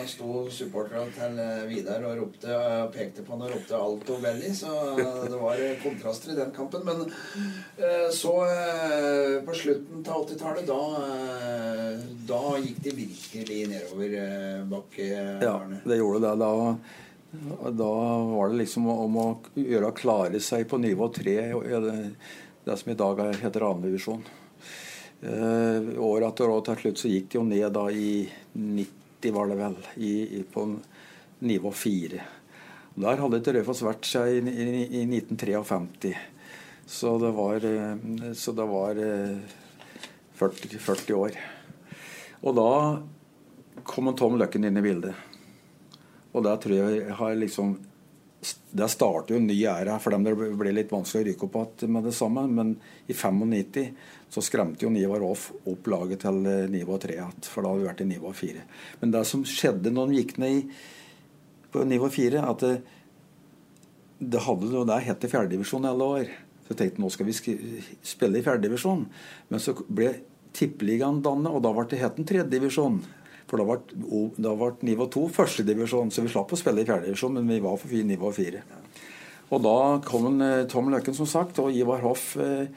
sto 0.09 0.45
supporterne 0.53 1.11
til 1.13 1.39
eh, 1.41 1.65
Vidar 1.69 2.05
og 2.07 2.21
ropte, 2.21 2.59
pekte 2.95 3.25
på 3.25 3.35
han 3.35 3.43
og 3.45 3.51
ropte 3.53 3.77
'Alto 3.77 4.17
Belli'. 4.23 4.53
Så 4.57 4.71
det 5.29 5.39
var 5.41 5.61
kontraster 5.83 6.33
i 6.33 6.37
den 6.39 6.53
kampen. 6.55 6.85
Men 6.87 7.03
eh, 7.77 8.07
så 8.11 8.33
på 9.45 9.57
slutten 9.57 10.05
av 10.07 10.25
80-tallet, 10.25 10.65
da, 10.69 10.81
da 12.29 12.43
gikk 12.63 12.79
de 12.87 12.95
virkelig 13.01 13.59
nedover 13.69 14.15
bakke. 14.71 15.09
Ja, 15.43 15.59
det 15.85 15.99
gjorde 15.99 16.23
det. 16.25 16.33
Da, 16.41 17.69
da 17.83 17.91
var 18.31 18.49
det 18.49 18.63
liksom 18.63 18.89
om 18.89 19.19
å 19.21 19.27
gjøre 19.59 19.91
å 19.91 19.97
klare 19.97 20.41
seg 20.41 20.65
på 20.71 20.81
nivå 20.81 21.11
3, 21.13 21.37
det, 22.65 22.79
som 22.79 22.91
i 22.91 22.97
dag 22.97 23.21
heter 23.43 23.67
annendivisjon. 23.69 24.25
Uh, 24.25 24.44
år 25.23 26.25
etter 26.27 26.51
år 26.51 26.63
til 26.67 26.81
slutt 26.81 27.01
så 27.01 27.09
gikk 27.09 27.29
det 27.31 27.37
jo 27.37 27.43
ned 27.47 27.67
da 27.73 27.85
i 27.89 28.09
90, 28.53 29.31
var 29.33 29.47
det 29.49 29.55
vel, 29.59 29.77
i, 29.95 30.13
i, 30.39 30.41
på 30.43 30.67
nivå 31.45 31.71
4. 31.71 32.21
Der 32.95 33.19
hadde 33.19 33.41
ikke 33.41 33.55
Raufoss 33.57 33.83
vært 33.83 34.07
seg 34.07 34.37
i, 34.37 34.41
i, 34.51 34.67
i, 35.01 35.03
1953. 35.03 36.13
Så 36.87 37.15
det 37.19 37.31
var, 37.35 37.65
uh, 37.65 38.31
så 38.37 38.53
det 38.55 38.67
var 38.69 39.01
uh, 39.01 39.55
40, 40.39 40.77
40, 40.79 41.17
år. 41.17 41.39
Og 42.45 42.55
da 42.55 42.69
kom 43.83 44.13
Tom 44.15 44.37
Løkken 44.39 44.67
inn 44.67 44.79
i 44.79 44.85
bildet. 44.85 45.15
Og 46.35 46.43
der 46.45 46.61
tror 46.61 46.75
jeg 46.75 47.19
har 47.19 47.35
liksom 47.39 47.75
det 48.75 48.87
starter 48.91 49.33
jo 49.33 49.39
en 49.39 49.47
ny 49.47 49.55
æra 49.65 49.95
for 49.97 50.13
dem 50.13 50.25
det 50.25 50.35
ble 50.35 50.73
litt 50.75 50.91
vanskelig 50.93 51.23
å 51.23 51.27
rykke 51.29 51.47
opp 51.47 51.55
igjen 51.79 51.93
med 51.95 52.05
det 52.05 52.13
samme. 52.13 52.43
Men 52.51 52.75
i 53.07 53.15
95 53.15 53.87
så 54.35 54.43
skremte 54.43 54.83
jo 54.83 54.91
Nivar 54.91 55.23
Hoff 55.23 55.47
opp 55.63 55.87
laget 55.87 56.25
til 56.25 56.41
eh, 56.49 56.65
nivå 56.67 56.97
3 56.99 57.15
igjen. 57.15 57.37
For 57.47 57.63
da 57.63 57.71
hadde 57.71 57.83
vi 57.85 57.87
vært 57.87 58.03
i 58.03 58.09
nivå 58.09 58.33
4. 58.35 58.63
Men 58.99 59.13
det 59.13 59.23
som 59.29 59.45
skjedde 59.47 59.93
når 59.95 60.11
de 60.11 60.19
gikk 60.19 60.33
ned 60.43 60.57
i, 60.57 60.63
på 61.71 61.85
nivå 61.87 62.09
4, 62.11 62.41
at 62.43 62.65
det, 62.65 62.73
det 64.19 64.43
hadde 64.43 64.73
jo 64.73 64.83
der 64.87 65.07
i 65.07 65.31
fjerdedivisjon 65.31 65.87
i 65.87 65.91
alle 65.93 66.09
år. 66.17 66.33
Så 66.65 66.73
jeg 66.73 66.81
tenkte 66.81 67.03
nå 67.03 67.11
skal 67.13 67.29
vi 67.29 67.35
spille 67.35 68.41
i 68.41 68.43
fjerdedivisjon. 68.43 69.05
Men 69.51 69.63
så 69.63 69.77
ble 69.87 70.11
Tippeligaen 70.55 71.21
dannet, 71.23 71.51
og 71.51 71.63
da 71.63 71.71
ble 71.75 71.87
det 71.91 72.01
het 72.03 72.19
tredjedivisjon. 72.19 72.99
For 73.45 73.61
da 73.61 73.65
ble, 73.67 73.79
da 74.41 74.53
ble 74.57 74.71
nivå 74.87 75.07
to 75.13 75.27
førstedivisjon, 75.31 76.11
så 76.11 76.23
vi 76.25 76.31
slapp 76.33 76.51
å 76.51 76.59
spille 76.59 76.83
i 76.83 76.87
fjerdedivisjon, 76.87 77.39
men 77.39 77.55
vi 77.55 77.63
var 77.63 77.79
for 77.79 78.03
nivå 78.11 78.31
fire. 78.35 78.63
Og 79.53 79.61
da 79.61 79.77
kom 80.05 80.25
en, 80.31 80.41
eh, 80.41 80.65
Tom 80.65 80.89
Løkken, 80.89 81.13
som 81.13 81.27
sagt, 81.29 81.59
og 81.59 81.71
Ivar 81.71 82.01
Hoff 82.01 82.35
eh, 82.37 82.65
eh, 82.65 82.67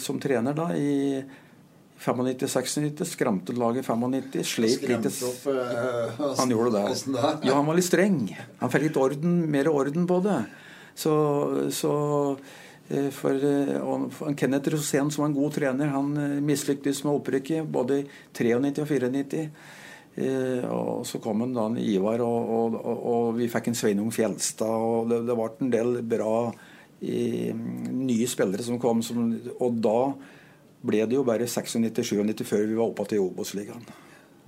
som 0.00 0.16
trener 0.22 0.54
da 0.56 0.70
i 0.72 1.18
95-96. 2.00 3.02
Skremte 3.04 3.52
laget 3.52 3.84
95. 3.84 4.44
Slet 4.46 4.86
litt 4.88 5.08
uh, 5.44 6.36
Han 6.40 6.54
gjorde 6.54 6.78
det. 6.78 7.18
Ja, 7.44 7.58
han 7.58 7.66
var 7.68 7.76
litt 7.76 7.88
streng. 7.88 8.22
Han 8.62 8.72
fikk 8.72 8.86
litt 8.86 8.96
orden, 8.96 9.42
mer 9.50 9.68
orden 9.68 10.06
på 10.08 10.22
det. 10.24 10.38
Så, 10.96 11.12
så 11.74 11.92
Eh, 12.88 13.10
for, 13.10 13.34
eh, 13.34 14.08
for 14.10 14.34
Kenneth 14.34 14.70
Rosén, 14.70 15.10
som 15.10 15.22
var 15.22 15.28
en 15.28 15.34
god 15.34 15.52
trener, 15.52 15.86
han 15.86 16.16
eh, 16.16 16.40
mislyktes 16.40 17.04
med 17.04 17.18
opprykket 17.18 17.68
både 17.68 18.00
i 18.00 18.06
93 18.32 18.54
og 19.04 19.12
94. 19.12 19.50
Og 20.18 21.04
så 21.06 21.20
kom 21.22 21.44
en 21.44 21.52
da 21.54 21.68
en 21.68 21.76
Ivar, 21.78 22.18
og, 22.24 22.48
og, 22.50 22.96
og 23.06 23.26
vi 23.36 23.46
fikk 23.46 23.68
en 23.70 23.76
Sveinung 23.78 24.08
Fjelstad. 24.10 24.66
og 24.66 25.12
Det, 25.12 25.20
det 25.28 25.36
ble 25.38 25.50
en 25.60 25.70
del 25.70 26.00
bra 26.02 26.32
i, 27.00 27.52
nye 27.54 28.28
spillere 28.30 28.64
som 28.66 28.80
kom. 28.82 29.02
Som, 29.02 29.32
og 29.58 29.80
da 29.84 29.98
ble 30.88 31.02
det 31.10 31.18
jo 31.18 31.26
bare 31.26 31.48
96-97 31.48 32.46
før 32.46 32.64
vi 32.66 32.78
var 32.78 32.90
oppe 32.90 33.06
til 33.10 33.24
Obos-ligaen. 33.24 33.84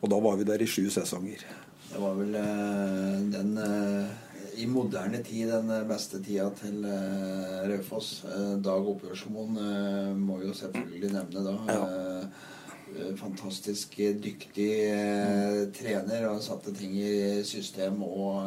Og 0.00 0.10
da 0.10 0.18
var 0.22 0.38
vi 0.40 0.48
der 0.48 0.62
i 0.62 0.68
sju 0.70 0.86
sesonger. 0.92 1.44
Det 1.90 2.00
var 2.00 2.18
vel 2.18 2.34
uh, 2.38 3.22
den 3.36 3.56
uh 3.58 4.26
i 4.60 4.66
moderne 4.66 5.22
tid 5.24 5.48
den 5.48 5.70
eh, 5.72 5.84
beste 5.88 6.18
tida 6.20 6.50
til 6.58 6.82
uh, 6.84 7.62
Raufoss. 7.70 8.24
Dag 8.60 8.88
Oppgjørsmoen 8.92 9.54
må 10.20 10.40
jo 10.42 10.52
selvfølgelig 10.52 11.12
nevne 11.14 11.44
da. 11.46 11.54
Ja. 11.70 11.84
fantastisk 13.16 13.94
dyktig 14.20 14.72
trener 15.78 16.26
og 16.32 16.42
satte 16.42 16.74
ting 16.74 16.96
i 16.98 17.44
system 17.46 18.02
og 18.02 18.42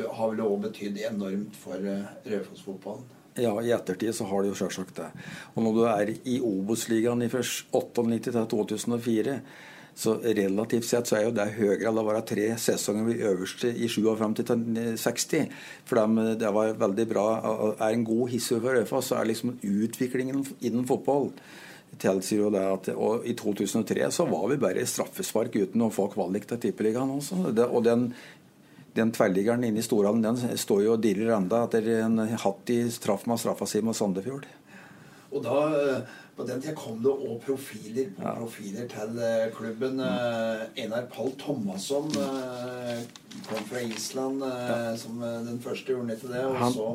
har 0.00 0.30
vel 0.32 0.44
òg 0.44 0.62
betydd 0.68 1.00
enormt 1.08 1.58
for 1.58 1.82
Raufoss-fotballen. 2.28 3.10
Ja, 3.40 3.52
i 3.64 3.72
ettertid 3.72 4.12
så 4.12 4.26
har 4.28 4.42
det 4.42 4.52
jo 4.52 4.56
sjølsagt 4.60 4.98
det. 4.98 5.08
Og 5.54 5.64
når 5.64 5.76
du 5.76 5.82
er 5.88 6.10
i 6.28 6.38
Obos-ligaen 6.44 7.24
i 7.24 7.30
98 7.32 8.18
til 8.28 8.42
2004 8.52 9.38
så 9.94 10.14
relativt 10.24 10.86
sett 10.88 11.08
så 11.08 11.18
er 11.18 11.26
jo 11.26 11.34
det 11.36 11.50
høyere 11.58 11.88
enn 11.88 11.98
det 11.98 12.04
var 12.06 12.20
tre 12.28 12.46
sesonger 12.60 13.08
vi 13.10 13.18
øverste 13.28 13.68
i 13.72 13.88
57 13.92 14.38
til 14.40 14.62
60. 15.00 15.50
For 15.88 16.00
dem, 16.00 16.20
det 16.40 16.52
var 16.56 16.78
veldig 16.80 17.06
bra. 17.10 17.26
Er 17.76 17.90
en 17.92 18.06
god 18.08 18.32
hisser 18.32 18.62
for 18.62 18.72
Raufoss, 18.72 19.10
så 19.12 19.20
er 19.20 19.28
liksom 19.28 19.58
utviklingen 19.60 20.46
innen 20.60 20.88
fotball 20.88 21.30
tilsier 22.00 22.40
jo 22.40 22.50
det 22.52 22.62
at 22.64 22.86
og 22.94 23.26
I 23.28 23.34
2003 23.36 24.06
så 24.16 24.24
var 24.24 24.46
vi 24.48 24.56
bare 24.62 24.80
i 24.80 24.88
straffespark 24.88 25.58
uten 25.60 25.84
å 25.84 25.90
få 25.92 26.06
kvalik 26.14 26.46
til 26.48 26.60
Tippeligaen 26.62 27.10
også. 27.18 27.52
Det, 27.52 27.66
og 27.68 27.84
den, 27.84 28.06
den 28.96 29.12
tverrliggeren 29.14 29.64
inne 29.64 29.80
i 29.80 29.86
Storhallen 29.86 30.24
den 30.24 30.58
står 30.58 30.82
jo 30.86 30.96
og 30.96 31.04
dirrer 31.04 31.36
enda 31.36 31.64
etter 31.66 31.86
en 32.02 32.18
hatt 32.44 32.72
i 32.72 32.82
traff 33.02 33.24
med 33.30 33.40
straffa 33.40 33.68
si 33.68 33.80
mot 33.84 33.96
Sandefjord. 33.96 34.48
Og 35.32 35.40
da 35.44 35.60
på 36.36 36.44
den 36.48 36.62
tida 36.64 36.72
kom 36.76 37.00
det 37.04 37.12
òg 37.12 37.40
profiler 37.44 38.08
ja. 38.16 38.32
profiler 38.38 38.86
til 38.88 39.18
uh, 39.20 39.48
klubben. 39.52 40.00
Mm. 40.00 40.78
Einar 40.80 41.04
Pall 41.12 41.32
Thomasson 41.40 42.08
uh, 42.16 43.02
kom 43.48 43.66
fra 43.68 43.82
Island 43.84 44.44
ja. 44.44 44.96
som 44.96 45.20
den 45.20 45.60
første 45.60 45.92
gjorde 45.92 46.16
til 46.20 46.32
det. 46.32 46.44
Og 46.46 46.56
Han... 46.56 46.72
så 46.72 46.88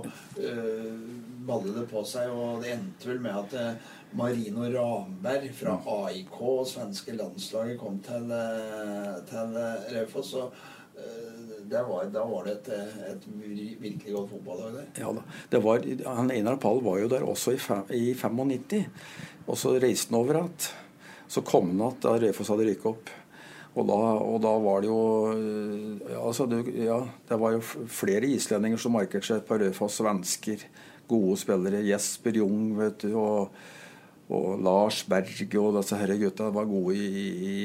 ballet 1.47 1.77
det 1.77 1.85
på 1.87 2.01
seg, 2.03 2.33
og 2.33 2.63
det 2.63 2.73
endte 2.73 3.07
vel 3.07 3.21
med 3.23 3.37
at 3.39 3.77
Marino 4.17 4.65
Ramberg 4.73 5.47
fra 5.55 5.77
AIK 5.93 6.41
og 6.41 6.65
svenske 6.67 7.15
landslaget 7.15 7.79
kom 7.79 8.01
til, 8.03 8.33
til 9.29 9.55
Raufoss. 9.95 10.33
Var, 11.67 12.05
da 12.13 12.23
var 12.23 12.45
det 12.47 12.53
et, 12.53 12.67
et, 13.11 13.25
virkelig 13.81 14.13
godt 14.13 14.29
fotballag 14.31 14.75
der. 14.77 14.85
Ja 15.01 15.11
da. 15.11 15.23
Det 15.51 15.59
var, 15.63 15.83
han 16.15 16.31
Einar 16.31 16.55
Pall 16.63 16.79
var 16.83 17.01
jo 17.01 17.09
der 17.11 17.25
også 17.27 17.53
i, 17.57 17.59
i 17.97 18.13
95. 18.15 18.85
Og 19.47 19.57
så 19.59 19.73
reiste 19.75 20.13
han 20.13 20.21
over 20.21 20.39
igjen. 20.39 20.67
Så 21.27 21.43
kom 21.43 21.67
han 21.73 21.81
igjen 21.81 22.03
da 22.05 22.13
Raufoss 22.23 22.51
hadde 22.53 22.69
rykket 22.69 22.91
opp. 22.93 23.11
Og 23.77 23.85
da, 23.85 23.97
og 24.25 24.37
da, 24.41 24.53
var 24.63 24.81
det 24.81 24.89
jo 24.89 25.01
ja, 26.09 26.21
altså, 26.23 26.47
det, 26.49 26.63
ja, 26.81 26.97
det 27.29 27.37
var 27.37 27.53
jo 27.53 27.59
flere 27.61 28.29
islendinger 28.31 28.81
som 28.81 28.95
markerte 28.97 29.27
seg 29.27 29.43
på 29.45 29.59
Raufoss. 29.61 29.99
Svensker. 29.99 30.63
Gode 31.07 31.37
spillere. 31.39 31.83
Jesper 31.87 32.39
Jung 32.39 32.71
vet 32.79 33.05
du, 33.05 33.13
og, 33.19 33.53
og 34.31 34.63
Lars 34.63 35.03
Berg 35.07 35.59
og 35.59 35.77
disse 35.77 35.99
her 35.99 36.15
gutta 36.19 36.49
var 36.51 36.67
gode 36.67 36.95
i, 36.95 37.27
i, 37.51 37.61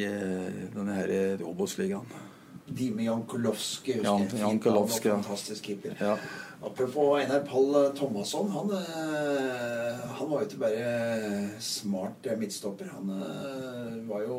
denne 0.74 1.00
Obos-ligaen. 1.48 2.30
Obos-ligaen. 2.72 2.74
Dime 2.74 3.02
Jankulovskij. 3.02 4.00
Jan, 4.02 4.26
Jankulovskij 4.38 5.10
ja. 5.10 5.22
Fantastisk 5.22 5.62
keeper. 5.62 5.96
Ja. 5.98 6.18
Apropos 6.60 7.18
Einar 7.18 7.40
Pall 7.40 7.92
Thomasson. 7.94 8.50
Han, 8.50 8.70
eh, 8.70 10.10
han, 10.18 10.28
var 10.28 10.40
jo 10.40 10.46
ikke 10.46 10.58
bare 10.58 11.48
smart 11.58 12.38
midtstopper. 12.38 12.86
Han 12.86 13.10
eh, 13.10 14.08
var 14.08 14.22
jo 14.22 14.38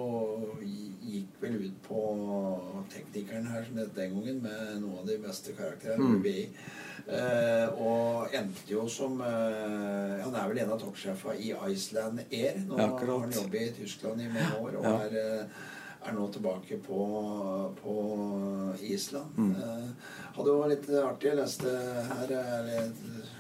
gikk 1.03 1.41
vel 1.41 1.59
ut 1.67 1.81
på 1.87 1.99
teknikeren 2.89 3.45
her 3.51 3.65
som 3.67 3.77
het 3.77 3.95
den 3.95 4.15
gangen, 4.15 4.39
med 4.41 4.79
noen 4.81 5.03
av 5.03 5.07
de 5.07 5.19
beste 5.21 5.53
karakterene 5.57 6.15
mm. 6.17 6.47
Eh, 7.03 7.81
og 7.83 8.31
endte 8.31 8.71
jo 8.71 8.85
som 8.87 9.17
eh, 9.19 10.21
Han 10.23 10.37
er 10.39 10.45
vel 10.47 10.61
en 10.63 10.69
av 10.71 10.77
toppsjefene 10.79 11.35
i 11.35 11.49
Iceland 11.73 12.21
Air. 12.29 12.61
Nå 12.63 12.77
har 12.79 13.09
han 13.09 13.33
jobbet 13.33 13.65
i 13.65 13.73
Tyskland 13.81 14.21
i 14.23 14.29
mange 14.31 14.61
år 14.61 14.77
og 14.79 14.87
ja. 14.87 14.93
er 15.03 15.17
eh, 15.19 15.57
er 16.03 16.15
nå 16.15 16.27
tilbake 16.33 16.77
på, 16.83 16.99
på 17.79 17.95
Island. 18.81 19.37
Mm. 19.37 19.51
Eh, 19.55 20.13
hadde 20.37 20.53
jo 20.53 20.69
litt 20.69 20.87
artig. 21.01 21.31
Jeg 21.31 21.39
leste 21.39 21.73
her, 22.11 22.31
eller 22.59 22.89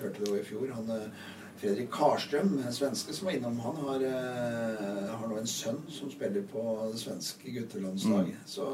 hørte 0.01 0.19
det 0.19 0.29
jo 0.29 0.39
i 0.39 0.45
fjor. 0.47 0.75
han 0.77 0.91
eh, 0.97 1.23
Fredrik 1.63 1.91
Karstrøm, 1.93 2.57
en 2.59 2.75
svenske 2.75 3.13
som 3.15 3.29
var 3.29 3.37
innom, 3.37 3.59
han 3.63 3.77
har, 3.85 4.01
uh, 4.03 5.11
har, 5.13 5.27
nå 5.31 5.37
en 5.39 5.47
sønn 5.47 5.77
som 5.87 6.09
spiller 6.11 6.43
på 6.51 6.63
det 6.91 6.99
svenske 6.99 7.53
guttelandslaget. 7.55 8.33
Mm. 8.41 8.49
Så, 8.49 8.65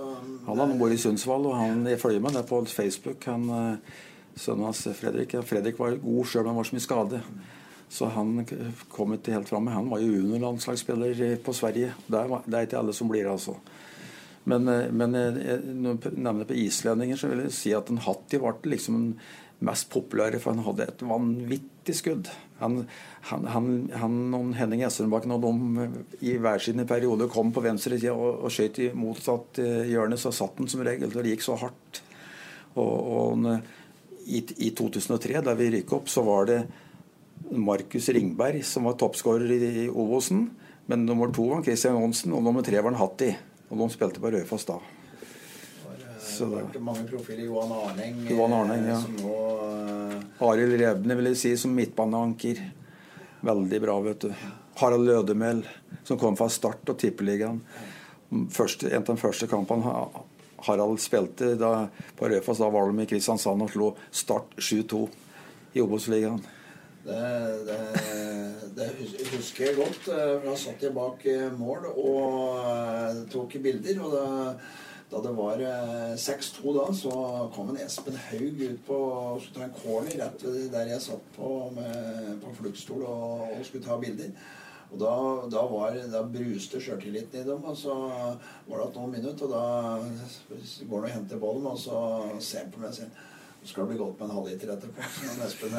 han 0.47 0.61
har 0.63 0.71
vært 0.79 0.95
i 0.95 1.01
Sundsvall, 1.03 1.45
og 1.51 1.59
han 1.59 1.85
følger 2.01 2.23
med 2.23 2.39
det 2.39 2.47
på 2.49 2.63
Facebook. 2.71 3.27
Han, 3.29 3.45
sønnen 4.33 4.65
hans 4.71 4.81
Fredrik 4.97 5.35
Fredrik 5.45 5.77
var 5.77 5.99
god 6.01 6.31
sjøl, 6.31 6.47
men 6.47 6.57
var 6.57 6.65
så 6.71 6.79
mye 6.79 6.87
skade. 6.87 7.21
Så 7.89 8.09
han 8.13 8.45
kom 8.89 9.13
ikke 9.13 9.33
helt 9.33 9.49
fram. 9.49 9.67
Han 9.73 9.89
var 9.89 10.01
jo 10.01 10.13
juniorlandslagsspiller 10.13 11.37
på 11.45 11.53
Sverige. 11.57 11.93
Det 12.07 12.19
er, 12.19 12.33
det 12.45 12.57
er 12.57 12.67
ikke 12.67 12.81
alle 12.81 12.93
som 12.93 13.09
blir 13.09 13.29
altså. 13.29 13.57
Men, 14.49 14.67
eh, 14.67 14.87
men 14.91 15.15
eh, 15.15 15.61
når 15.61 15.99
jeg 16.09 16.17
nevner 16.17 16.49
på 16.49 16.57
islendinger, 16.57 17.19
så 17.19 17.29
vil 17.29 17.45
jeg 17.45 17.55
si 17.55 17.75
at 17.75 17.91
en 17.91 18.01
Hatti 18.05 18.41
ble 18.41 18.55
liksom 18.73 18.99
den 18.99 19.13
mest 19.65 19.89
populære, 19.91 20.39
for 20.39 20.55
han 20.55 20.63
hadde 20.63 20.87
et 20.87 21.01
vanvittig 21.03 21.95
skudd. 21.97 22.29
Han, 22.61 22.81
han, 23.29 23.47
han, 23.53 23.67
han 23.99 24.19
og 24.35 24.53
Henning 24.55 24.85
Essenbakken 24.87 25.35
og 25.35 25.43
de 25.43 25.87
i 26.27 26.37
hver 26.39 26.63
sine 26.63 26.85
perioder 26.87 27.31
kom 27.31 27.51
på 27.55 27.63
venstre 27.63 27.99
side 27.99 28.15
og, 28.15 28.45
og 28.47 28.53
skjøt 28.55 28.79
i 28.85 28.91
motsatt 28.95 29.59
eh, 29.63 29.89
hjørne, 29.91 30.19
så 30.19 30.31
satt 30.35 30.61
han 30.61 30.71
som 30.71 30.85
regel. 30.87 31.11
For 31.11 31.25
det 31.25 31.35
gikk 31.35 31.45
så 31.45 31.57
hardt. 31.59 32.01
Og, 32.79 32.95
og 33.19 33.49
i, 34.29 34.39
i, 34.39 34.71
2003, 34.77 35.41
da 35.43 35.57
vi 35.59 35.71
rykket 35.75 35.97
opp, 35.97 36.09
så 36.11 36.23
var 36.23 36.47
det 36.49 36.61
Markus 37.49 38.09
Ringberg 38.13 38.61
som 38.67 38.87
var 38.87 38.97
toppskårer 38.99 39.51
i, 39.55 39.59
i 39.85 39.85
Ovosen. 39.89 40.47
Men 40.89 41.05
nummer 41.05 41.29
to 41.33 41.45
var 41.51 41.65
Christian 41.65 41.99
Johnsen, 41.99 42.33
og 42.33 42.45
nummer 42.45 42.65
tre 42.65 42.79
var 42.79 42.93
han 42.93 43.01
Hatti. 43.01 43.33
Og 43.69 43.77
de 43.77 43.89
spilte 43.93 44.21
på 44.21 44.31
Raufoss 44.33 44.65
da. 44.69 44.79
Så 46.19 46.45
det 46.45 46.55
var 46.55 46.79
mange 46.79 47.03
profiler. 47.07 47.43
Johan 47.45 47.71
Arneng. 47.71 48.23
Johan 48.29 48.53
Arneng 48.53 48.87
ja. 48.87 48.97
Som 49.01 49.15
nå, 49.19 49.35
uh... 50.39 50.47
Arild 50.49 50.75
Rebne 50.81 51.17
vil 51.19 51.31
jeg 51.31 51.39
si 51.41 51.53
som 51.59 51.73
midtbaneanker. 51.75 52.61
Veldig 53.45 53.79
bra, 53.83 53.95
vet 54.03 54.25
du. 54.27 54.33
Harald 54.79 55.07
Lødemel, 55.07 55.63
som 56.07 56.19
kom 56.19 56.37
fra 56.39 56.49
Start 56.51 56.91
og 56.91 56.99
Tippeligaen. 56.99 57.61
Første, 58.53 58.91
en 58.91 59.03
av 59.03 59.09
de 59.09 59.19
første 59.19 59.47
kampene 59.49 59.93
Harald 60.67 60.99
spilte 61.01 61.53
da, 61.59 61.87
på 62.15 62.29
Raufoss, 62.29 62.61
da 62.61 62.69
var 62.71 62.91
de 62.91 63.03
i 63.03 63.09
Kristiansand 63.09 63.65
og 63.65 63.73
slo 63.73 63.89
Start 64.11 64.55
7-2 64.59 65.01
i 65.75 65.83
Obos-ligaen. 65.83 66.39
Det, 67.09 67.65
det, 67.65 67.77
det, 68.75 68.89
husker 69.33 69.65
jeg 69.65 69.77
godt. 69.79 70.11
Eh, 70.13 70.35
da 70.43 70.53
satt 70.59 70.83
jeg 70.85 70.93
bak 70.93 71.25
eh, 71.29 71.47
mål 71.57 71.89
og 71.89 72.59
eh, 72.59 73.23
tok 73.33 73.57
bilder. 73.63 74.03
Og 74.05 74.13
da, 74.13 74.27
da 75.09 75.23
det 75.25 75.33
var 75.39 75.63
6-2 76.21 76.75
da, 76.77 76.85
så 76.93 77.13
kom 77.55 77.71
en 77.73 77.81
Espen 77.81 78.19
Haug 78.27 78.61
ut 78.61 78.83
på 78.85 78.99
og 78.99 79.41
skulle 79.41 79.57
ta 79.57 79.65
en 79.65 79.77
corner 79.79 80.21
rett 80.21 80.45
der 80.75 80.93
jeg 80.93 81.05
satt 81.07 81.31
på, 81.37 81.49
på 82.43 82.55
fluktstol 82.59 83.05
og, 83.07 83.47
og, 83.47 83.63
skulle 83.65 83.87
ta 83.87 83.97
bilder. 84.01 84.35
Og 84.89 85.01
da, 85.01 85.15
da, 85.49 85.65
var, 85.69 85.97
da 86.13 86.21
bruste 86.25 86.81
sjøltilliten 86.81 87.41
i 87.41 87.47
dem. 87.49 87.65
Og 87.65 87.77
så 87.77 87.95
var 88.69 88.85
det 88.85 88.93
noen 88.93 89.17
minutter, 89.17 89.49
og 89.49 89.57
da 89.57 90.85
går 90.85 91.03
han 91.03 91.09
og 91.09 91.11
henter 91.17 91.41
ballen, 91.41 91.67
og 91.73 91.81
så 91.81 92.05
ser 92.37 92.67
han 92.67 92.73
på 92.73 92.85
meg 92.85 92.93
og 92.93 93.01
sier 93.01 93.28
skal 93.63 93.83
det 93.83 93.87
bli 93.89 93.97
godt 93.97 94.19
med 94.19 94.29
en 94.29 94.35
halvliter 94.35 94.71
etterpå. 94.73 95.01
Men 95.25 95.41
Espen, 95.45 95.73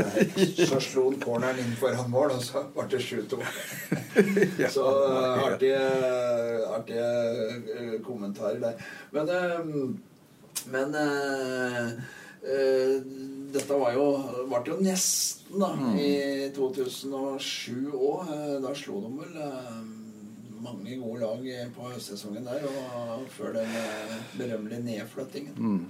så 0.68 0.80
slo 0.84 1.06
han 1.08 1.20
corneren 1.22 1.60
inn 1.62 1.76
foran 1.80 2.10
mål, 2.12 2.34
og 2.36 2.44
så 2.44 2.62
ble 2.74 2.86
det 2.92 3.00
7-2. 3.04 3.40
Så 4.74 4.84
eh, 4.84 5.44
artige, 5.46 5.80
artige 6.68 7.08
eh, 7.76 7.96
kommentarer 8.04 8.60
der. 8.60 8.74
Men, 9.14 9.32
eh, 9.34 9.60
men 10.70 10.92
dette 13.54 13.78
var 13.80 13.96
jo, 13.96 14.04
ble 14.50 14.60
jo 14.68 14.76
nesten 14.84 15.60
da, 15.60 15.72
i 15.96 16.50
2007 16.56 17.90
òg. 17.96 18.30
Da 18.64 18.74
slo 18.76 19.00
de 19.06 19.10
vel 19.22 19.34
mange 20.60 21.00
gode 21.00 21.24
lag 21.24 21.72
på 21.74 21.90
høstsesongen 21.94 22.44
der, 22.44 22.64
og 22.68 23.26
før 23.32 23.56
den 23.56 23.76
berømmelige 24.36 24.84
nedflyttingen. 24.84 25.86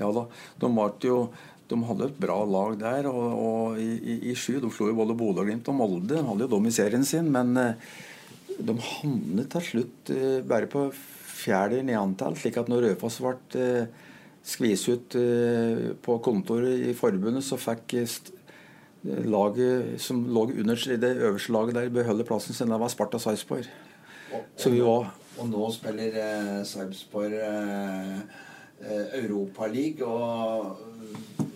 Ja 0.00 0.10
da, 0.14 0.24
de, 0.60 0.70
jo, 1.06 1.18
de 1.70 1.78
hadde 1.88 2.08
et 2.08 2.20
bra 2.20 2.38
lag 2.48 2.78
der. 2.80 3.08
Og, 3.10 3.24
og 3.46 3.82
i, 3.82 3.90
i, 3.98 4.18
i 4.32 4.36
sju 4.38 4.58
de 4.62 4.72
slo 4.74 4.90
jo 4.90 4.98
både 4.98 5.16
Bodø 5.18 5.44
og 5.44 5.50
Glimt 5.50 5.70
og 5.70 5.78
Molde. 5.78 6.14
De 6.16 6.24
hadde 6.26 6.46
jo 6.46 6.52
dem 6.56 6.70
i 6.70 6.74
serien 6.74 7.06
sin. 7.08 7.30
Men 7.34 7.54
eh, 7.60 7.90
de 8.58 8.78
havnet 8.90 9.50
til 9.54 9.68
slutt 9.70 10.14
eh, 10.14 10.40
bare 10.46 10.70
på 10.70 10.88
fjerde 11.34 11.82
i 11.82 11.98
antall, 11.98 12.38
Slik 12.40 12.56
at 12.60 12.70
når 12.72 12.88
Rødfoss 12.88 13.20
ble 13.20 13.34
eh, 13.60 14.04
skvist 14.44 14.90
ut 14.92 15.14
på 16.04 16.14
kontoret 16.20 16.82
i 16.90 16.92
forbundet, 16.96 17.40
så 17.46 17.56
fikk 17.56 17.94
laget 19.04 20.00
som 20.00 20.20
lå 20.28 20.42
under 20.52 20.76
det 21.00 21.10
øverste 21.16 21.52
laget 21.52 21.78
der, 21.78 21.88
beholde 21.88 22.26
plassen 22.28 22.56
sin. 22.56 22.68
Det 22.68 22.80
var 22.80 22.92
Sparta 22.92 23.18
Sarpsborg. 23.18 23.64
Og, 24.32 24.76
var 24.84 25.14
og 25.38 25.48
nå 25.50 25.68
spiller 25.74 26.16
eh, 26.18 26.58
Sarpsborg 26.66 27.34
eh, 27.34 28.18
Europaliga, 29.20 30.06
og 30.06 30.76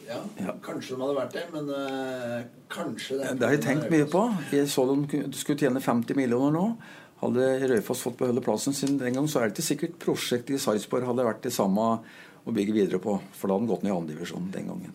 ja, 0.09 0.21
Ja. 0.41 0.53
kanskje 0.63 0.97
de 0.97 1.03
hadde 1.03 1.17
vært 1.19 1.33
det, 1.33 1.45
men 1.53 1.69
eh, 1.71 2.45
kanskje 2.73 3.19
Det 3.39 3.43
har 3.45 3.57
jeg 3.57 3.63
tenkt 3.67 3.91
mye 3.91 4.07
på. 4.09 4.23
Jeg 4.53 4.67
så 4.69 4.87
de 4.89 5.33
skulle 5.37 5.59
tjene 5.59 5.81
50 5.81 6.17
millioner 6.17 6.51
nå. 6.55 6.77
Hadde 7.21 7.69
Røyfoss 7.69 8.01
fått 8.07 8.17
beholde 8.21 8.41
plassen 8.41 8.73
sin 8.73 8.97
den 8.99 9.13
gang, 9.13 9.27
så 9.27 9.41
er 9.43 9.49
det 9.49 9.57
ikke 9.59 9.69
sikkert 9.75 9.99
prosjektet 9.99 10.55
i 10.55 10.59
Sarpsborg 10.63 11.05
hadde 11.05 11.25
vært 11.27 11.43
det 11.43 11.53
samme 11.53 11.99
å 12.47 12.55
bygge 12.55 12.73
videre 12.73 13.01
på. 13.03 13.21
For 13.35 13.49
da 13.49 13.55
hadde 13.59 13.67
den 13.67 13.73
gått 13.75 13.83
ned 13.83 13.93
i 13.93 13.97
andredivisjon 13.97 14.51
den 14.55 14.69
gangen. 14.71 14.95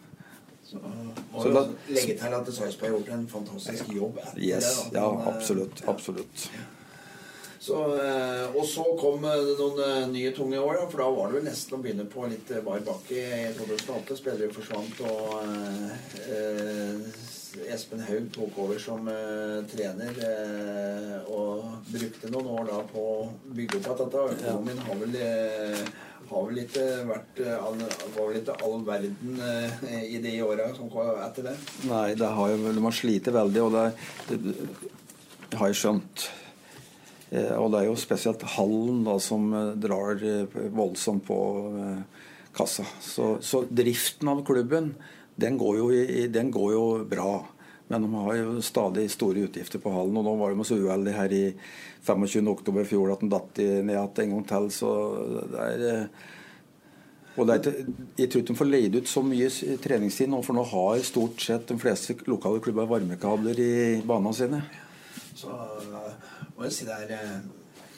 Så 0.64 0.80
må 0.80 1.44
Så 1.44 1.52
da- 1.54 1.68
legge 1.90 2.16
til 2.18 2.34
at 2.34 2.48
Sarpsborg 2.48 2.90
har 2.92 2.98
gjort 3.00 3.10
en 3.14 3.28
fantastisk 3.28 3.92
jobb 3.94 4.18
etter 4.24 4.40
Yes, 4.42 4.84
det. 4.86 4.94
da. 4.94 5.00
ja, 5.02 5.12
eh, 5.20 5.28
absolutt. 5.36 5.84
Absolutt. 5.86 6.50
Så, 7.64 7.76
eh, 7.96 8.56
og 8.60 8.66
så 8.68 8.84
kom 9.00 9.24
eh, 9.24 9.40
det 9.48 9.54
noen 9.56 9.78
eh, 9.86 10.08
nye 10.12 10.32
tunge 10.36 10.60
år, 10.60 10.82
for 10.92 11.00
da 11.00 11.06
var 11.16 11.30
det 11.30 11.38
vel 11.38 11.46
nesten 11.48 11.78
å 11.78 11.80
begynne 11.80 12.06
på 12.12 12.26
litt 12.28 12.50
bar 12.66 12.82
bakke 12.84 13.16
i 13.16 13.46
2008. 13.56 14.18
Spillere 14.20 14.52
forsvant, 14.52 15.00
og 15.08 15.38
eh, 16.28 17.70
Espen 17.72 18.04
Haug 18.04 18.28
tok 18.36 18.60
over 18.66 18.84
som 18.84 19.08
eh, 19.08 19.62
trener 19.72 20.20
eh, 20.28 21.32
og 21.32 21.88
brukte 21.88 22.34
noen 22.34 22.52
år 22.58 22.68
da 22.74 22.82
på 22.92 23.06
å 23.14 23.24
bygge 23.56 23.80
opp 23.80 23.88
igjen 23.94 24.04
dette. 24.04 24.28
Økonomien 24.42 24.84
har 24.90 25.02
vel, 25.06 25.18
har 26.34 26.46
vel 26.52 26.62
ikke 26.66 26.86
vært 27.14 27.44
all, 27.62 27.82
var 27.88 28.22
vel 28.34 28.44
ikke 28.44 28.60
all 28.60 28.80
verden 28.92 29.44
i 30.04 30.20
de 30.20 30.38
åra 30.44 30.68
som 30.76 30.92
kom 30.92 31.16
etter 31.16 31.54
det. 31.54 31.58
Nei, 31.88 32.06
det 32.20 32.36
har 32.44 32.56
jo, 32.58 32.78
har 32.92 33.02
slitt 33.04 33.32
veldig, 33.40 33.68
og 33.70 33.76
det, 33.80 33.90
det, 34.28 34.56
det 35.48 35.64
har 35.64 35.72
jeg 35.72 35.86
skjønt. 35.86 36.32
Eh, 37.34 37.56
og 37.58 37.72
det 37.74 37.82
er 37.82 37.90
jo 37.90 37.98
spesielt 37.98 38.46
Hallen 38.56 39.02
da, 39.08 39.18
som 39.22 39.48
eh, 39.58 39.72
drar 39.82 40.22
eh, 40.22 40.60
voldsomt 40.76 41.26
på 41.26 41.40
kassa. 42.54 42.86
Så, 43.02 43.38
så 43.42 43.64
driften 43.66 44.30
av 44.30 44.44
klubben, 44.46 44.94
den 45.42 45.58
går, 45.58 45.80
jo 45.80 46.28
den 46.30 46.52
går 46.54 46.76
jo 46.76 46.86
bra. 47.10 47.40
Men 47.90 48.06
de 48.06 48.12
har 48.14 48.38
jo 48.38 48.62
stadig 48.64 49.08
store 49.12 49.48
utgifter 49.48 49.82
på 49.82 49.92
hallen. 49.94 50.20
Og 50.22 50.28
nå 50.28 50.36
var 50.38 50.54
de 50.54 50.68
så 50.68 50.78
uheldige 50.78 51.18
her 51.18 51.34
i 51.34 51.44
25. 52.06 52.46
oktober 52.54 52.86
i 52.86 52.88
fjor 52.88 53.16
at 53.16 53.26
den 53.26 53.34
datt 53.34 53.58
ned 53.58 53.92
igjen 53.96 54.24
en 54.24 54.38
gang 54.38 54.46
til. 54.54 54.70
Så 54.74 54.94
det 55.52 55.66
er 55.66 56.08
og 57.34 57.48
det 57.50 57.56
er 57.56 57.78
Jeg 58.18 58.30
tror 58.30 58.44
ikke 58.44 58.52
de 58.52 58.60
får 58.60 58.70
leid 58.70 58.96
ut 58.96 59.10
så 59.10 59.24
mye 59.26 59.50
treningstid 59.82 60.30
nå, 60.30 60.44
for 60.46 60.54
nå 60.54 60.64
har 60.70 61.02
stort 61.06 61.42
sett 61.42 61.66
de 61.70 61.78
fleste 61.82 62.16
lokale 62.30 62.62
klubber 62.62 62.86
varmekabler 62.90 63.58
i 63.58 63.74
banene 64.06 64.34
sine. 64.38 64.62
Så 65.34 65.50
må 66.64 66.70
jeg 66.70 66.76
si 66.78 66.86
det 66.88 66.96
er 66.96 67.10
øh, 67.20 67.40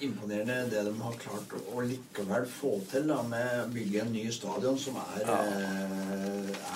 imponerende 0.02 0.54
det 0.72 0.80
de 0.88 0.94
har 0.98 1.18
klart 1.22 1.52
å, 1.54 1.82
likevel 1.86 2.48
få 2.50 2.72
til 2.90 3.04
da, 3.12 3.20
med 3.30 3.60
å 3.62 3.66
bygge 3.76 4.00
en 4.02 4.10
ny 4.16 4.24
stadion 4.34 4.80
som 4.82 4.98
er, 5.04 5.20
ja. 5.22 5.36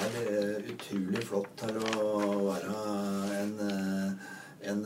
er 0.05 0.19
øh, 0.21 0.67
utrolig 0.75 1.23
flott 1.25 1.49
til 1.57 1.79
å 1.81 2.11
være 2.45 2.75
en, 3.39 3.55
en 4.69 4.85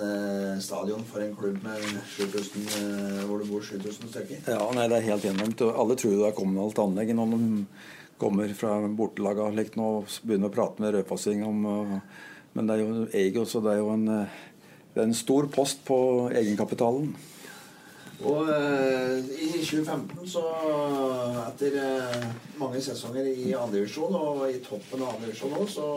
stadion 0.63 1.03
for 1.09 1.25
en 1.25 1.35
klubb 1.35 1.59
med 1.65 1.83
7000, 2.13 2.71
øh, 2.85 3.19
hvor 3.27 3.43
det 3.43 3.49
bor 3.51 3.67
7000 3.73 4.13
stykker. 4.13 4.47
Ja, 4.55 4.63
nei, 4.71 4.87
Det 4.87 5.01
er 5.01 5.09
helt 5.09 5.27
gjennomt. 5.27 5.65
Alle 5.73 5.99
tror 5.99 6.15
det 6.21 6.29
er 6.29 6.39
kommunalt 6.39 6.79
anlegg 6.85 7.11
når 7.19 7.35
de 7.35 7.51
kommer 8.23 8.55
fra 8.55 8.77
bortelaget 8.87 9.75
og 9.75 10.07
begynner 10.23 10.47
å 10.47 10.55
prate 10.55 10.79
med 10.79 10.95
rødpassing 10.95 11.43
om 11.43 11.65
Men 12.53 12.67
det 12.69 12.73
er 12.75 12.81
jo 12.83 13.05
eier 13.09 13.37
også, 13.41 13.59
det 13.65 13.71
er 13.71 13.79
jo 13.81 13.87
en, 13.91 14.27
det 14.93 15.01
er 15.01 15.07
en 15.09 15.17
stor 15.17 15.47
post 15.53 15.83
på 15.87 15.97
egenkapitalen. 16.33 17.13
Og 18.23 18.47
eh, 18.53 19.17
i 19.41 19.47
2015, 19.65 20.27
så 20.31 20.43
etter 21.43 21.73
eh, 21.81 22.27
mange 22.61 22.79
sesonger 22.83 23.25
i 23.27 23.49
andredivisjon 23.57 24.15
og 24.15 24.45
i 24.47 24.61
toppen 24.63 25.03
av 25.03 25.17
andredivisjon 25.17 25.57
òg, 25.57 25.65
så 25.73 25.87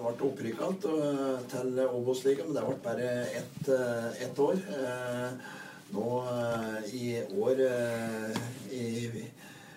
ble 0.00 0.14
det 0.16 0.26
opprykka 0.30 0.70
igjen 0.72 1.44
til 1.52 1.78
Obos-ligaen. 1.84 2.50
Men 2.50 2.58
det 2.58 2.64
ble 2.66 2.80
bare 2.88 3.12
ett 3.42 3.70
eh, 3.76 4.24
ett 4.26 4.42
år. 4.42 4.58
Eh, 4.80 5.54
nå 5.94 6.10
eh, 6.32 6.94
i 6.98 7.06
år 7.38 7.62
eh, 7.68 8.38
i, 8.74 8.86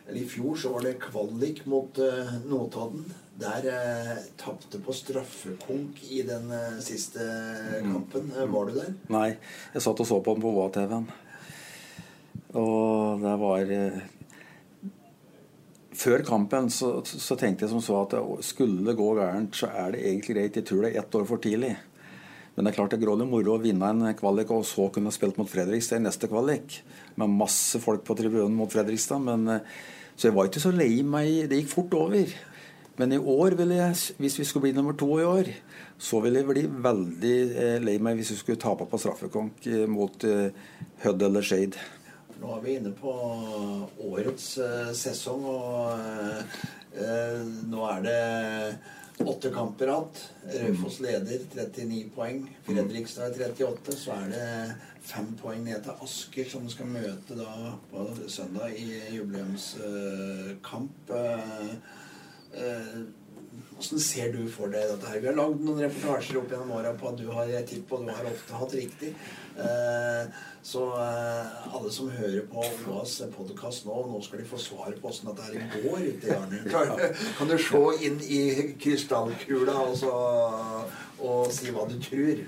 eller 0.08 0.22
I 0.24 0.30
fjor 0.30 0.58
så 0.58 0.74
var 0.74 0.88
det 0.88 0.98
kvalik 1.04 1.66
mot 1.70 2.00
eh, 2.02 2.38
Notodden. 2.50 3.06
Der 3.40 3.66
eh, 3.72 4.18
tapte 4.40 4.82
på 4.84 4.94
straffekonk 4.96 6.02
i 6.12 6.22
den 6.28 6.52
eh, 6.52 6.80
siste 6.84 7.24
kampen. 7.86 8.32
Eh, 8.36 8.48
var 8.52 8.68
du 8.68 8.76
der? 8.76 8.94
Nei, 9.14 9.30
jeg 9.74 9.84
satt 9.86 10.02
og 10.04 10.10
så 10.10 10.20
på 10.24 10.36
den 10.36 10.44
på 10.44 10.52
OA-TV-en. 10.52 11.06
Og 12.60 13.22
det 13.22 13.36
var 13.40 13.72
eh, 13.76 14.00
Før 16.00 16.24
kampen 16.28 16.68
så, 16.74 16.98
så 17.04 17.38
tenkte 17.40 17.66
jeg 17.66 17.72
som 17.74 17.84
så 17.84 18.02
at 18.02 18.18
skulle 18.48 18.84
det 18.88 18.98
gå 19.00 19.08
gærent, 19.18 19.56
så 19.56 19.72
er 19.72 19.96
det 19.96 20.04
egentlig 20.04 20.36
greit. 20.36 20.60
Jeg 20.60 20.68
tror 20.68 20.84
det 20.84 20.92
er 20.94 21.02
ett 21.02 21.16
år 21.16 21.26
for 21.28 21.44
tidlig. 21.44 21.74
Men 22.56 22.68
det 22.68 22.74
er 22.74 22.76
klart 22.76 22.92
det 22.92 23.00
er 23.00 23.06
grådig 23.06 23.28
moro 23.30 23.56
å 23.56 23.64
vinne 23.64 23.88
en 23.94 24.16
kvalik 24.20 24.50
og 24.52 24.66
så 24.68 24.90
kunne 24.92 25.14
spilt 25.16 25.38
mot 25.40 25.48
Fredrikstad 25.48 26.02
i 26.02 26.04
neste 26.04 26.28
kvalik. 26.28 26.82
Med 27.16 27.32
masse 27.32 27.80
folk 27.80 28.04
på 28.04 28.18
tribunen 28.20 28.58
mot 28.58 28.72
Fredrikstad. 28.72 29.24
Men, 29.24 29.48
eh, 29.48 29.68
så 30.20 30.28
jeg 30.28 30.36
var 30.36 30.50
ikke 30.50 30.64
så 30.66 30.74
lei 30.76 30.92
meg. 31.08 31.48
Det 31.48 31.62
gikk 31.62 31.72
fort 31.72 31.96
over. 31.96 32.34
Men 33.00 33.14
i 33.16 33.18
år 33.18 33.56
ville 33.56 33.78
jeg, 33.78 33.96
hvis 34.20 34.34
vi 34.42 34.46
skulle 34.46 34.66
bli 34.68 34.74
nummer 34.76 34.96
to 35.00 35.08
i 35.22 35.24
år, 35.24 35.48
så 35.96 36.20
ville 36.20 36.42
jeg 36.42 36.50
bli 36.50 36.66
veldig 36.84 37.38
eh, 37.48 37.78
lei 37.80 37.96
meg 38.04 38.20
hvis 38.20 38.34
vi 38.34 38.40
skulle 38.42 38.60
tape 38.60 38.88
på 38.92 39.00
straffekonk 39.00 39.68
eh, 39.72 39.86
mot 39.88 40.26
eh, 40.28 40.52
Hødd 41.06 41.24
eller 41.30 41.46
Skeid. 41.48 41.78
Nå 42.42 42.52
er 42.58 42.62
vi 42.66 42.76
inne 42.76 42.92
på 42.96 43.14
årets 44.08 44.46
sesong, 44.96 45.44
og 45.44 45.92
nå 47.68 47.82
er 47.90 48.06
det 48.06 48.20
åtte 49.28 49.52
kamper 49.52 49.92
igjen. 49.92 50.22
Raufoss 50.64 51.02
leder 51.04 51.44
39 51.52 52.06
poeng. 52.16 52.46
Fredrikstad 52.68 53.36
er 53.36 53.52
38. 53.52 53.96
Så 54.00 54.16
er 54.16 54.32
det 54.32 54.48
fem 55.04 55.28
poeng 55.40 55.66
ned 55.68 55.84
til 55.84 56.00
Asker, 56.08 56.48
som 56.52 56.64
skal 56.72 56.88
møte 56.96 57.36
da 57.40 57.76
på 57.92 58.08
søndag 58.32 58.72
i 58.80 58.88
jubileumskamp. 59.18 61.12
Eh, 62.54 63.00
Hvordan 63.80 64.00
ser 64.04 64.32
du 64.34 64.42
for 64.52 64.68
deg 64.72 64.90
dette 64.92 65.08
her? 65.08 65.20
Vi 65.24 65.28
har 65.30 65.36
lagd 65.38 65.62
noen 65.64 65.80
reportasjer 65.86 66.38
opp 66.42 66.50
gjennom 66.52 66.72
åra 66.76 66.92
på 67.00 67.08
at 67.10 67.18
du 67.20 67.30
har 67.32 67.48
tipp, 67.68 67.92
og 67.96 68.04
du 68.06 68.12
har 68.12 68.28
ofte 68.28 68.58
hatt 68.60 68.74
riktig. 68.76 69.14
Eh, 69.56 70.40
Så 70.62 70.82
eh, 71.00 71.76
alle 71.76 71.92
som 71.92 72.10
hører 72.12 72.44
på 72.52 72.60
OAs 72.92 73.14
podkast 73.32 73.86
nå, 73.88 73.96
nå 74.12 74.20
skal 74.26 74.42
de 74.42 74.48
få 74.50 74.60
svar 74.60 74.92
på 75.00 75.08
åssen 75.08 75.30
dette 75.32 75.46
her 75.48 75.86
går 75.86 76.04
ute 76.10 76.28
i 76.28 76.36
Arne. 76.36 76.60
Kan- 76.68 77.48
du 77.48 77.56
se 77.58 77.82
inn 78.06 78.20
i 78.28 78.42
krystallkula 78.84 79.78
og, 79.86 79.96
så, 79.98 80.12
og 81.24 81.48
si 81.56 81.72
hva 81.72 81.88
du 81.90 81.96
tror? 82.04 82.44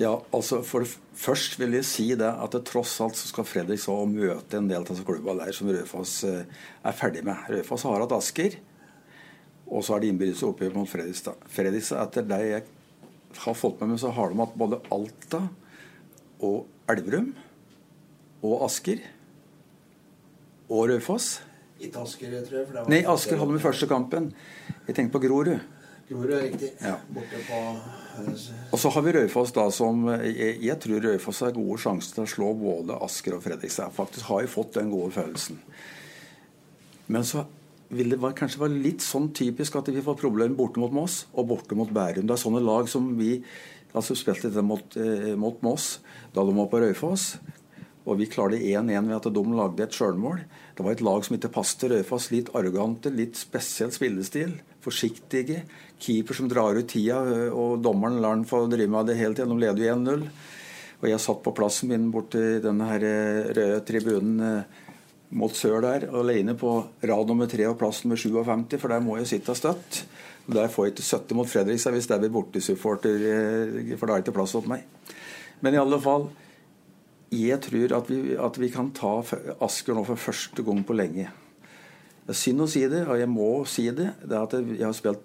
Ja, 0.00 0.14
altså 0.32 0.62
for 0.64 0.88
Først 1.22 1.58
vil 1.60 1.76
jeg 1.76 1.84
si 1.84 2.06
det 2.16 2.26
at 2.32 2.54
det 2.56 2.64
tross 2.72 2.96
alt 3.04 3.20
så 3.20 3.28
skal 3.28 3.44
så 3.78 3.98
møte 4.08 4.56
en 4.58 4.66
del 4.72 4.80
av 4.88 5.04
klubbene 5.04 5.44
der 5.44 5.52
som 5.52 5.68
Raufoss 5.68 6.22
eh, 6.24 6.44
er 6.82 6.96
ferdig 6.96 7.22
med. 7.28 7.36
Raufoss 7.52 7.84
har 7.84 8.00
hatt 8.00 8.16
Asker, 8.16 8.56
og 9.72 9.84
så 9.84 9.96
er 9.96 10.02
det 10.02 10.12
innbyrdes 10.12 10.44
oppgjør 10.44 10.76
mot 10.76 10.90
Fredrikstad. 10.90 11.44
Fredrikstad, 11.48 12.02
etter 12.04 12.26
det 12.28 12.40
jeg 12.44 12.64
har 13.40 13.56
fått 13.56 13.80
med 13.80 13.94
meg, 13.94 14.00
så 14.02 14.12
har 14.12 14.32
de 14.32 14.40
hatt 14.42 14.58
både 14.60 14.80
Alta 14.92 15.46
og 16.44 16.90
Elverum 16.92 17.30
og 18.44 18.66
Asker 18.66 19.00
og 20.68 20.90
Raufoss. 20.90 21.38
Ikke 21.80 22.02
Asker, 22.04 22.34
tror 22.46 22.58
jeg. 22.58 22.66
For 22.66 22.76
det 22.76 22.82
var 22.82 22.90
Nei, 22.92 23.00
Asker 23.08 23.40
hadde 23.40 23.54
de 23.54 23.62
i 23.62 23.64
første 23.64 23.88
kampen. 23.90 24.28
Jeg 24.86 24.98
tenkte 24.98 25.16
på 25.16 25.22
Grorud. 25.24 25.54
Grorud 26.10 26.34
er 26.36 26.44
riktig. 26.50 26.72
Ja. 26.82 26.98
Borte 27.14 27.40
på 27.46 27.62
eh, 27.62 28.44
Og 28.74 28.78
så 28.82 28.92
har 28.92 29.06
vi 29.06 29.16
Raufoss, 29.16 29.54
da, 29.56 29.66
som 29.72 30.04
jeg, 30.18 30.58
jeg 30.60 30.78
tror 30.84 31.08
Raufoss 31.08 31.42
har 31.46 31.56
gode 31.56 31.80
sjanser 31.80 32.18
til 32.18 32.26
å 32.26 32.32
slå 32.34 32.52
både 32.60 33.00
Asker 33.08 33.38
og 33.38 33.44
Fredrikstad. 33.46 33.94
Faktisk 33.96 34.28
har 34.28 34.44
jeg 34.44 34.52
fått 34.52 34.76
den 34.76 34.92
gode 34.92 35.14
følelsen. 35.16 35.62
Men 37.08 37.24
så 37.26 37.46
vil 37.92 38.14
det 38.14 38.20
være, 38.22 38.36
kanskje 38.40 38.62
være 38.62 38.80
litt 38.84 39.04
sånn 39.04 39.30
typisk 39.36 39.76
at 39.78 39.90
vi 39.92 40.04
får 40.04 40.18
problemer 40.20 40.56
borte 40.56 40.80
mot 40.80 40.94
Moss 40.96 41.26
og 41.32 41.50
borte 41.50 41.76
mot 41.78 41.90
Bærum. 41.92 42.26
Det 42.26 42.36
er 42.36 42.40
sånne 42.40 42.62
lag 42.64 42.88
som 42.90 43.10
vi 43.18 43.36
altså 43.92 44.16
spilte 44.16 44.50
det 44.52 44.64
mot, 44.64 44.96
eh, 44.96 45.34
mot 45.36 45.60
Moss 45.64 45.98
da 46.32 46.44
de 46.44 46.54
var 46.56 46.70
på 46.72 46.80
Raufoss. 46.80 47.36
Og 48.02 48.18
vi 48.18 48.26
klarte 48.26 48.58
1-1 48.58 49.06
ved 49.06 49.14
at 49.14 49.28
de 49.30 49.42
lagde 49.54 49.84
et 49.84 49.94
sjølmål. 49.94 50.40
Det 50.74 50.82
var 50.82 50.92
et 50.96 51.04
lag 51.06 51.22
som 51.22 51.36
ikke 51.36 51.52
passet 51.54 51.84
til 51.84 51.92
Raufoss. 51.92 52.32
Litt 52.32 52.50
arrogante, 52.56 53.12
litt 53.14 53.36
spesiell 53.38 53.92
spillestil. 53.94 54.56
Forsiktige. 54.82 55.62
Keeper 56.02 56.34
som 56.34 56.48
drar 56.50 56.74
ut 56.74 56.88
tida, 56.90 57.20
og 57.54 57.78
dommeren 57.84 58.18
lar 58.20 58.34
han 58.34 58.48
få 58.48 58.64
drive 58.72 58.90
med 58.90 59.06
det 59.06 59.20
helt 59.20 59.38
gjennom 59.38 59.60
De 59.60 59.68
leder 59.68 59.94
1-0. 59.94 60.26
Og 61.02 61.08
jeg 61.10 61.22
satt 61.22 61.42
på 61.42 61.54
plassen 61.54 61.90
min 61.90 62.10
borti 62.14 62.40
denne 62.62 62.86
her 62.86 63.04
eh, 63.06 63.52
røde 63.54 63.80
tribunen 63.86 64.42
eh, 64.46 64.81
mot 65.32 65.54
sør 65.56 65.80
der, 65.84 66.08
alene 66.12 66.54
på 66.58 66.74
rad 67.02 67.30
nummer 67.30 67.48
tre 67.48 67.66
og 67.70 67.78
plass 67.80 68.02
nummer 68.04 68.20
57, 68.20 68.78
for 68.80 68.92
der 68.92 69.04
må 69.04 69.16
jeg 69.20 69.30
sitte 69.30 69.56
støtt. 69.56 70.02
Der 70.52 70.68
får 70.68 70.88
jeg 70.88 70.94
ikke 70.94 71.08
70 71.08 71.38
mot 71.38 71.48
Fredrikstad 71.48 71.94
hvis 71.94 72.08
det 72.10 72.18
blir 72.20 72.34
bortesupporter, 72.34 73.26
eh, 73.32 73.92
for 73.96 74.06
da 74.06 74.16
er 74.16 74.22
det 74.22 74.26
ikke 74.26 74.38
plass 74.40 74.56
til 74.56 74.70
meg. 74.70 74.84
Men 75.62 75.76
i 75.76 75.80
alle 75.80 76.00
fall 76.02 76.28
jeg 77.32 77.62
tror 77.64 77.94
at 77.96 78.10
vi, 78.10 78.34
at 78.36 78.58
vi 78.60 78.68
kan 78.68 78.90
ta 78.92 79.14
Asker 79.64 79.96
nå 79.96 80.04
for 80.04 80.20
første 80.20 80.64
gang 80.66 80.82
på 80.84 80.96
lenge. 80.96 81.30
Det 82.22 82.34
er 82.34 82.38
synd 82.38 82.64
å 82.64 82.68
si 82.68 82.82
det, 82.86 83.06
og 83.08 83.16
jeg 83.18 83.30
må 83.30 83.48
si 83.64 83.86
det. 83.88 84.12
det 84.20 84.36
er 84.36 84.42
at 84.42 84.52
Jeg 84.52 84.84
har 84.84 84.96
spilt 84.96 85.22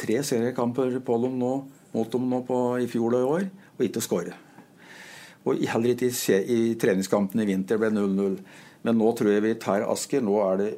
tre 0.00 0.20
seriekamper 0.24 1.00
på 1.04 1.16
dem 1.24 1.38
nå, 1.40 1.54
mot 1.94 2.12
dem 2.12 2.28
nå 2.28 2.42
på, 2.46 2.58
i 2.80 2.88
fjor 2.88 3.16
og 3.16 3.20
i 3.20 3.30
år, 3.34 3.46
og 3.78 3.86
ikke 3.86 4.04
skåret. 4.04 4.36
Og 5.48 5.56
heller 5.64 5.94
ikke 5.94 6.10
i, 6.12 6.40
i 6.44 6.74
treningskampen 6.76 7.40
i 7.40 7.48
vinter 7.48 7.80
ble 7.80 7.88
0-0. 7.88 8.36
Men 8.86 9.00
nå 9.00 9.10
tror 9.16 9.32
jeg 9.34 9.44
vi 9.44 9.56
tar 9.60 9.86
Asker. 9.88 10.22
Nå 10.24 10.38
er 10.44 10.60
det 10.60 10.70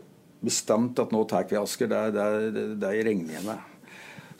bestemt 0.42 0.98
at 0.98 1.12
nå 1.14 1.22
tar 1.30 1.46
vi 1.50 1.60
Asker. 1.60 1.90
Det, 1.90 2.24
det, 2.82 2.94
i 2.98 3.14
med. 3.14 3.68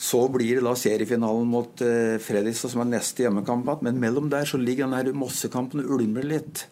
Så 0.02 0.24
blir 0.34 0.58
det 0.58 0.64
da 0.66 0.72
seriefinalen 0.78 1.46
mot 1.46 1.82
eh, 1.84 2.16
Fredrikstad, 2.22 2.72
som 2.72 2.82
er 2.82 2.90
neste 2.96 3.22
hjemmekamp. 3.22 3.70
Men 3.86 4.00
mellom 4.02 4.30
der 4.32 4.48
så 4.48 4.58
ligger 4.58 4.88
den 4.88 4.98
her 4.98 5.12
Mossekampen 5.14 5.84
og 5.84 5.94
ulmer 5.98 6.26
litt. 6.26 6.66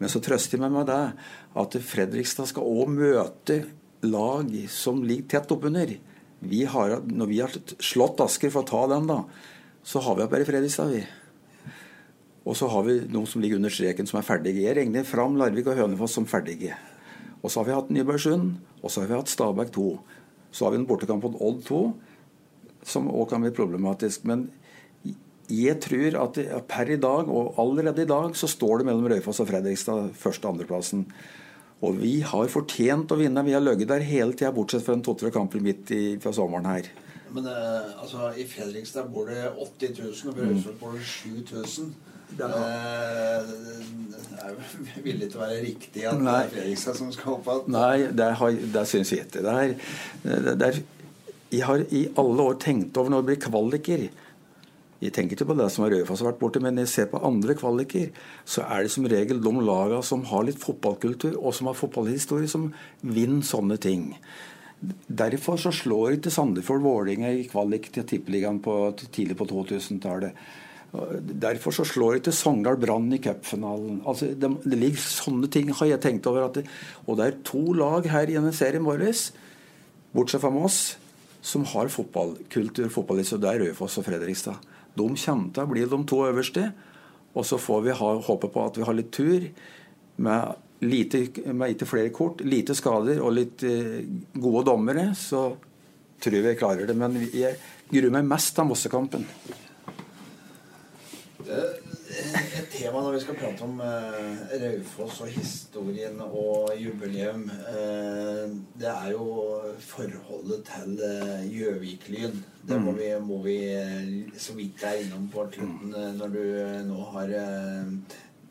Men 0.00 0.10
så 0.10 0.22
trøster 0.24 0.58
jeg 0.58 0.64
meg 0.64 0.74
med 0.74 0.90
det 0.90 1.02
at 1.62 1.78
Fredrikstad 1.86 2.50
skal 2.50 2.66
òg 2.66 2.90
møte 2.90 3.60
lag 4.02 4.50
som 4.72 5.04
ligger 5.06 5.36
tett 5.36 5.54
oppunder. 5.54 5.94
Vi 6.42 6.64
har, 6.66 6.96
når 7.06 7.28
vi 7.30 7.38
har 7.38 7.54
slått 7.78 8.22
Asker 8.24 8.50
for 8.50 8.64
å 8.64 8.70
ta 8.72 8.86
den, 8.96 9.06
da, 9.06 9.20
så 9.86 10.02
har 10.02 10.18
vi 10.18 10.24
opp 10.24 10.34
her 10.34 10.42
i 10.42 10.48
Fredrikstad, 10.48 10.90
vi. 10.90 11.04
Og 12.42 12.56
så 12.58 12.66
har 12.72 12.86
vi 12.86 12.96
noen 13.12 13.28
som 13.30 13.42
ligger 13.42 13.60
under 13.60 13.70
streken, 13.70 14.08
som 14.08 14.18
er 14.18 14.26
ferdige. 14.26 14.64
Jeg 14.64 14.76
regner 14.80 15.06
fram 15.06 15.36
Larvik 15.38 15.68
og 15.70 15.78
Hønefoss 15.78 16.16
som 16.18 16.26
ferdige. 16.26 16.74
Og 17.42 17.50
så 17.50 17.60
har 17.60 17.68
vi 17.68 17.76
hatt 17.76 17.92
Nybergsund, 17.94 18.56
og 18.82 18.90
så 18.90 19.02
har 19.02 19.10
vi 19.10 19.18
hatt 19.18 19.30
Stabæk 19.30 19.70
2. 19.74 19.86
Så 20.52 20.66
har 20.66 20.74
vi 20.74 20.80
en 20.80 20.88
bortekamp 20.88 21.22
mot 21.26 21.38
Odd 21.40 21.62
2 21.68 21.84
som 22.82 23.06
òg 23.10 23.28
kan 23.30 23.44
bli 23.44 23.52
problematisk. 23.54 24.26
Men 24.26 24.48
jeg 25.52 25.78
tror 25.84 26.18
at 26.22 26.40
per 26.70 26.90
i 26.90 26.98
dag, 27.00 27.30
og 27.30 27.54
allerede 27.60 28.02
i 28.02 28.10
dag, 28.10 28.34
så 28.38 28.50
står 28.50 28.80
det 28.80 28.88
mellom 28.88 29.06
Røyfoss 29.10 29.42
og 29.42 29.50
Fredrikstad 29.50 30.10
første- 30.18 30.48
og 30.48 30.56
andreplassen. 30.56 31.06
Og 31.82 31.98
vi 31.98 32.20
har 32.26 32.50
fortjent 32.50 33.10
å 33.10 33.18
vinne. 33.18 33.42
Vi 33.44 33.54
har 33.54 33.62
ligget 33.62 33.90
der 33.90 34.06
hele 34.06 34.34
tida, 34.34 34.52
bortsett 34.54 34.84
fra 34.86 34.94
en 34.94 35.02
to-tre 35.02 35.32
kamper 35.34 35.60
midt 35.60 35.90
i, 35.90 36.02
fra 36.22 36.32
sommeren 36.34 36.66
her. 36.70 36.90
Men 37.32 37.46
eh, 37.48 37.92
altså, 37.98 38.30
i 38.38 38.44
Fredrikstad 38.46 39.10
bor 39.10 39.26
det 39.26 39.50
80 39.50 39.98
000, 39.98 40.30
og 40.30 40.36
på 40.36 40.46
Røyfoss 40.46 40.80
bor 40.80 40.98
det 40.98 41.06
7000. 41.06 41.94
Det 42.38 42.48
er, 42.48 43.52
det 44.10 44.40
er 44.40 44.50
jo 44.54 44.82
villig 45.06 45.28
til 45.28 45.38
å 45.38 45.44
være 45.44 45.60
riktig 45.64 46.08
at 46.08 46.18
Nei. 46.18 46.24
det 46.24 46.48
er 46.48 46.52
Fredrikstad 46.56 46.98
som 46.98 47.12
skal 47.14 47.36
opp 47.36 47.48
igjen. 47.52 47.76
Nei, 47.76 48.08
det, 48.18 48.28
har, 48.40 48.58
syns 48.88 49.12
jeg 49.12 49.26
ikke. 49.26 49.44
Det 49.44 49.54
er, 49.62 49.74
det, 50.24 50.56
det 50.60 50.68
er, 50.70 50.82
jeg 51.52 51.64
har 51.68 51.84
i 51.92 52.06
alle 52.20 52.50
år 52.50 52.60
tenkt 52.62 52.96
over 52.96 53.12
når 53.12 53.24
det 53.24 53.28
blir 53.28 53.40
kvaliker 53.44 54.04
Jeg 55.02 55.12
tenker 55.12 55.36
ikke 55.36 55.50
på 55.50 55.56
det 55.58 55.66
som 55.74 55.84
Raufoss 55.84 56.22
har 56.22 56.30
vært 56.30 56.40
borte, 56.40 56.62
men 56.62 56.76
når 56.78 56.86
jeg 56.86 56.92
ser 56.92 57.10
på 57.10 57.20
andre 57.26 57.56
kvaliker, 57.58 58.08
så 58.46 58.64
er 58.64 58.86
det 58.86 58.92
som 58.94 59.08
regel 59.10 59.42
de 59.42 59.52
lagene 59.66 60.00
som 60.06 60.22
har 60.30 60.46
litt 60.46 60.60
fotballkultur 60.62 61.34
og 61.34 61.52
som 61.58 61.68
har 61.68 61.76
fotballhistorie, 61.76 62.48
som 62.48 62.70
vinner 63.02 63.42
sånne 63.44 63.80
ting. 63.82 64.12
Derfor 65.06 65.58
så 65.60 65.70
slår 65.74 66.16
ikke 66.16 66.30
Sandefjord 66.34 66.82
Vålerenga 66.86 67.32
i 67.34 67.44
kvalik 67.50 67.90
til 67.94 68.06
Tippeligaen 68.08 68.62
tidlig 69.02 69.36
på 69.38 69.46
2000-tallet. 69.50 70.38
Derfor 70.92 71.72
så 71.72 71.86
slår 71.88 72.18
ikke 72.18 72.34
Sogndal 72.36 72.76
Brann 72.76 73.06
i 73.16 73.20
cupfinalen. 73.22 74.02
Altså, 74.04 74.28
det, 74.36 74.50
det, 74.60 74.76
ligger 74.76 75.00
sånne 75.00 75.48
ting, 75.52 75.70
har 75.78 75.88
jeg 75.88 76.02
tenkt 76.04 76.28
over. 76.28 76.50
Det, 76.52 76.66
og 77.06 77.16
det 77.16 77.28
er 77.28 77.38
to 77.48 77.62
lag 77.78 78.08
her 78.12 78.28
i 78.28 78.36
denne 78.36 78.52
serien 78.52 78.84
vår, 78.84 79.06
bortsett 80.12 80.42
fra 80.42 80.52
Moss, 80.52 80.98
som 81.40 81.64
har 81.72 81.88
fotballkultur, 81.88 82.90
fotballhistorie. 82.92 83.40
Det 83.40 83.52
er 83.54 83.64
Raufoss 83.70 83.96
og 84.02 84.06
Fredrikstad. 84.10 84.68
De 84.92 85.08
kommer 85.08 85.48
til 85.56 85.64
å 85.64 85.70
bli 85.72 85.86
de 85.88 86.02
to 86.12 86.20
øverste. 86.26 86.66
Og 87.32 87.48
så 87.48 87.56
får 87.56 87.80
vi 87.86 87.96
ha, 87.96 88.12
håpe 88.28 88.52
på 88.52 88.66
at 88.68 88.76
vi 88.76 88.84
har 88.84 88.96
litt 88.98 89.08
tur 89.16 89.48
med, 90.20 90.62
lite, 90.84 91.24
med 91.56 91.72
ikke 91.72 91.88
flere 91.88 92.12
kort, 92.12 92.44
lite 92.44 92.76
skader 92.76 93.22
og 93.24 93.32
litt 93.38 93.64
eh, 93.64 94.02
gode 94.36 94.66
dommere. 94.68 95.08
Så 95.16 95.46
tror 96.20 96.36
jeg 96.36 96.50
vi 96.50 96.58
klarer 96.60 96.84
det. 96.84 97.00
Men 97.00 97.16
jeg 97.32 97.56
gruer 97.88 98.12
meg 98.12 98.28
mest 98.28 98.60
av 98.60 98.68
Mossekampen. 98.68 99.24
Et 101.48 102.66
tema 102.70 103.00
når 103.00 103.16
vi 103.16 103.20
skal 103.22 103.38
prate 103.40 103.64
om 103.64 103.80
uh, 103.80 104.42
Raufoss 104.62 105.22
og 105.24 105.30
historien 105.32 106.20
og 106.22 106.72
jubileum, 106.78 107.46
uh, 107.50 108.52
det 108.78 108.90
er 108.90 109.12
jo 109.14 109.26
forholdet 109.86 110.62
til 110.68 110.98
Gjøvik-Lyn. 111.52 112.36
Det 112.68 112.80
må 112.82 112.94
vi, 112.98 113.08
må 113.20 113.40
vi 113.46 113.58
så 114.38 114.54
vidt 114.58 114.84
er 114.86 115.02
innom 115.02 115.28
på 115.32 115.48
slutten 115.54 115.96
når 116.18 116.36
du 116.36 116.42
nå 116.90 117.08
har 117.16 117.34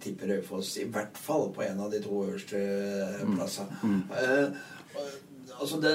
tipper 0.02 0.36
Raufoss 0.36 0.76
i 0.82 0.88
hvert 0.90 1.18
fall 1.18 1.52
på 1.56 1.64
en 1.68 1.84
av 1.86 1.92
de 1.94 2.02
to 2.04 2.24
øverste 2.26 2.62
plassene. 3.36 4.02
Altså 5.62 5.78
det 5.82 5.94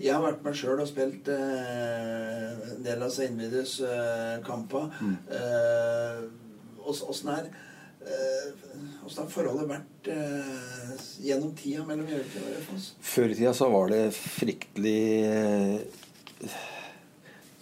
Jeg 0.00 0.14
har 0.14 0.22
vært 0.24 0.44
meg 0.44 0.56
sjøl 0.56 0.80
og 0.82 0.88
spilt 0.88 1.28
eh, 1.32 2.62
en 2.74 2.84
del 2.84 3.04
av 3.04 3.18
innbyrdes 3.24 3.76
eh, 3.84 4.38
kamper. 4.46 4.88
Mm. 5.00 5.14
Eh, 5.38 6.24
Åssen 6.84 7.30
er 7.32 7.52
Åssen 9.04 9.22
har 9.22 9.30
forholdet 9.32 9.68
vært 9.70 10.08
eh, 10.12 11.04
gjennom 11.24 11.54
tida 11.56 11.84
mellom 11.88 12.08
Gjøvik 12.10 12.34
og 12.40 12.48
Raufoss? 12.50 12.88
Før 13.00 13.32
i 13.32 13.38
tida 13.38 13.54
så 13.56 13.68
var 13.72 13.92
det 13.92 14.02
fryktelig 14.16 14.98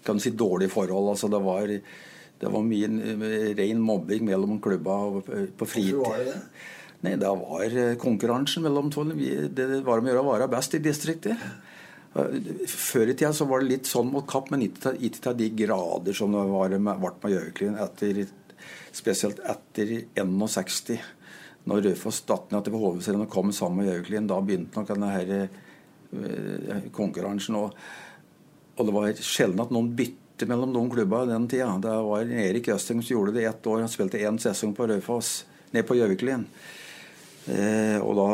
Kan 0.06 0.18
du 0.18 0.24
si 0.24 0.32
dårlig 0.34 0.70
forhold. 0.72 1.12
Altså 1.12 1.30
det 1.30 1.42
var, 1.42 1.74
det 2.42 2.54
var 2.54 2.66
mye 2.66 3.54
ren 3.58 3.82
mobbing 3.82 4.26
mellom 4.30 4.58
klubba 4.62 4.98
på 5.22 5.68
fritid. 5.68 5.98
Hvorfor 5.98 6.10
var 6.10 6.24
det 6.24 6.32
det? 6.32 6.40
Nei, 7.02 7.16
da 7.18 7.32
var 7.34 7.72
konkurransen 7.98 8.62
mellom. 8.62 8.90
Det 8.90 9.68
var 9.82 9.98
om 9.98 10.06
å 10.06 10.12
gjøre 10.12 10.22
å 10.22 10.32
være 10.32 10.50
best 10.52 10.76
i 10.78 10.82
distriktet. 10.82 11.40
Før 12.12 13.08
i 13.08 13.14
tida 13.16 13.32
så 13.34 13.46
var 13.48 13.62
det 13.62 13.70
litt 13.70 13.88
sånn 13.88 14.10
mot 14.12 14.26
Kapp, 14.28 14.50
men 14.52 14.66
ikke 14.66 15.10
til 15.24 15.38
de 15.38 15.48
grader 15.64 16.14
som 16.16 16.34
det 16.34 16.44
var 16.50 16.76
med, 16.76 17.00
ble 17.00 17.12
med 17.24 17.34
Gjøviklyn. 17.34 17.78
Spesielt 18.92 19.40
etter 19.48 19.94
61. 20.20 21.00
Når 21.70 21.84
Raufoss 21.86 22.24
datt 22.26 22.50
ned 22.50 22.66
til 22.66 22.74
HV-serien 22.74 23.22
og 23.22 23.30
kom 23.32 23.52
sammen 23.54 23.80
med 23.80 23.88
Gjøviklyn, 23.88 24.28
da 24.28 24.40
begynte 24.42 24.78
nok 24.78 24.88
denne 24.90 25.10
her 25.12 25.32
eh, 25.38 26.88
konkurransen. 26.94 27.58
Og, 27.58 27.78
og 28.76 28.88
det 28.88 28.94
var 28.96 29.22
sjelden 29.22 29.62
at 29.62 29.72
noen 29.74 29.92
bytte 29.96 30.48
mellom 30.50 30.74
noen 30.74 30.90
klubber 30.92 31.26
i 31.26 31.32
den 31.32 31.46
tida. 31.50 31.70
Det 31.82 31.96
var 32.10 32.34
Erik 32.44 32.70
Østing 32.74 33.02
som 33.02 33.14
gjorde 33.14 33.36
det 33.38 33.46
ett 33.48 33.66
år. 33.70 33.84
Han 33.84 33.92
spilte 33.92 34.20
én 34.20 34.42
sesong 34.42 34.74
på 34.76 34.90
Raufoss, 34.90 35.36
ned 35.72 35.86
på 35.88 35.96
Gjøviklyn. 35.96 36.46
Eh, 37.42 37.98
og, 37.98 38.12
da, 38.14 38.26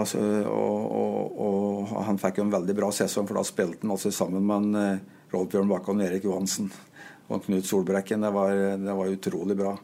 og, 0.52 0.82
og, 0.92 1.38
og, 1.40 1.92
han 2.04 2.20
fikk 2.20 2.42
jo 2.42 2.44
en 2.44 2.52
veldig 2.52 2.74
bra 2.76 2.90
sesong, 2.92 3.24
for 3.28 3.40
da 3.40 3.44
spilte 3.46 3.80
han 3.86 3.94
altså 3.94 4.12
sammen 4.12 4.44
med 4.44 4.66
en, 4.66 4.82
eh, 4.82 5.16
Rolf 5.32 5.48
Bjørn 5.52 5.70
Bakken, 5.70 6.02
Erik 6.04 6.26
Johansen 6.28 6.68
og 7.28 7.44
Knut 7.44 7.68
Solbrekken. 7.68 8.24
Det 8.24 8.32
var, 8.32 8.52
det 8.80 8.96
var 9.00 9.12
utrolig 9.12 9.56
bra. 9.56 9.74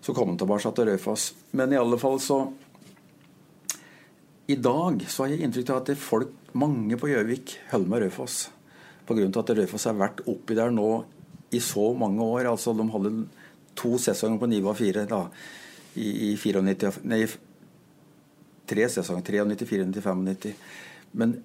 Så 0.00 0.14
kom 0.14 0.32
han 0.32 0.38
tilbake 0.38 0.70
til 0.74 0.90
Raufoss. 0.90 1.32
Men 1.58 1.74
i 1.74 1.78
alle 1.78 1.98
fall 1.98 2.20
så 2.22 2.38
I 4.48 4.56
dag 4.56 5.02
så 5.10 5.24
har 5.24 5.34
jeg 5.34 5.44
inntrykk 5.44 5.72
av 5.74 5.80
at 5.82 5.98
folk, 6.00 6.30
mange 6.56 6.96
på 6.96 7.10
Gjøvik 7.10 7.58
holder 7.72 7.90
med 7.90 8.04
Raufoss. 8.06 8.38
Pga. 9.08 9.26
at 9.26 9.50
Raufoss 9.58 9.88
har 9.90 9.98
vært 9.98 10.22
oppi 10.30 10.56
der 10.56 10.70
nå 10.72 10.88
i 11.50 11.60
så 11.60 11.90
mange 11.98 12.22
år. 12.22 12.48
altså 12.52 12.72
De 12.72 12.86
hadde 12.94 13.12
to 13.78 13.98
sesonger 13.98 14.40
på 14.40 14.50
nivå 14.50 14.74
fire 14.78 15.04
da, 15.08 15.26
i, 15.98 16.32
i 16.32 16.36
94, 16.36 17.02
nei, 17.08 17.22
tre 18.68 18.88
sesonger. 18.92 19.24
93, 19.24 19.86
94, 19.92 19.92
95. 20.00 20.52
Men 21.18 21.38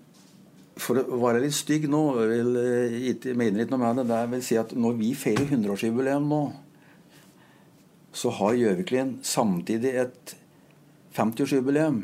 for 0.79 0.97
å 0.99 1.19
være 1.21 1.43
litt 1.43 1.55
stygg 1.55 1.85
nå, 1.91 2.01
vil, 2.29 2.57
ikke, 3.13 3.35
mener 3.37 3.61
litt 3.61 3.73
noe 3.73 3.81
med 3.81 4.01
det, 4.01 4.07
det 4.09 4.21
vil 4.31 4.45
si 4.45 4.57
at 4.59 4.73
når 4.73 4.97
vi 4.99 5.11
feirer 5.17 5.45
100-årsjubileum 5.45 6.25
nå, 6.31 6.41
så 8.13 8.29
har 8.37 8.57
Gjøviklin 8.57 9.17
samtidig 9.25 9.93
et 10.03 10.35
50-årsjubileum 11.17 12.03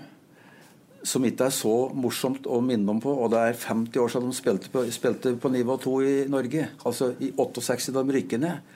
som 1.09 1.23
ikke 1.25 1.47
er 1.47 1.55
så 1.55 1.73
morsomt 1.95 2.47
å 2.49 2.59
minne 2.65 2.91
om 2.91 2.99
på. 3.01 3.11
Og 3.13 3.31
det 3.31 3.39
er 3.39 3.59
50 3.61 4.01
år 4.01 4.11
siden 4.11 4.33
de 4.33 4.37
spilte 4.37 4.71
på, 4.73 4.83
spilte 4.91 5.35
på 5.39 5.51
nivå 5.53 5.77
2 5.81 5.93
i 6.03 6.15
Norge. 6.31 6.65
Altså 6.83 7.13
i 7.23 7.31
68 7.37 7.93
da 7.95 8.03
de 8.03 8.15
rykket 8.17 8.43
ned. 8.43 8.75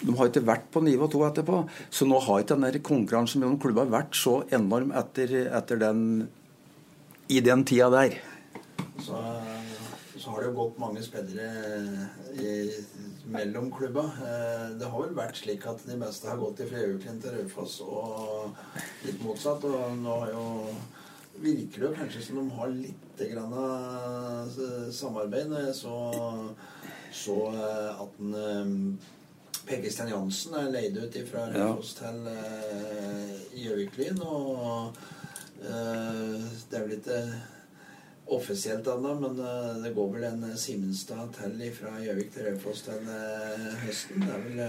De 0.00 0.14
har 0.16 0.30
ikke 0.30 0.46
vært 0.48 0.68
på 0.72 0.82
nivå 0.84 1.08
2 1.12 1.24
etterpå. 1.28 1.62
Så 1.92 2.08
nå 2.08 2.20
har 2.24 2.42
ikke 2.42 2.56
den 2.56 2.84
konkurransen 2.86 3.42
mellom 3.42 3.58
klubbene 3.60 3.92
vært 3.92 4.16
så 4.18 4.40
enorm 4.56 4.94
etter, 4.96 5.34
etter 5.48 5.80
den 5.80 6.04
i 7.30 7.40
den 7.44 7.64
tida 7.68 7.90
der. 7.92 8.16
Så, 9.00 9.18
så 10.16 10.32
har 10.32 10.40
det 10.40 10.48
jo 10.50 10.56
gått 10.56 10.80
mange 10.82 11.02
spillere 11.04 11.50
i, 12.40 12.54
mellom 13.30 13.68
klubba. 13.72 14.06
Eh, 14.24 14.64
det 14.80 14.88
har 14.88 15.04
vel 15.04 15.14
vært 15.16 15.38
slik 15.38 15.66
at 15.70 15.84
de 15.86 15.98
meste 16.00 16.28
har 16.28 16.40
gått 16.40 16.64
fra 16.64 16.82
Euklin 16.86 17.20
til 17.22 17.36
Raufoss 17.36 17.78
og 17.84 18.56
litt 19.06 19.22
motsatt. 19.24 19.68
Og 19.68 20.00
nå 20.00 20.16
har 20.24 20.34
jo 20.34 20.48
virker 21.40 21.80
det 21.80 21.86
jo 21.86 21.94
kanskje 21.96 22.24
som 22.24 22.40
de 22.40 22.58
har 22.58 22.74
litt 22.74 23.22
grann 23.30 23.54
samarbeid. 24.92 25.48
Når 25.52 25.68
jeg 25.68 25.78
så, 25.78 25.96
så 27.22 27.38
eh, 27.54 28.02
at 28.04 28.20
en 28.20 28.76
eh, 29.68 29.78
Kristian 29.82 30.10
Jansen 30.12 30.56
er 30.58 30.72
leid 30.72 30.98
ut 30.98 31.20
fra 31.30 31.46
Raufoss 31.52 31.94
ja. 32.00 32.10
til 32.10 33.62
Gjøviklin. 33.64 34.20
Og 34.24 35.00
det 35.60 36.76
er 36.78 36.84
vel 36.86 36.96
ikke 36.96 37.22
offisielt 38.30 38.86
ennå, 38.86 39.14
men 39.18 39.38
uh, 39.42 39.76
det 39.82 39.92
går 39.94 40.10
vel 40.14 40.24
en 40.28 40.44
uh, 40.46 40.54
Simenstad 40.58 41.32
til 41.34 41.62
fra 41.74 41.96
Gjøvik 42.02 42.30
til 42.34 42.46
Raufoss 42.46 42.84
til 42.86 43.08
uh, 43.08 43.66
høsten. 43.82 44.22
Det 44.22 44.34
er 44.34 44.44
vel 44.44 44.60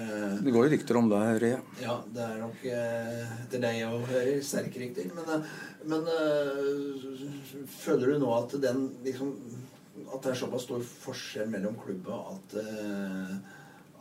Det 0.45 0.53
går 0.55 0.67
jo 0.67 0.73
rykter 0.73 0.99
om 0.99 1.09
det, 1.11 1.21
hører 1.29 1.47
jeg. 1.47 1.61
Ja, 1.83 1.97
det 2.15 2.25
er 2.25 2.39
nok 2.41 2.65
etter 2.71 3.63
det 3.65 3.73
jeg 3.77 4.03
hører, 4.11 4.31
sterke 4.49 4.83
rykter. 4.83 5.11
Men, 5.17 5.47
men 5.91 6.09
føler 7.81 8.13
du 8.13 8.23
nå 8.23 8.33
at 8.37 8.57
den 8.63 8.87
liksom 9.05 9.35
At 10.11 10.23
det 10.23 10.31
er 10.31 10.37
såpass 10.39 10.65
stor 10.65 10.81
forskjell 10.81 11.49
mellom 11.51 11.75
klubba 11.79 12.17
at, 12.33 12.55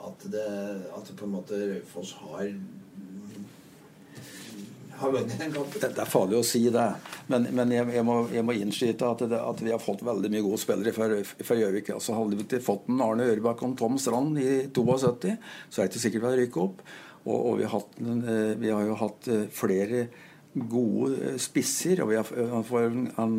at, 0.08 0.28
det, 0.32 0.46
at 0.96 1.10
på 1.16 1.26
en 1.26 1.34
måte 1.38 1.58
Raufoss 1.74 2.14
har 2.22 2.52
har 5.00 5.12
vunnet 5.12 5.38
den 5.38 5.52
kampen. 5.52 5.80
Dette 5.80 6.02
er 6.02 6.08
farlig 6.08 6.38
å 6.38 6.46
si 6.46 6.62
det, 6.72 6.86
men, 7.32 7.46
men 7.56 7.72
jeg, 7.72 7.88
jeg, 7.94 8.04
må, 8.06 8.16
må, 8.46 8.56
innskyte 8.56 9.08
at, 9.08 9.22
at, 9.36 9.62
vi 9.64 9.72
har 9.72 9.82
fått 9.82 10.04
veldig 10.06 10.30
mye 10.32 10.44
gode 10.44 10.60
spillere 10.60 10.92
fra 10.92 11.56
Gjøvik. 11.56 11.92
Altså, 11.96 12.16
hadde 12.16 12.36
vi 12.38 12.46
ikke 12.46 12.62
fått 12.64 12.90
en 12.92 13.00
Arne 13.04 13.28
Ørebakk 13.30 13.64
og 13.66 13.78
Tom 13.80 13.96
Strand 14.00 14.40
i 14.40 14.50
72, 14.68 15.36
så 15.70 15.80
er 15.80 15.86
det 15.86 15.92
ikke 15.92 16.04
sikkert 16.04 16.24
vi 16.24 16.28
hadde 16.28 16.42
rykket 16.42 16.66
opp. 16.66 16.84
Og, 17.20 17.38
og 17.38 17.56
vi, 17.60 17.64
har 17.64 17.74
hatt, 17.76 17.96
eh, 18.00 18.52
vi, 18.60 18.72
har 18.72 18.84
jo 18.88 19.00
hatt 19.00 19.32
eh, 19.32 19.46
flere 19.52 20.04
gode 20.52 21.16
eh, 21.30 21.40
spisser. 21.40 22.04
og 22.04 22.12
vi 22.12 22.20
har, 22.20 22.30
han, 22.54 23.10
han 23.16 23.36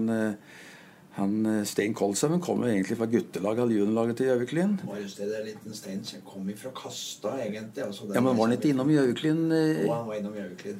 han, 1.13 1.45
eh, 1.45 1.63
Stein 1.63 1.93
Kolshaugen 1.93 2.39
kom 2.39 2.61
jo 2.63 2.69
egentlig 2.71 2.95
fra 2.97 3.05
guttelaget 3.11 3.63
eller 3.63 3.75
juniorlaget 3.75 4.17
til 4.17 4.29
Gjøviklyn. 4.29 4.77
Var 4.87 5.01
just 5.01 5.17
det, 5.19 5.27
det 5.27 5.39
er 5.41 5.45
liten 5.49 5.75
Stein 5.75 6.05
som 6.07 6.21
kom 6.23 6.47
fra 6.55 6.71
Kasta, 6.75 7.33
egentlig. 7.43 7.83
Altså, 7.83 8.07
ja, 8.13 8.21
Men 8.21 8.37
var 8.37 8.47
han 8.47 8.55
ikke 8.55 8.71
innom 8.71 8.93
Gjøviklyn 8.93 9.41
eh, 9.51 9.81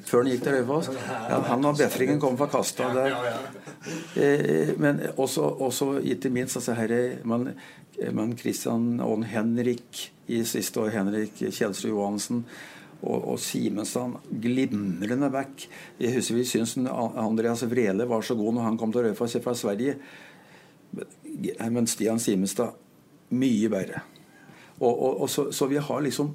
før 0.08 0.22
han 0.22 0.32
gikk 0.32 0.46
til 0.46 0.56
Raufoss? 0.56 0.88
Ja, 1.04 1.42
han 1.50 1.68
og 1.68 1.76
Befringen 1.76 2.20
kom 2.22 2.40
fra 2.40 2.48
Kasta 2.48 2.88
der. 2.96 3.18
Eh, 4.16 4.72
men 4.80 5.04
også, 5.16 5.44
også, 5.68 5.98
ikke 6.00 6.32
minst 6.32 6.56
altså 6.56 6.78
herre 6.80 7.18
men, 7.28 7.52
man 8.16 8.36
Christian 8.38 9.00
og 9.04 9.26
Henrik 9.28 10.06
i 10.32 10.44
siste 10.48 10.80
år, 10.80 10.94
Henrik 10.96 11.36
Kjelsrud 11.42 11.90
Johansen 11.90 12.46
og, 13.02 13.28
og 13.34 13.38
Simenstad 13.42 14.16
glimrende 14.42 15.30
back. 15.30 15.66
Jeg 16.00 16.16
husker 16.16 16.38
vi 16.38 16.48
syntes 16.48 16.76
Andreas 16.88 17.64
Vrele 17.68 18.08
var 18.08 18.24
så 18.24 18.36
god 18.38 18.56
når 18.56 18.68
han 18.70 18.78
kom 18.80 18.94
til 18.94 19.08
Raufoss 19.08 19.36
fra 19.44 19.54
Sverige. 19.58 19.98
Men 20.92 21.88
Stian 21.88 22.20
Simenstad 22.20 22.76
mye 23.32 23.70
bedre. 23.72 24.02
Og, 24.82 24.90
og, 24.90 25.22
og 25.24 25.30
så, 25.30 25.46
så, 25.54 25.68
vi 25.70 25.80
har 25.80 26.04
liksom 26.04 26.34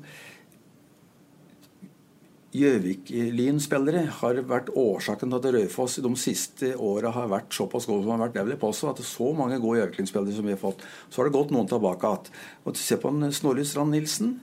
Gjøvik-Lyn-spillere 2.57 4.05
har 4.21 4.39
vært 4.49 4.71
årsaken 4.71 5.29
til 5.29 5.37
at 5.37 5.47
Raufoss 5.53 5.99
de 6.01 6.11
siste 6.17 6.71
åra 6.79 7.11
har 7.13 7.27
vært 7.29 7.53
såpass 7.53 7.85
gode 7.89 8.05
som 8.05 8.15
har 8.15 8.23
vært. 8.23 8.37
Det 8.37 8.45
vil 8.47 8.55
jeg 8.55 8.63
påstå 8.63 8.89
at 8.89 9.01
det 9.01 9.05
er 9.05 9.11
så 9.11 9.27
mange 9.37 9.59
gode 9.61 9.81
Gjøvik-Lyn-spillere 9.81 10.37
som 10.39 10.47
vi 10.47 10.55
har 10.55 10.61
fått. 10.61 10.85
Så 11.11 11.21
har 11.21 11.29
det 11.29 11.35
gått 11.37 11.53
noen 11.53 11.69
tilbake 11.69 12.13
igjen. 12.15 12.79
Se 12.79 12.97
på 13.03 13.13
Snorre 13.35 13.67
Strand 13.67 13.93
Nilsen. 13.93 14.37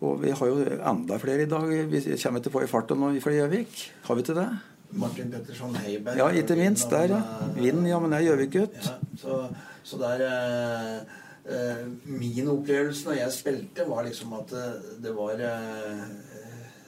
Og 0.00 0.22
vi 0.22 0.32
har 0.32 0.48
jo 0.48 0.62
enda 0.64 1.18
flere 1.20 1.44
i 1.44 1.50
dag. 1.50 1.68
Vi 1.90 2.00
kommer 2.22 2.40
til 2.40 2.48
å 2.48 2.54
få 2.54 2.64
i 2.64 2.70
farten 2.70 3.02
nå 3.02 3.12
fra 3.20 3.34
Gjøvik. 3.36 3.82
Har 4.06 4.16
vi 4.16 4.24
til 4.24 4.38
det? 4.40 4.48
Martin 4.92 5.30
Petterson 5.30 5.74
Heiberg. 5.76 6.18
Ja, 6.18 6.28
ikke 6.28 6.56
minst. 6.58 6.90
Der, 6.90 7.14
ja. 7.14 7.22
Vind, 7.56 7.86
ja, 7.88 7.98
men 8.02 8.12
jeg 8.16 8.26
er 8.26 8.30
Gjøvik-gutt. 8.30 8.78
Ja, 8.84 8.96
så, 9.22 9.40
så 9.82 10.00
der 10.00 10.24
eh, 10.26 10.96
eh, 11.44 11.84
Min 12.04 12.48
opplevelse 12.48 13.08
når 13.08 13.20
jeg 13.20 13.36
spilte, 13.38 13.86
var 13.88 14.02
liksom 14.08 14.34
at 14.40 14.52
eh, 14.56 14.90
det 15.04 15.14
var 15.16 15.44
eh, 15.46 16.04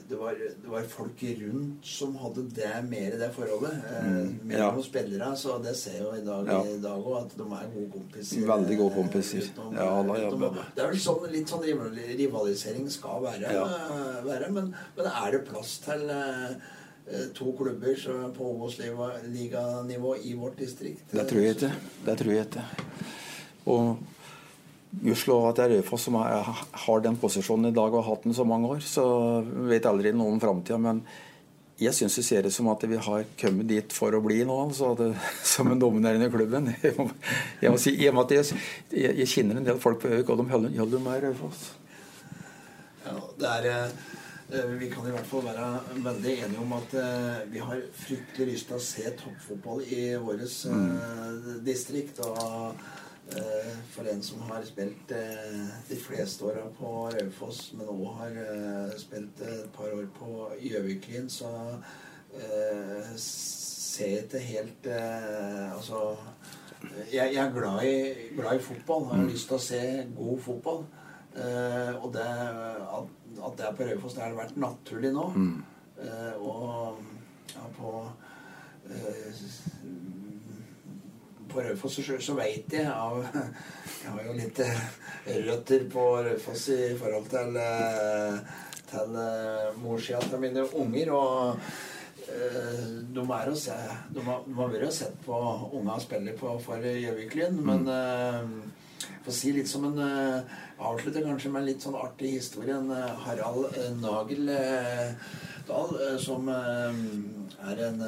det 0.09 0.19
var, 0.19 0.35
det 0.63 0.69
var, 0.69 0.83
folk 0.89 1.23
rundt 1.23 1.87
som 1.87 2.15
hadde 2.21 2.43
det 2.53 2.71
mer 2.89 3.15
det 3.17 3.29
forholdet. 3.33 3.79
Eh, 3.89 4.05
mm, 4.07 4.33
mellom 4.43 4.77
ja. 4.77 4.83
spillere. 4.83 5.29
Så 5.39 5.57
det 5.63 5.75
ser 5.79 6.03
jo 6.03 6.11
i 6.17 6.21
dag, 6.25 6.49
ja. 6.51 6.59
i 6.69 6.81
dag 6.83 7.07
også, 7.07 7.23
at 7.23 7.33
de 7.39 7.47
er 7.57 7.71
gode 7.73 7.89
kompiser. 7.95 8.45
Veldig 8.51 8.77
gode 8.81 8.95
kompiser. 8.97 9.47
Utenom, 9.47 9.73
ja, 9.79 9.87
da, 9.87 10.19
ja, 10.19 10.29
utenom, 10.29 10.61
det 10.75 10.83
er 10.83 10.91
vel 10.91 11.01
sånn, 11.07 11.27
litt 11.33 11.53
sånn 11.53 11.65
rivalisering 12.19 12.89
skal 12.93 13.23
være. 13.25 13.55
være 14.27 14.51
men, 14.53 14.71
men, 14.97 15.11
er 15.13 15.37
det 15.37 15.43
plass 15.49 15.77
til 15.87 16.05
eh, 16.13 16.57
to 17.35 17.51
klubber 17.57 17.97
på 18.37 18.49
Obos-liganivå 18.53 20.15
i 20.23 20.33
vårt 20.39 20.57
distrikt? 20.57 21.11
Det 21.11 21.25
tror 21.29 21.43
jeg 21.43 21.57
ikke. 21.57 21.71
Det 22.05 22.17
tror 22.21 22.33
jeg 22.33 22.47
ikke. 22.47 22.65
Og 23.73 23.97
Gudskjelov 24.93 25.47
at 25.49 25.57
det 25.57 25.65
er 25.65 25.71
Raufoss 25.79 26.03
som 26.05 26.19
er, 26.21 26.49
har 26.85 27.03
den 27.03 27.15
posisjonen 27.17 27.71
i 27.71 27.75
dag 27.75 27.89
og 27.89 28.03
har 28.03 28.11
hatt 28.11 28.25
den 28.27 28.35
så 28.37 28.45
mange 28.45 28.69
år. 28.75 28.83
Så 28.85 29.03
vi 29.41 29.71
vet 29.71 29.87
aldri 29.89 30.11
noe 30.13 30.35
om 30.35 30.41
framtida. 30.41 30.77
Men 30.81 31.01
jeg 31.81 31.95
syns 31.97 32.17
det 32.19 32.25
ser 32.27 32.47
ut 32.47 32.53
som 32.53 32.69
at 32.71 32.85
vi 32.85 32.99
har 33.01 33.25
kommet 33.39 33.67
dit 33.71 33.95
for 33.95 34.13
å 34.13 34.21
bli 34.23 34.43
nå, 34.45 34.57
altså, 34.67 34.93
det, 34.99 35.09
som 35.53 35.71
en 35.73 35.81
dominerende 35.81 36.29
klubben. 36.33 36.69
Jeg 36.83 36.93
må, 36.99 37.07
jeg 37.63 37.73
må 37.73 37.81
si, 37.81 37.95
jeg, 37.97 38.13
må 38.13 38.27
jeg, 38.29 38.59
jeg, 38.93 39.29
kjenner 39.29 39.59
en 39.59 39.69
del 39.71 39.81
folk 39.81 40.03
på 40.03 40.11
Øvik, 40.13 40.29
og 40.29 40.43
de 40.43 40.49
holder, 40.53 40.77
holder 40.83 41.05
med 41.07 41.25
Raufoss. 41.25 41.63
Ja, 43.03 43.17
det 43.39 43.49
er, 43.49 43.69
eh, 43.73 44.19
vi 44.79 44.89
kan 44.91 45.07
i 45.07 45.13
hvert 45.13 45.29
fall 45.29 45.45
være 45.45 45.69
veldig 46.05 46.33
enige 46.45 46.61
om 46.61 46.75
at 46.77 46.97
eh, 47.01 47.39
vi 47.53 47.61
har 47.63 47.85
fryktelig 47.97 48.51
lyst 48.51 48.69
til 48.69 48.77
å 48.77 48.83
se 48.87 49.13
toppfotball 49.21 49.85
i 49.87 50.03
vårt 50.21 50.43
mm. 50.69 50.91
Eh, 50.97 51.55
distrikt. 51.65 52.21
og 52.25 52.75
Eh, 53.31 53.75
for 53.89 54.03
en 54.03 54.23
som 54.23 54.41
har 54.41 54.65
spilt 54.67 55.11
eh, 55.15 55.67
de 55.87 55.95
fleste 55.95 56.43
åra 56.45 56.65
på 56.75 56.89
Raufoss, 57.13 57.69
men 57.77 57.87
òg 57.87 58.17
har 58.19 58.35
eh, 58.41 58.95
spilt 58.99 59.39
et 59.47 59.69
par 59.73 59.93
år 59.95 60.09
på 60.17 60.49
Gjøviklin, 60.61 61.29
så 61.31 61.51
ser 63.21 64.09
jeg 64.09 64.23
ikke 64.23 64.39
helt 64.41 64.87
Altså 64.89 65.99
jeg, 67.11 67.27
jeg, 67.35 67.37
er 67.37 67.51
glad 67.53 67.83
i, 67.85 67.97
glad 68.33 68.57
i 68.57 68.63
fotball. 68.65 69.05
Jeg 69.11 69.19
har 69.19 69.29
lyst 69.29 69.51
til 69.51 69.57
å 69.59 69.61
se 69.61 69.81
god 70.17 70.39
fotball. 70.41 70.81
Og 71.33 72.09
det, 72.13 72.25
at, 72.97 73.13
at 73.47 73.55
det 73.57 73.65
er 73.65 73.77
på 73.77 73.87
Raufoss, 73.87 74.13
det 74.17 74.21
har 74.21 74.35
vært 74.37 74.59
naturlig 74.61 75.09
nå. 75.15 75.23
Mm. 75.33 75.55
og 76.45 76.99
ja, 77.55 77.69
på 77.77 78.03
på 81.53 81.61
Raufoss 81.61 81.99
så, 82.05 82.17
så 82.19 82.35
veit 82.37 82.73
jeg 82.73 82.89
av 82.89 83.21
Jeg 84.03 84.11
har 84.11 84.21
jo 84.25 84.35
litt 84.37 84.59
eh, 84.63 84.83
røtter 85.45 85.87
på 85.91 86.05
Raufoss 86.25 86.67
i 86.73 86.93
forhold 86.99 87.29
til, 87.31 87.57
eh, 87.61 88.39
til 88.89 89.15
uh, 89.15 89.69
morssida 89.79 90.21
til 90.25 90.41
mine 90.41 90.65
unger. 90.81 91.11
Og 91.15 91.59
de, 92.23 93.23
er 93.23 93.49
å 93.51 93.55
se, 93.59 93.75
de, 94.15 94.21
har, 94.25 94.43
vært 94.57 94.87
og 94.87 94.93
sett 94.95 95.17
på 95.25 95.37
unga 95.77 95.97
spille 96.01 96.33
på, 96.39 96.55
for 96.63 96.83
Gjøviklyn, 96.83 97.59
men 97.67 97.83
for 97.85 98.82
å 99.23 99.31
si 99.31 99.53
litt 99.55 99.69
som 99.69 99.85
en 99.87 99.99
uh, 99.99 100.55
Avslutter 100.83 101.23
kanskje 101.23 101.51
med 101.53 101.63
en 101.63 101.69
litt 101.69 101.83
sånn 101.85 101.95
artig 101.95 102.33
historie. 102.35 102.75
En 102.75 102.91
uh, 102.91 103.13
Harald 103.23 103.77
uh, 103.77 103.91
Nagel 104.01 104.51
Dahl, 105.63 105.93
som 106.19 106.49
er 106.51 107.81
en 107.85 108.01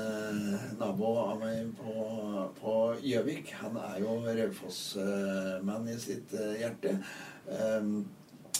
nabo 0.75 1.13
av 1.21 1.37
meg 1.39 1.69
på 1.77 2.73
Gjøvik. 2.99 3.53
Han 3.61 3.77
er 3.79 4.01
jo 4.03 4.17
Raufoss-mann 4.25 5.87
i 5.87 5.95
sitt 5.95 6.35
hjerte. 6.35 6.97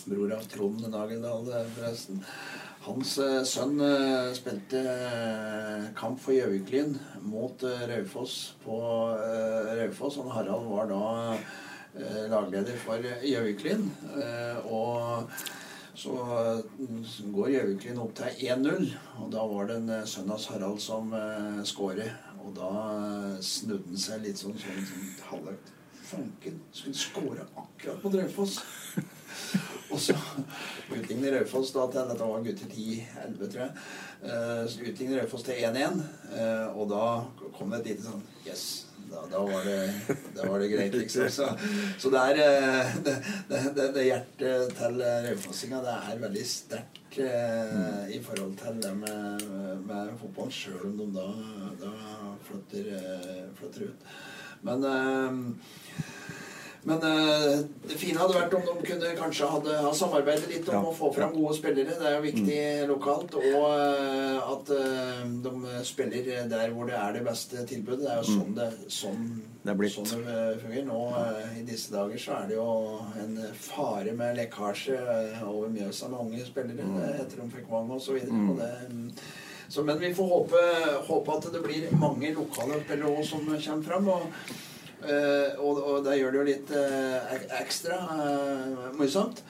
bror 0.05 0.31
av 0.37 0.47
Trond 0.47 0.87
Nageldal, 0.87 1.51
forresten. 1.75 2.23
Hans 2.87 3.17
sønn 3.51 3.83
spilte 4.39 4.85
kamp 5.99 6.23
for 6.23 6.39
Gjøviklyn 6.39 6.95
mot 7.27 7.67
Raufoss 7.91 8.55
på 8.63 8.79
Raufoss. 9.75 10.21
Og 10.23 10.31
Harald 10.37 10.71
var 10.71 10.87
da 10.93 11.03
lagleder 12.31 12.79
for 12.81 13.03
Gjøviklyn. 13.23 13.85
Og 14.67 15.29
så 15.95 16.15
går 17.35 17.51
Gjøviklyn 17.53 18.01
opp 18.03 18.15
til 18.19 18.41
1-0, 18.49 18.89
og 19.21 19.29
da 19.31 19.45
var 19.47 19.69
det 19.69 19.77
en 19.79 19.93
sønn 20.11 20.33
av 20.35 20.43
Harald 20.51 20.81
som 20.83 21.13
skårer. 21.67 22.11
Og 22.45 22.51
da 22.57 22.71
snudde 23.41 23.89
han 23.89 24.01
seg 24.03 24.25
litt 24.25 24.41
sånn, 24.41 24.57
sånn, 24.59 24.83
sånn 24.91 25.07
halvøkt. 25.31 25.71
Fanken, 26.05 26.59
skulle 26.75 26.99
skåre 26.99 27.47
akkurat 27.57 28.03
på 28.03 28.11
Raufoss! 28.13 28.59
Og 29.91 29.99
så 30.01 30.15
utligner 30.93 31.37
Raufoss 31.39 31.71
da 31.75 31.85
til 31.91 32.09
Dette 32.09 32.27
var 32.27 32.43
gutter 32.45 32.71
10-11, 32.71 33.35
tror 33.41 33.61
jeg. 33.63 33.71
Så 34.71 34.85
utligner 34.89 35.21
Raufoss 35.21 35.45
til 35.47 35.61
1-1. 35.61 36.01
Uh, 36.31 36.39
eh, 36.39 36.67
og 36.75 36.89
da 36.91 37.05
kom 37.55 37.73
det 37.73 37.81
et 37.81 37.91
lite 37.93 38.07
sånn 38.07 38.25
Yes. 38.45 38.84
Da, 39.15 39.23
da, 39.31 39.41
var, 39.47 39.63
det, 39.63 40.17
da 40.35 40.49
var 40.49 40.59
det 40.59 40.69
greit, 40.73 40.97
liksom. 40.99 41.29
Så, 41.31 41.47
så 42.01 42.11
det 42.11 42.23
er 42.33 42.41
uh, 42.43 42.97
det, 43.05 43.15
det, 43.49 43.87
det, 43.95 44.05
hjertet 44.09 44.75
til 44.75 45.01
raufossinga, 45.29 45.81
det 45.85 45.95
er 45.95 46.21
veldig 46.25 46.45
sterkt 46.51 47.19
eh, 47.23 48.09
i 48.11 48.19
forhold 48.23 48.57
til 48.59 48.81
det 48.83 48.91
med, 48.99 49.45
med 49.87 50.13
fotballen, 50.19 50.51
sjøl 50.51 50.89
om 50.89 50.97
de 50.99 51.07
da, 51.15 51.27
da 51.85 51.93
flytter, 52.49 52.91
flytter 53.55 53.87
ut. 53.87 54.09
Men 54.65 54.83
men 56.85 56.97
uh, 57.01 57.63
det 57.89 57.95
fine 57.97 58.19
hadde 58.21 58.35
vært 58.37 58.51
om 58.53 58.65
de 58.67 58.73
kunne 58.85 59.13
kanskje 59.17 59.47
hadde, 59.49 59.77
ha 59.81 59.93
samarbeidet 59.97 60.51
litt 60.51 60.67
om 60.69 60.75
ja. 60.77 60.81
å 60.85 60.93
få 60.93 61.09
fram 61.15 61.31
gode 61.33 61.55
spillere. 61.57 61.95
Det 61.97 62.05
er 62.05 62.13
jo 62.13 62.25
viktig 62.27 62.57
mm. 62.61 62.83
lokalt. 62.91 63.37
Og 63.39 63.63
uh, 63.71 64.51
at 64.53 64.69
uh, 64.69 65.23
de 65.47 65.79
spiller 65.87 66.45
der 66.51 66.75
hvor 66.75 66.85
det 66.85 66.97
er 66.99 67.17
det 67.17 67.23
beste 67.25 67.63
tilbudet. 67.65 68.03
Det 68.03 68.11
er 68.13 68.19
jo 68.21 68.27
sånn 68.27 68.51
mm. 68.51 68.59
det, 68.59 68.67
sånn, 68.93 69.23
det, 69.65 69.89
sånn 69.95 70.27
det 70.27 70.43
fungerer. 70.61 70.85
Nå 70.91 70.99
i 71.57 71.65
disse 71.65 71.95
dager 71.95 72.21
så 72.21 72.37
er 72.37 72.51
det 72.51 72.59
jo 72.59 72.69
en 73.23 73.33
fare 73.65 74.13
med 74.21 74.37
lekkasje 74.43 74.99
over 75.41 75.73
Mjøsa 75.73 76.11
med 76.13 76.21
unge 76.27 76.45
spillere 76.45 76.85
mm. 76.85 77.01
etter 77.15 77.41
de 77.41 77.49
fikk 77.55 77.73
vann 77.73 77.89
osv. 77.97 78.21
Mm. 78.29 79.09
Så, 79.73 79.81
men 79.81 79.97
vi 79.97 80.13
får 80.13 80.29
håpe, 80.29 80.63
håpe, 81.07 81.39
at 81.39 81.49
det 81.49 81.65
blir 81.65 81.89
mange 81.97 82.29
lokale 82.37 82.77
spillere 82.85 83.25
som 83.25 83.49
kommer 83.49 83.89
fram. 83.89 84.13
og 84.13 84.63
Uh, 85.05 85.61
og, 85.61 85.81
og, 85.83 85.97
det 86.05 86.17
gjør 86.19 86.33
det 86.33 86.39
jo 86.39 86.47
litt 86.47 86.71
uh, 86.73 87.35
ekstra 87.61 87.99
uh, 88.09 88.87
morsomt. 88.97 89.43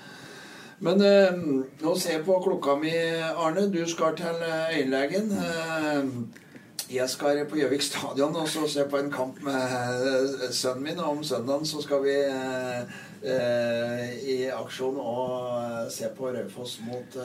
Men 0.84 1.00
nå 1.00 1.92
ser 1.96 2.18
jeg 2.18 2.26
på 2.28 2.36
klokka 2.44 2.74
mi, 2.76 2.92
Arne. 2.92 3.70
Du 3.72 3.80
skal 3.88 4.18
til 4.20 4.42
øyelegen. 4.44 5.32
jeg 6.92 7.10
skal 7.10 7.40
på 7.48 7.62
Gjøvik 7.62 7.82
stadion 7.82 8.36
og 8.36 8.50
så 8.52 8.68
se 8.68 8.84
på 8.84 9.00
en 9.00 9.08
kamp 9.12 9.40
med 9.48 10.52
sønnen 10.52 10.84
min. 10.84 11.00
Og 11.00 11.16
om 11.16 11.24
søndagen 11.24 11.66
så 11.66 11.80
skal 11.82 12.04
vi 12.04 12.18
i 14.36 14.38
aksjon 14.52 15.00
og 15.00 15.88
se 15.96 16.12
på 16.18 16.36
Raufoss 16.36 16.82
mot 16.84 17.20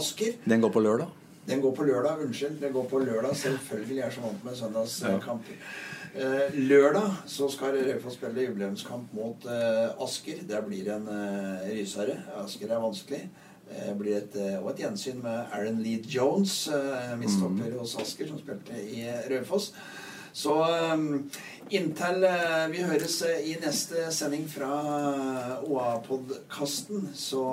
Asker. 0.00 0.40
Den 0.48 0.64
går 0.64 0.72
på 0.72 0.80
lørdag? 0.80 1.12
Den 1.46 1.60
går 1.60 1.76
på 1.76 1.84
lørdag. 1.84 2.24
Unnskyld. 2.24 2.60
Den 2.64 2.72
går 2.72 2.88
på 2.88 3.04
lørdag. 3.04 3.36
Selvfølgelig. 3.36 3.96
Jeg 3.96 4.06
er 4.06 4.16
så 4.16 4.24
vant 4.24 4.44
med 4.44 4.56
søndagskamper. 4.56 5.60
Ja. 5.60 5.91
Eh, 6.12 6.52
lørdag 6.52 7.22
så 7.26 7.46
skal 7.48 7.78
Raufoss 7.86 8.18
spille 8.18 8.44
jubileumskamp 8.44 9.14
mot 9.16 9.46
eh, 9.48 10.02
Asker. 10.04 10.42
Der 10.48 10.60
blir 10.66 10.90
en 10.92 11.08
eh, 11.08 11.70
rysere. 11.72 12.18
Asker 12.36 12.68
er 12.68 12.82
vanskelig. 12.82 13.22
Det 13.72 13.94
blir 13.96 14.18
et, 14.18 14.34
og 14.58 14.66
et 14.68 14.82
gjensyn 14.82 15.22
med 15.24 15.46
Aaron 15.54 15.78
Lee 15.80 16.02
Jones, 16.04 16.66
midtstopper 17.16 17.70
mm. 17.70 17.78
hos 17.78 17.94
Asker, 17.96 18.28
som 18.28 18.36
spilte 18.36 18.76
i 18.76 19.06
Raufoss. 19.30 19.70
Så 20.36 20.52
inntil 21.72 22.26
vi 22.74 22.82
høres 22.84 23.16
i 23.46 23.54
neste 23.62 24.10
sending 24.12 24.44
fra 24.50 24.74
OA-podkasten, 25.64 27.06
så 27.16 27.46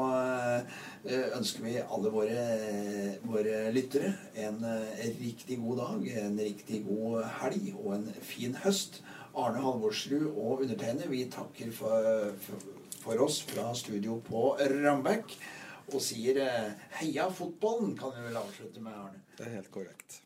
Eh, 0.60 0.62
ønsker 1.08 1.64
vi 1.64 1.78
alle 1.80 2.12
våre, 2.12 2.42
våre 3.24 3.70
lyttere 3.72 4.12
en, 4.36 4.60
en, 4.64 4.66
eh, 4.66 5.16
riktig 5.20 5.60
god 5.62 5.78
dag, 5.80 6.08
en 6.24 6.40
riktig 6.40 6.84
god 6.88 7.24
helg 7.40 7.72
og 7.78 7.94
en 7.96 8.10
fin 8.22 8.56
høst. 8.66 9.02
Arne 9.38 9.62
Halvorsrud 9.64 10.28
og 10.34 10.66
undertegnede, 10.66 11.10
vi 11.10 11.24
takker 11.32 11.72
for, 11.72 12.34
for, 12.44 12.68
for, 13.00 13.24
oss 13.24 13.42
fra 13.48 13.70
studio 13.78 14.20
på 14.26 14.58
Rambekk. 14.60 15.38
Og 15.90 16.02
sier 16.06 16.38
eh, 16.44 16.74
'heia 17.00 17.30
fotballen', 17.34 17.96
kan 17.98 18.12
vi 18.14 18.28
vel 18.28 18.38
avslutte 18.38 18.82
med, 18.82 18.94
Arne? 18.94 19.24
Det 19.38 19.48
er 19.48 19.56
helt 19.56 19.72
korrekt. 19.72 20.22